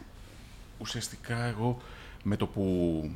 ουσιαστικά 0.77 1.43
εγώ 1.43 1.77
με 2.23 2.35
το 2.35 2.47
που 2.47 3.11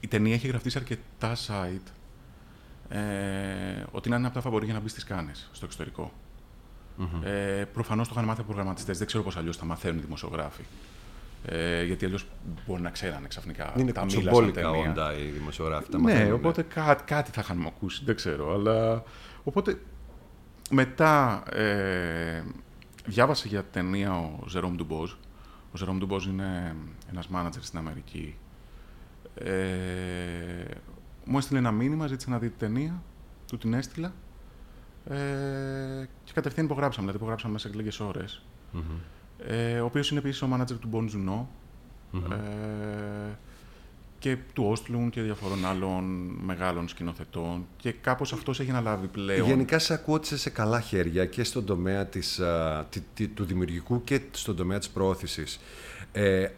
η 0.00 0.06
ταινία 0.06 0.34
έχει 0.34 0.46
γραφτεί 0.46 0.70
σε 0.70 0.78
αρκετά 0.78 1.36
site, 1.46 1.92
ε, 2.88 3.84
ότι 3.90 4.08
είναι 4.08 4.16
ένα 4.16 4.26
από 4.26 4.34
τα 4.34 4.40
φαβορή 4.40 4.64
για 4.64 4.74
να 4.74 4.80
μπεις 4.80 4.90
στις 4.90 5.04
κάνες 5.04 5.48
στο 5.52 5.64
εξωτερικό. 5.64 6.12
Mm-hmm. 6.98 7.24
Ε, 7.24 7.64
Προφανώς 7.72 8.08
το 8.08 8.14
είχαν 8.16 8.26
μάθει 8.28 8.42
προγραμματιστές. 8.42 8.98
Δεν 8.98 9.06
ξέρω 9.06 9.22
πώς 9.22 9.36
αλλιώς 9.36 9.56
θα 9.56 9.64
μαθαίνουν 9.64 9.98
οι 9.98 10.00
δημοσιογράφοι. 10.00 10.62
Ε, 11.44 11.84
γιατί 11.84 12.04
αλλιώς 12.04 12.26
μπορεί 12.66 12.82
να 12.82 12.90
ξέρανε 12.90 13.28
ξαφνικά. 13.28 13.72
Είναι 13.76 13.92
τα 13.92 14.00
κουτσομπόλικα 14.00 14.70
όντα 14.70 15.18
οι 15.18 15.24
δημοσιογράφοι. 15.24 15.90
Τα 15.90 15.98
ναι, 15.98 16.02
μαθαίνουν, 16.02 16.32
οπότε 16.32 16.62
κάτι, 16.62 17.02
κάτι 17.02 17.30
θα 17.30 17.40
είχαν 17.40 17.66
ακούσει, 17.66 18.02
δεν 18.04 18.16
ξέρω. 18.16 18.54
Αλλά... 18.54 19.02
Οπότε 19.44 19.80
μετά 20.70 21.42
ε, 21.52 22.42
διάβασε 23.06 23.48
για 23.48 23.64
ταινία 23.64 24.12
ο 24.12 24.48
Ζερόμ 24.48 24.74
Ντουμπόζ. 24.74 25.12
Ο 25.72 25.76
Ζερόμ 25.76 25.98
Ντουμπόζ 25.98 26.26
είναι 26.26 26.76
ένας 27.10 27.28
μάνατζερ 27.28 27.62
στην 27.62 27.78
Αμερική. 27.78 28.36
Ε, 29.34 30.64
μου 31.24 31.38
έστειλε 31.38 31.58
ένα 31.58 31.70
μήνυμα, 31.70 32.06
ζήτησε 32.06 32.30
να 32.30 32.38
δει 32.38 32.48
την 32.48 32.58
ταινία, 32.58 33.02
του 33.46 33.58
την 33.58 33.74
έστειλα 33.74 34.12
ε, 35.04 36.08
και 36.24 36.32
κατευθείαν 36.32 36.66
υπογράψαμε, 36.66 37.00
δηλαδή 37.00 37.16
υπογράψαμε 37.16 37.52
μέσα 37.52 37.68
σε 37.68 37.74
λίγες 37.76 38.00
ώρες. 38.00 38.42
Ε, 39.38 39.80
ο 39.80 39.84
οποίος 39.84 40.10
είναι 40.10 40.18
επίσης 40.18 40.42
ο 40.42 40.46
μάνατζερ 40.46 40.78
του 40.78 40.88
Bon 40.92 41.04
Juno, 41.04 41.46
ε, 42.32 43.36
και 44.20 44.36
του 44.52 44.64
Όστλουν 44.68 45.10
και 45.10 45.22
διαφορών 45.22 45.66
άλλων 45.66 46.04
μεγάλων 46.44 46.88
σκηνοθετών 46.88 47.66
και 47.76 47.92
κάπως 47.92 48.32
αυτός 48.32 48.60
έχει 48.60 48.70
αναλάβει 48.70 49.06
πλέον. 49.06 49.46
Γενικά 49.46 49.78
σε 49.78 49.92
ακούω 49.94 50.14
ότι 50.14 50.24
είσαι 50.26 50.36
σε 50.36 50.50
καλά 50.50 50.80
χέρια 50.80 51.26
και 51.26 51.44
στον 51.44 51.64
τομέα 51.64 52.06
της, 52.06 52.38
α, 52.40 52.84
τη- 52.90 53.02
τη- 53.14 53.28
του 53.28 53.44
δημιουργικού 53.44 54.04
και 54.04 54.20
στον 54.30 54.56
τομέα 54.56 54.78
της 54.78 54.88
προώθησης. 54.88 55.60
Ε, 56.12 56.48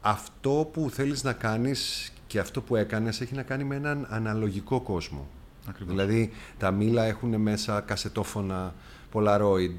αυτό 0.00 0.70
που 0.72 0.90
θέλεις 0.90 1.22
να 1.24 1.32
κάνεις 1.32 2.12
και 2.26 2.38
αυτό 2.38 2.60
που 2.62 2.76
έκανες 2.76 3.20
έχει 3.20 3.34
να 3.34 3.42
κάνει 3.42 3.64
με 3.64 3.76
έναν 3.76 4.06
αναλογικό 4.10 4.80
κόσμο. 4.80 5.28
Ακριβώς. 5.68 5.94
Δηλαδή 5.94 6.32
τα 6.58 6.70
μήλα 6.70 7.04
έχουν 7.04 7.40
μέσα 7.40 7.80
κασετόφωνα, 7.80 8.74
Polaroid, 9.12 9.76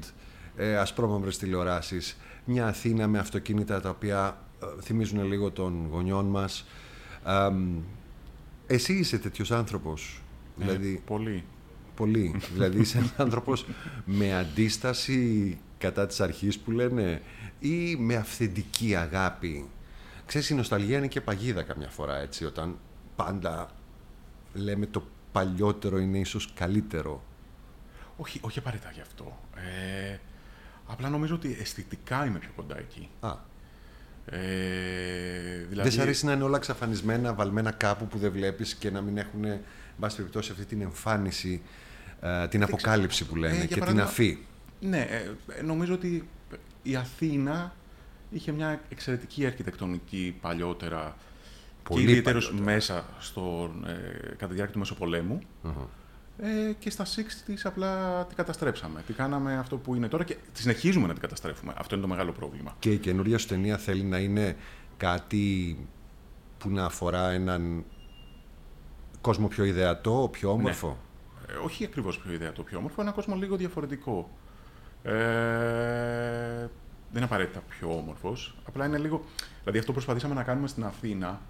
ε, 0.56 0.76
ασπρόμαυρες 0.76 1.38
τηλεοράσεις, 1.38 2.16
μια 2.44 2.66
Αθήνα 2.66 3.06
με 3.08 3.18
αυτοκίνητα 3.18 3.80
τα 3.80 3.88
οποία 3.88 4.38
ε, 4.62 4.82
θυμίζουν 4.82 5.24
λίγο 5.24 5.50
των 5.50 5.86
γονιών 5.90 6.24
μας. 6.26 6.66
Ε, 7.24 7.48
μ, 7.48 7.78
εσύ 8.66 8.92
είσαι 8.92 9.18
τέτοιος 9.18 9.50
άνθρωπος. 9.50 10.22
Ε, 10.60 10.64
Δηλαδή, 10.64 11.02
πολύ. 11.06 11.44
πολύ. 11.94 12.34
δηλαδή 12.54 12.80
είσαι 12.80 12.98
ένας 12.98 13.12
άνθρωπος 13.16 13.66
με 14.04 14.36
αντίσταση 14.36 15.58
κατά 15.78 16.06
της 16.06 16.20
αρχής 16.20 16.58
που 16.58 16.70
λένε 16.70 17.22
ή 17.60 17.96
με 17.96 18.16
αυθεντική 18.16 18.96
αγάπη. 18.96 19.68
Ξέρεις, 20.26 20.50
η 20.50 20.54
νοσταλγία 20.54 20.98
είναι 20.98 21.08
και 21.08 21.20
παγίδα 21.20 21.62
καμιά 21.62 21.88
φορά, 21.88 22.16
έτσι, 22.16 22.44
όταν 22.44 22.78
πάντα 23.16 23.70
λέμε 24.54 24.86
το 24.86 25.02
παλιότερο 25.32 25.98
είναι 25.98 26.18
ίσως 26.18 26.52
καλύτερο. 26.54 27.22
Όχι, 28.16 28.38
όχι 28.42 28.58
απαραίτητα 28.58 28.90
γι' 28.90 29.00
αυτό. 29.00 29.38
Ε, 29.54 30.18
απλά 30.86 31.08
νομίζω 31.08 31.34
ότι 31.34 31.56
αισθητικά 31.60 32.26
είμαι 32.26 32.38
πιο 32.38 32.50
κοντά 32.56 32.78
εκεί. 32.78 33.08
Α, 33.20 33.36
Ε, 34.26 34.38
δηλαδή, 35.68 35.88
Δεν 35.88 35.90
σ' 35.90 35.98
αρέσει 35.98 36.24
να 36.26 36.32
είναι 36.32 36.42
όλα 36.42 36.56
εξαφανισμένα, 36.56 37.34
βαλμένα 37.34 37.70
κάπου 37.70 38.06
που 38.06 38.18
δεν 38.18 38.32
βλέπεις 38.32 38.74
και 38.74 38.90
να 38.90 39.00
μην 39.00 39.18
έχουν, 39.18 39.44
εν 39.44 39.60
πάση 40.00 40.16
περιπτώσει, 40.16 40.50
αυτή 40.52 40.64
την 40.64 40.80
εμφάνιση, 40.80 41.62
ε, 42.20 42.48
την 42.48 42.62
αποκάλυψη 42.62 43.26
που 43.26 43.36
λένε 43.36 43.52
Ε, 43.54 43.56
για 43.56 43.64
και 43.66 43.72
την 43.72 43.78
παράδειγμα, 43.78 44.08
αφή. 44.08 44.38
Ναι, 44.80 45.00
ε, 45.00 45.62
νομίζω 45.62 45.94
ότι 45.94 46.28
η 46.82 46.96
Αθήνα 46.96 47.74
είχε 48.30 48.52
μια 48.52 48.80
εξαιρετική 48.88 49.46
αρχιτεκτονική 49.46 50.36
παλιότερα 50.40 51.16
Πολύ 51.82 52.04
και 52.04 52.10
ιδιαίτερως 52.10 52.44
παλιότερα. 52.46 52.72
μέσα 52.74 53.04
στο, 53.18 53.70
ε, 53.86 53.92
κατά 54.28 54.46
τη 54.46 54.54
διάρκεια 54.54 54.72
του 54.72 54.78
Μεσοπολέμου. 54.78 55.38
Ε, 56.42 56.72
και 56.78 56.90
στα 56.90 57.04
60 57.04 57.08
απλά 57.64 58.24
την 58.26 58.36
καταστρέψαμε. 58.36 59.02
Τι 59.06 59.12
κάναμε 59.12 59.56
αυτό 59.58 59.76
που 59.76 59.94
είναι 59.94 60.08
τώρα 60.08 60.24
και 60.24 60.36
τη 60.52 60.60
συνεχίζουμε 60.60 61.06
να 61.06 61.12
την 61.12 61.22
καταστρέφουμε. 61.22 61.72
Αυτό 61.76 61.94
είναι 61.94 62.04
το 62.04 62.10
μεγάλο 62.10 62.32
πρόβλημα. 62.32 62.76
Και 62.78 62.92
η 62.92 62.98
καινούργια 62.98 63.38
σου 63.38 63.46
ταινία 63.46 63.78
θέλει 63.78 64.02
να 64.02 64.18
είναι 64.18 64.56
κάτι 64.96 65.76
που 66.58 66.70
να 66.70 66.84
αφορά 66.84 67.30
έναν 67.30 67.84
κόσμο 69.20 69.48
πιο 69.48 69.64
ιδεατό, 69.64 70.28
πιο 70.32 70.50
όμορφο; 70.50 70.98
Ε, 71.48 71.52
όχι 71.64 71.84
ακριβώς 71.84 72.18
πιο 72.18 72.32
ιδέα 72.32 72.52
το 72.52 72.62
πιο 72.62 72.78
όμορφο, 72.78 73.02
ένα 73.02 73.10
κόσμο 73.10 73.34
λίγο 73.34 73.56
διαφορετικό. 73.56 74.30
Ε, 75.02 75.12
δεν 77.12 77.16
είναι 77.16 77.24
απαραίτητα 77.24 77.60
πιο 77.68 77.96
όμορφος, 77.96 78.56
απλά 78.64 78.86
είναι 78.86 78.98
λίγο... 78.98 79.24
Δηλαδή 79.58 79.78
αυτό 79.78 79.90
που 79.90 79.92
προσπαθήσαμε 79.92 80.34
να 80.34 80.42
κάνουμε 80.42 80.68
στην 80.68 80.84
Αθήνα, 80.84 81.40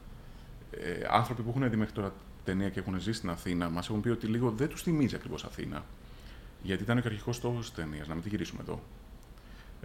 ε, 0.70 1.07
άνθρωποι 1.11 1.43
που 1.43 1.49
έχουν 1.49 1.70
δει 1.70 1.76
μέχρι 1.76 1.95
τώρα 1.95 2.12
ταινία 2.45 2.68
και 2.68 2.78
έχουν 2.80 3.01
ζήσει 3.01 3.18
στην 3.18 3.30
Αθήνα, 3.30 3.70
μας 3.70 3.88
έχουν 3.88 4.01
πει 4.01 4.09
ότι 4.09 4.26
λίγο 4.26 4.51
δεν 4.51 4.68
τους 4.68 4.82
θυμίζει 4.82 5.14
ακριβώς 5.14 5.45
Αθήνα. 5.45 5.84
Γιατί 6.62 6.82
ήταν 6.82 7.01
και 7.01 7.07
ο 7.07 7.11
αρχικός 7.11 7.36
στόχος 7.36 7.61
της 7.61 7.74
ταινίας, 7.74 8.09
να 8.09 8.14
μην 8.14 8.22
τη 8.22 8.28
γυρίσουμε 8.28 8.61
εδώ. 8.62 8.82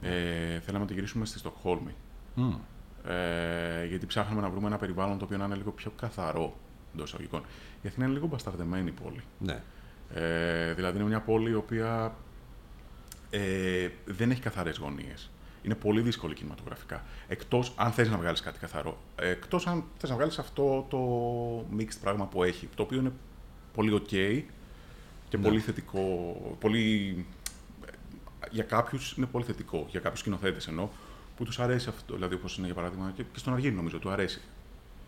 Ε, 0.01 0.60
θέλαμε 0.60 0.84
να 0.84 0.86
τη 0.86 0.93
γυρίσουμε 0.93 1.26
στη 1.26 1.38
Στοκχόλμη. 1.38 1.95
Μμ. 2.36 2.53
Ε, 3.08 3.86
γιατί 3.86 4.06
ψάχναμε 4.06 4.41
να 4.41 4.49
βρούμε 4.49 4.68
ένα 4.68 4.78
περιβάλλον 4.78 5.18
το 5.18 5.26
οποίο 5.26 5.38
να 5.38 5.45
είναι 5.45 5.56
λίγο 5.56 5.72
πιο 5.72 5.91
καθαρό 5.99 6.58
εντός 6.93 7.08
εισαγωγικών. 7.08 7.43
Η 7.82 7.88
Αθήνα 7.88 8.06
είναι 8.06 8.14
λίγο 8.14 8.28
μπασταρδεμένη 8.28 8.91
πόλη. 8.91 9.22
Ναι. 9.39 9.62
Ε, 10.14 10.74
δηλαδή 10.74 10.97
είναι 10.97 11.08
μια 11.08 11.22
πόλη 11.22 11.49
η 11.49 11.53
οποία 11.53 12.16
ε, 13.30 13.89
δεν 14.06 14.32
έχει 14.32 14.41
καθαρές 14.41 14.78
γωνίες. 14.78 15.30
Είναι 15.66 15.76
πολύ 15.76 16.01
δύσκολη 16.01 16.34
κινηματογραφικά. 16.34 17.03
Εκτός 17.28 17.74
αν 17.76 17.91
θες 17.91 18.09
να 18.09 18.18
βγάλεις 18.18 18.41
κάτι 18.41 18.59
καθαρό. 18.59 18.97
Εκτός 19.16 19.68
αν 19.68 19.84
θες 19.97 20.09
να 20.09 20.16
βγάλεις 20.16 20.39
αυτό 20.39 20.86
το 20.89 20.99
mixed 21.78 21.97
πράγμα 22.01 22.26
που 22.26 22.43
έχει. 22.43 22.70
Το 22.76 22.84
οποίο 22.84 22.99
είναι 22.99 23.11
πολύ 23.74 24.01
ok 24.03 24.43
και 25.30 25.38
πολύ 25.38 25.59
θετικό. 25.59 26.36
Πολύ, 26.59 27.26
για 28.51 28.63
κάποιους 28.63 29.13
είναι 29.18 29.26
πολύ 29.26 29.45
θετικό. 29.45 29.86
Για 29.89 29.99
κάποιους 29.99 30.20
σκηνοθέτες 30.20 30.68
εννοώ. 30.68 30.89
Που 31.38 31.43
τους 31.43 31.59
αρέσει 31.59 31.89
αυτό. 31.89 32.13
Δηλαδή, 32.13 32.36
όπως 32.36 32.57
είναι 32.57 32.66
για 32.66 32.76
παράδειγμα 32.76 33.11
και, 33.16 33.24
και 33.24 33.39
στον 33.39 33.53
Αργύρι 33.53 33.74
νομίζω 33.74 33.99
του 33.99 34.09
αρέσει. 34.09 34.41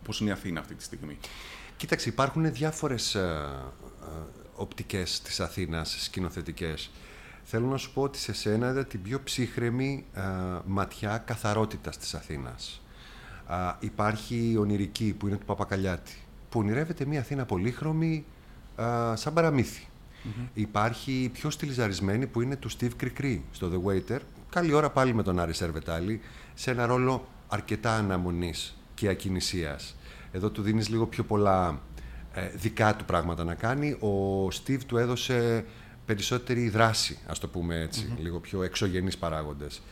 Πώ 0.04 0.12
είναι 0.20 0.30
η 0.30 0.32
Αθήνα 0.32 0.60
αυτή 0.60 0.74
τη 0.74 0.82
στιγμή. 0.82 1.18
Κοίταξε, 1.76 2.08
υπάρχουν 2.08 2.52
διάφορες 2.52 3.14
ε, 3.14 3.20
ε, 3.20 4.06
οπτικές 4.54 5.20
της 5.20 5.40
Αθήνας, 5.40 6.02
σκηνοθετικές. 6.02 6.90
Θέλω 7.50 7.66
να 7.66 7.76
σου 7.76 7.92
πω 7.92 8.02
ότι 8.02 8.18
σε 8.18 8.32
σένα 8.32 8.70
είδα 8.70 8.84
την 8.84 9.02
πιο 9.02 9.20
ψύχρεμη 9.24 10.04
ε, 10.14 10.20
ματιά 10.64 11.18
καθαρότητας 11.18 11.98
της 11.98 12.14
Αθήνας. 12.14 12.82
Α, 13.46 13.76
υπάρχει 13.80 14.50
η 14.52 14.56
ονειρική 14.56 15.14
που 15.18 15.26
είναι 15.26 15.36
του 15.36 15.44
Παπακαλιάτη, 15.44 16.16
που 16.48 16.60
ονειρεύεται 16.60 17.04
μια 17.04 17.20
Αθήνα 17.20 17.44
πολύχρωμη 17.44 18.24
α, 18.82 19.16
σαν 19.16 19.32
παραμυθι 19.32 19.86
Υπάρχει 20.54 21.12
η 21.12 21.28
πιο 21.28 21.50
στυλιζαρισμένη 21.50 22.26
που 22.26 22.40
είναι 22.40 22.56
του 22.56 22.70
Steve 22.70 22.94
Κρικρή 22.96 23.44
στο 23.52 23.70
The 23.72 23.88
Waiter. 23.88 24.18
Καλή 24.50 24.72
ώρα 24.72 24.90
πάλι 24.90 25.14
με 25.14 25.22
τον 25.22 25.38
Άρη 25.38 25.54
Σερβετάλη, 25.54 26.20
σε 26.54 26.70
ένα 26.70 26.86
ρόλο 26.86 27.26
αρκετά 27.48 27.94
αναμονής 27.94 28.78
και 28.94 29.08
ακινησίας. 29.08 29.96
Εδώ 30.32 30.50
του 30.50 30.62
δίνεις 30.62 30.88
λίγο 30.88 31.06
πιο 31.06 31.24
πολλά 31.24 31.80
ε, 32.34 32.48
δικά 32.48 32.96
του 32.96 33.04
πράγματα 33.04 33.44
να 33.44 33.54
κάνει. 33.54 33.90
Ο 33.90 34.46
Steve 34.46 34.80
του 34.86 34.96
έδωσε 34.96 35.64
περισσότερη 36.08 36.68
δράση, 36.68 37.18
ας 37.26 37.38
το 37.38 37.48
πούμε 37.48 37.80
έτσι, 37.80 38.12
λίγο 38.18 38.38
πιο 38.38 38.62
εξωγενείς 38.62 39.18
παράγοντες. 39.18 39.82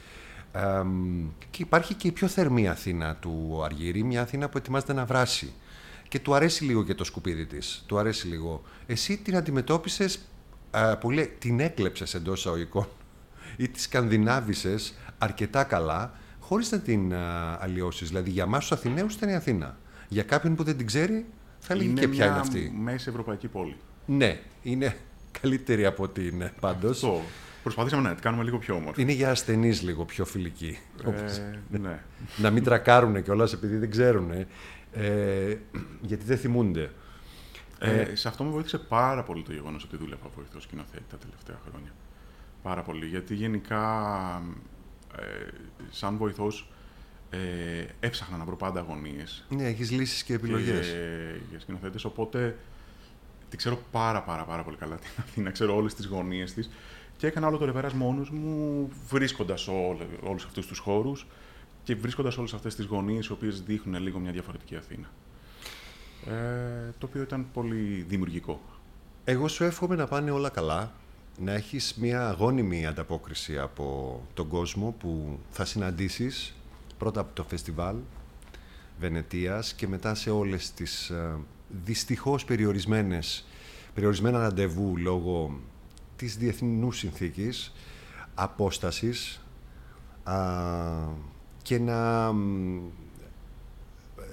Εμ, 0.53 1.29
και 1.51 1.63
υπάρχει 1.63 1.95
και 1.95 2.09
η 2.09 2.13
πιο 2.13 2.29
θερμή 2.29 2.69
Αθήνα 2.69 3.17
του 3.17 3.63
Αργύρη, 3.65 4.03
μια 4.03 4.23
Αθήνα 4.23 4.49
που 4.49 4.59
ετοιμάζεται 4.59 4.93
να 4.93 5.05
βράσει. 5.05 5.53
Και 6.09 6.19
του 6.19 6.35
αρέσει 6.35 6.65
λίγο 6.65 6.85
και 6.85 6.95
το 6.95 7.05
σκουπίδι 7.05 7.47
της. 7.47 7.85
Του 7.87 7.99
αρέσει 7.99 8.27
λίγο. 8.27 8.63
Εσύ 8.87 9.17
την 9.17 9.37
αντιμετώπισες, 9.37 10.19
α, 10.71 10.97
πολύ, 10.97 11.27
την 11.39 11.61
έκλεψες 11.61 12.15
εντός 12.15 12.39
εισαγωγικών 12.39 12.89
ή 13.57 13.69
τη 13.69 13.81
σκανδινάβησες 13.81 14.95
αρκετά 15.19 15.65
καλά, 15.65 16.15
χωρίς 16.41 16.71
να 16.71 16.81
την 16.81 17.15
α, 17.15 17.59
αλλοιώσεις. 17.61 18.09
Δηλαδή 18.09 18.31
για 18.31 18.43
εμάς 18.43 18.61
τους 18.61 18.73
Αθηναίους 18.73 19.15
ήταν 19.15 19.29
η 19.29 19.35
Αθήνα. 19.35 19.79
Για 20.09 20.23
κάποιον 20.23 20.55
που 20.55 20.63
δεν 20.63 20.77
την 20.77 20.87
ξέρει, 20.87 21.27
θα 21.59 21.75
λέγει 21.75 21.89
και 21.89 22.09
ποια 22.09 22.09
μια 22.09 22.27
είναι 22.27 22.41
αυτή. 22.41 22.73
μέση 22.79 23.09
ευρωπαϊκή 23.09 23.49
πόλη. 23.49 23.77
Ναι, 24.07 24.41
είναι 24.63 24.97
καλύτερη 25.41 25.87
από 25.87 26.03
ότι 26.03 26.27
είναι 26.27 26.53
πάντως. 26.61 27.05
Αυτό. 27.05 27.21
Προσπαθήσαμε 27.63 28.03
να 28.09 28.15
την 28.15 28.23
κάνουμε 28.23 28.43
λίγο 28.43 28.59
πιο 28.59 28.75
όμορφη. 28.75 29.03
Είναι 29.03 29.13
για 29.13 29.31
ασθενείς 29.31 29.83
λίγο 29.83 30.05
πιο 30.05 30.25
φιλική. 30.25 30.79
Ε, 31.05 31.79
ναι. 31.79 32.03
να 32.37 32.51
μην 32.51 32.63
τρακάρουν 32.63 33.23
κιόλας 33.23 33.53
επειδή 33.53 33.77
δεν 33.77 33.91
ξέρουν. 33.91 34.31
Ε, 34.93 35.57
γιατί 36.01 36.25
δεν 36.25 36.39
θυμούνται. 36.39 36.91
Ε, 37.79 38.15
σε 38.15 38.29
αυτό 38.29 38.45
με 38.45 38.51
βοήθησε 38.51 38.79
πάρα 38.79 39.23
πολύ 39.23 39.43
το 39.43 39.53
γεγονός 39.53 39.85
ότι 39.85 39.97
δούλευα 39.97 40.29
βοηθό 40.37 40.61
σκηνοθέτη 40.61 41.05
τα 41.11 41.17
τελευταία 41.17 41.59
χρόνια. 41.69 41.91
Πάρα 42.63 42.83
πολύ. 42.83 43.07
Γιατί 43.07 43.35
γενικά, 43.35 43.83
ε, 45.19 45.23
σαν 45.91 46.17
βοηθός, 46.17 46.71
ε, 47.31 47.39
έψαχνα 48.01 48.37
να 48.37 48.45
βρω 48.45 48.57
πάντα 48.57 48.81
αγωνίες 48.81 49.45
Ναι, 49.49 49.65
έχεις 49.65 49.91
λύσεις 49.91 50.23
και 50.23 50.35
επιλογές. 50.35 50.95
για 51.51 51.61
σκηνοθέτες. 51.61 52.05
Οπότε 52.05 52.57
τη 53.49 53.57
ξέρω 53.57 53.79
πάρα 53.91 54.23
πάρα 54.23 54.45
πάρα 54.45 54.63
πολύ 54.63 54.77
καλά 54.77 54.97
την 54.97 55.11
Αθήνα. 55.19 55.51
Ξέρω 55.51 55.77
όλες 55.77 55.95
τις 55.95 56.07
γωνίες 56.07 56.55
της 56.55 56.71
Και 57.17 57.27
έκανα 57.27 57.47
όλο 57.47 57.57
το 57.57 57.65
ρεπεράζ 57.65 57.93
μόνος 57.93 58.31
μου, 58.31 58.89
βρίσκοντας 59.09 59.69
όλους 60.23 60.45
αυτούς 60.45 60.67
τους 60.67 60.79
χώρους 60.79 61.27
και 61.83 61.95
βρίσκοντας 61.95 62.37
όλες 62.39 62.55
αυτές 62.55 62.75
τις 62.75 62.85
γωνίες 62.85 63.27
οι 63.27 63.33
οποίες 63.33 63.63
δείχνουν 63.63 64.03
λίγο 64.03 64.19
μια 64.19 64.33
διαφορετική 64.33 64.77
Αθήνα. 64.77 65.11
Ε, 66.27 66.93
το 66.99 67.07
οποίο 67.07 67.23
ήταν 67.23 67.47
πολύ 67.53 68.05
δημιουργικό. 68.09 68.61
Εγώ 69.25 69.49
σου 69.49 69.65
εύχομαι 69.65 69.95
να 69.95 70.07
πάνε 70.07 70.31
όλα 70.31 70.49
καλά, 70.49 70.93
να 71.39 71.53
έχεις 71.53 71.95
μια 71.95 72.29
αγώνιμη 72.29 72.87
ανταπόκριση 72.87 73.59
από 73.59 74.21
τον 74.35 74.49
κόσμο 74.49 74.95
που 74.99 75.39
θα 75.51 75.65
συναντήσεις 75.65 76.55
πρώτα 76.99 77.21
από 77.21 77.35
το 77.35 77.45
φεστιβάλ 77.45 77.97
Βενετίας 78.99 79.75
και 79.75 79.89
μετά 79.89 80.15
σε 80.15 80.31
όλες 80.31 80.73
τις 80.73 81.11
ε, 81.11 81.37
δυστυχώς 81.85 82.45
περιορισμένες, 82.45 83.47
περιορισμένα 83.95 84.39
ραντεβού 84.39 84.97
λόγω 84.97 85.61
της 86.17 86.37
διεθνούς 86.37 86.99
συνθήκης, 86.99 87.73
απόστασης 88.35 89.41
και 91.63 91.79
να... 91.79 92.33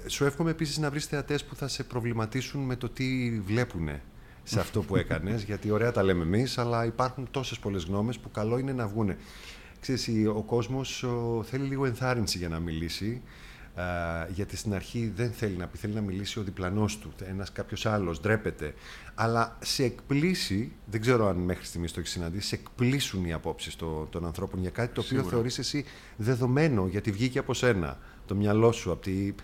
Σου 0.06 0.24
εύχομαι 0.24 0.50
επίσης 0.50 0.78
να 0.78 0.90
βρεις 0.90 1.06
θεατές 1.06 1.44
που 1.44 1.56
θα 1.56 1.68
σε 1.68 1.84
προβληματίσουν 1.84 2.60
με 2.60 2.76
το 2.76 2.88
τι 2.88 3.40
βλέπουν 3.40 3.88
σε 4.42 4.60
αυτό 4.60 4.82
που 4.82 4.96
έκανες, 4.96 5.42
γιατί 5.48 5.70
ωραία 5.70 5.92
τα 5.92 6.02
λέμε 6.02 6.22
εμείς, 6.22 6.58
αλλά 6.58 6.84
υπάρχουν 6.84 7.28
τόσες 7.30 7.58
πολλές 7.58 7.84
γνώμες 7.84 8.18
που 8.18 8.30
καλό 8.30 8.58
είναι 8.58 8.72
να 8.72 8.86
βγουν. 8.86 9.14
Ξέρεις, 9.80 10.10
ο 10.28 10.42
κόσμος 10.42 11.06
θέλει 11.42 11.64
λίγο 11.64 11.86
ενθάρρυνση 11.86 12.38
για 12.38 12.48
να 12.48 12.58
μιλήσει 12.58 13.22
γιατί 14.28 14.56
στην 14.56 14.74
αρχή 14.74 15.12
δεν 15.16 15.32
θέλει 15.32 15.56
να 15.56 15.66
πει, 15.66 15.78
θέλει 15.78 15.94
να 15.94 16.00
μιλήσει 16.00 16.38
ο 16.38 16.42
διπλανός 16.42 16.98
του, 16.98 17.12
ένας 17.24 17.52
κάποιος 17.52 17.86
άλλος, 17.86 18.20
ντρέπεται. 18.20 18.74
Αλλά 19.14 19.56
σε 19.60 19.84
εκπλήσει, 19.84 20.72
δεν 20.86 21.00
ξέρω 21.00 21.28
αν 21.28 21.36
μέχρι 21.36 21.64
στιγμής 21.64 21.92
το 21.92 22.00
έχεις 22.00 22.12
συναντήσει, 22.12 22.48
σε 22.48 22.54
εκπλήσουν 22.54 23.24
οι 23.24 23.32
απόψεις 23.32 23.76
των, 23.76 24.08
των 24.10 24.26
ανθρώπων 24.26 24.60
για 24.60 24.70
κάτι 24.70 24.94
το 24.94 25.00
οποίο 25.00 25.16
Σίγουρα. 25.16 25.34
θεωρείς 25.34 25.58
εσύ 25.58 25.84
δεδομένο, 26.16 26.86
γιατί 26.86 27.10
βγήκε 27.10 27.38
από 27.38 27.54
σένα, 27.54 27.98
το 28.26 28.34
μυαλό 28.34 28.72
σου, 28.72 28.92
από, 28.92 29.02
τη, 29.02 29.34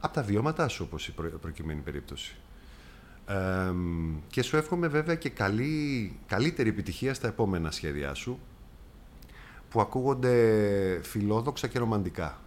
από 0.00 0.14
τα 0.14 0.22
βιώματά 0.22 0.68
σου, 0.68 0.84
όπως 0.86 1.08
η 1.08 1.12
προ, 1.12 1.28
προκειμένη 1.40 1.80
περίπτωση. 1.80 2.36
Ε, 3.26 3.72
και 4.26 4.42
σου 4.42 4.56
εύχομαι 4.56 4.88
βέβαια 4.88 5.14
και 5.14 5.28
καλή, 5.28 6.12
καλύτερη 6.26 6.68
επιτυχία 6.68 7.14
στα 7.14 7.28
επόμενα 7.28 7.70
σχέδιά 7.70 8.14
σου, 8.14 8.38
που 9.70 9.80
ακούγονται 9.80 11.00
φιλόδοξα 11.02 11.66
και 11.66 11.78
ρομαντικά. 11.78 12.38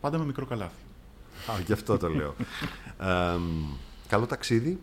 Πάντα 0.00 0.18
με 0.18 0.24
μικρό 0.24 0.46
καλάθι. 0.46 0.82
Α, 1.50 1.60
γι' 1.66 1.72
αυτό 1.72 1.98
το 1.98 2.08
λέω. 2.08 2.34
ε, 3.00 3.38
καλό 4.08 4.26
ταξίδι. 4.26 4.78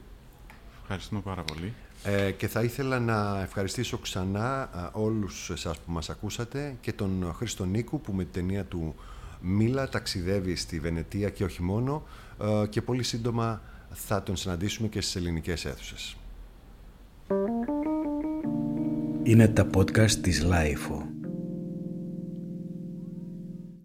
Ευχαριστούμε 0.82 1.22
πάρα 1.22 1.42
πολύ. 1.42 1.74
Ε, 2.04 2.32
και 2.32 2.48
θα 2.48 2.64
ήθελα 2.64 3.00
να 3.00 3.42
ευχαριστήσω 3.42 3.98
ξανά 3.98 4.70
όλους 4.94 5.50
εσάς 5.50 5.78
που 5.78 5.92
μας 5.92 6.10
ακούσατε 6.10 6.76
και 6.82 6.94
τον 6.94 7.34
Χρήστο 7.36 7.66
Νίκου 7.66 8.02
που 8.02 8.14
με 8.14 8.24
την 8.24 8.34
ταινία 8.34 8.66
του 8.66 8.96
Μήλα 9.42 9.90
ταξιδεύει 9.90 10.56
στη 10.56 10.80
Βενετία 10.80 11.30
και 11.30 11.44
όχι 11.44 11.62
μόνο 11.62 12.04
ε, 12.42 12.68
και 12.68 12.82
πολύ 12.82 13.04
σύντομα 13.04 13.62
θα 13.92 14.24
τον 14.24 14.36
συναντήσουμε 14.36 14.88
και 14.88 15.02
στις 15.02 15.16
ελληνικές 15.16 15.66
αίθουσες. 15.66 16.18
Είναι 19.24 19.48
τα 19.48 19.68
podcast 19.74 20.12
της 20.12 20.44
LiFO. 20.44 21.13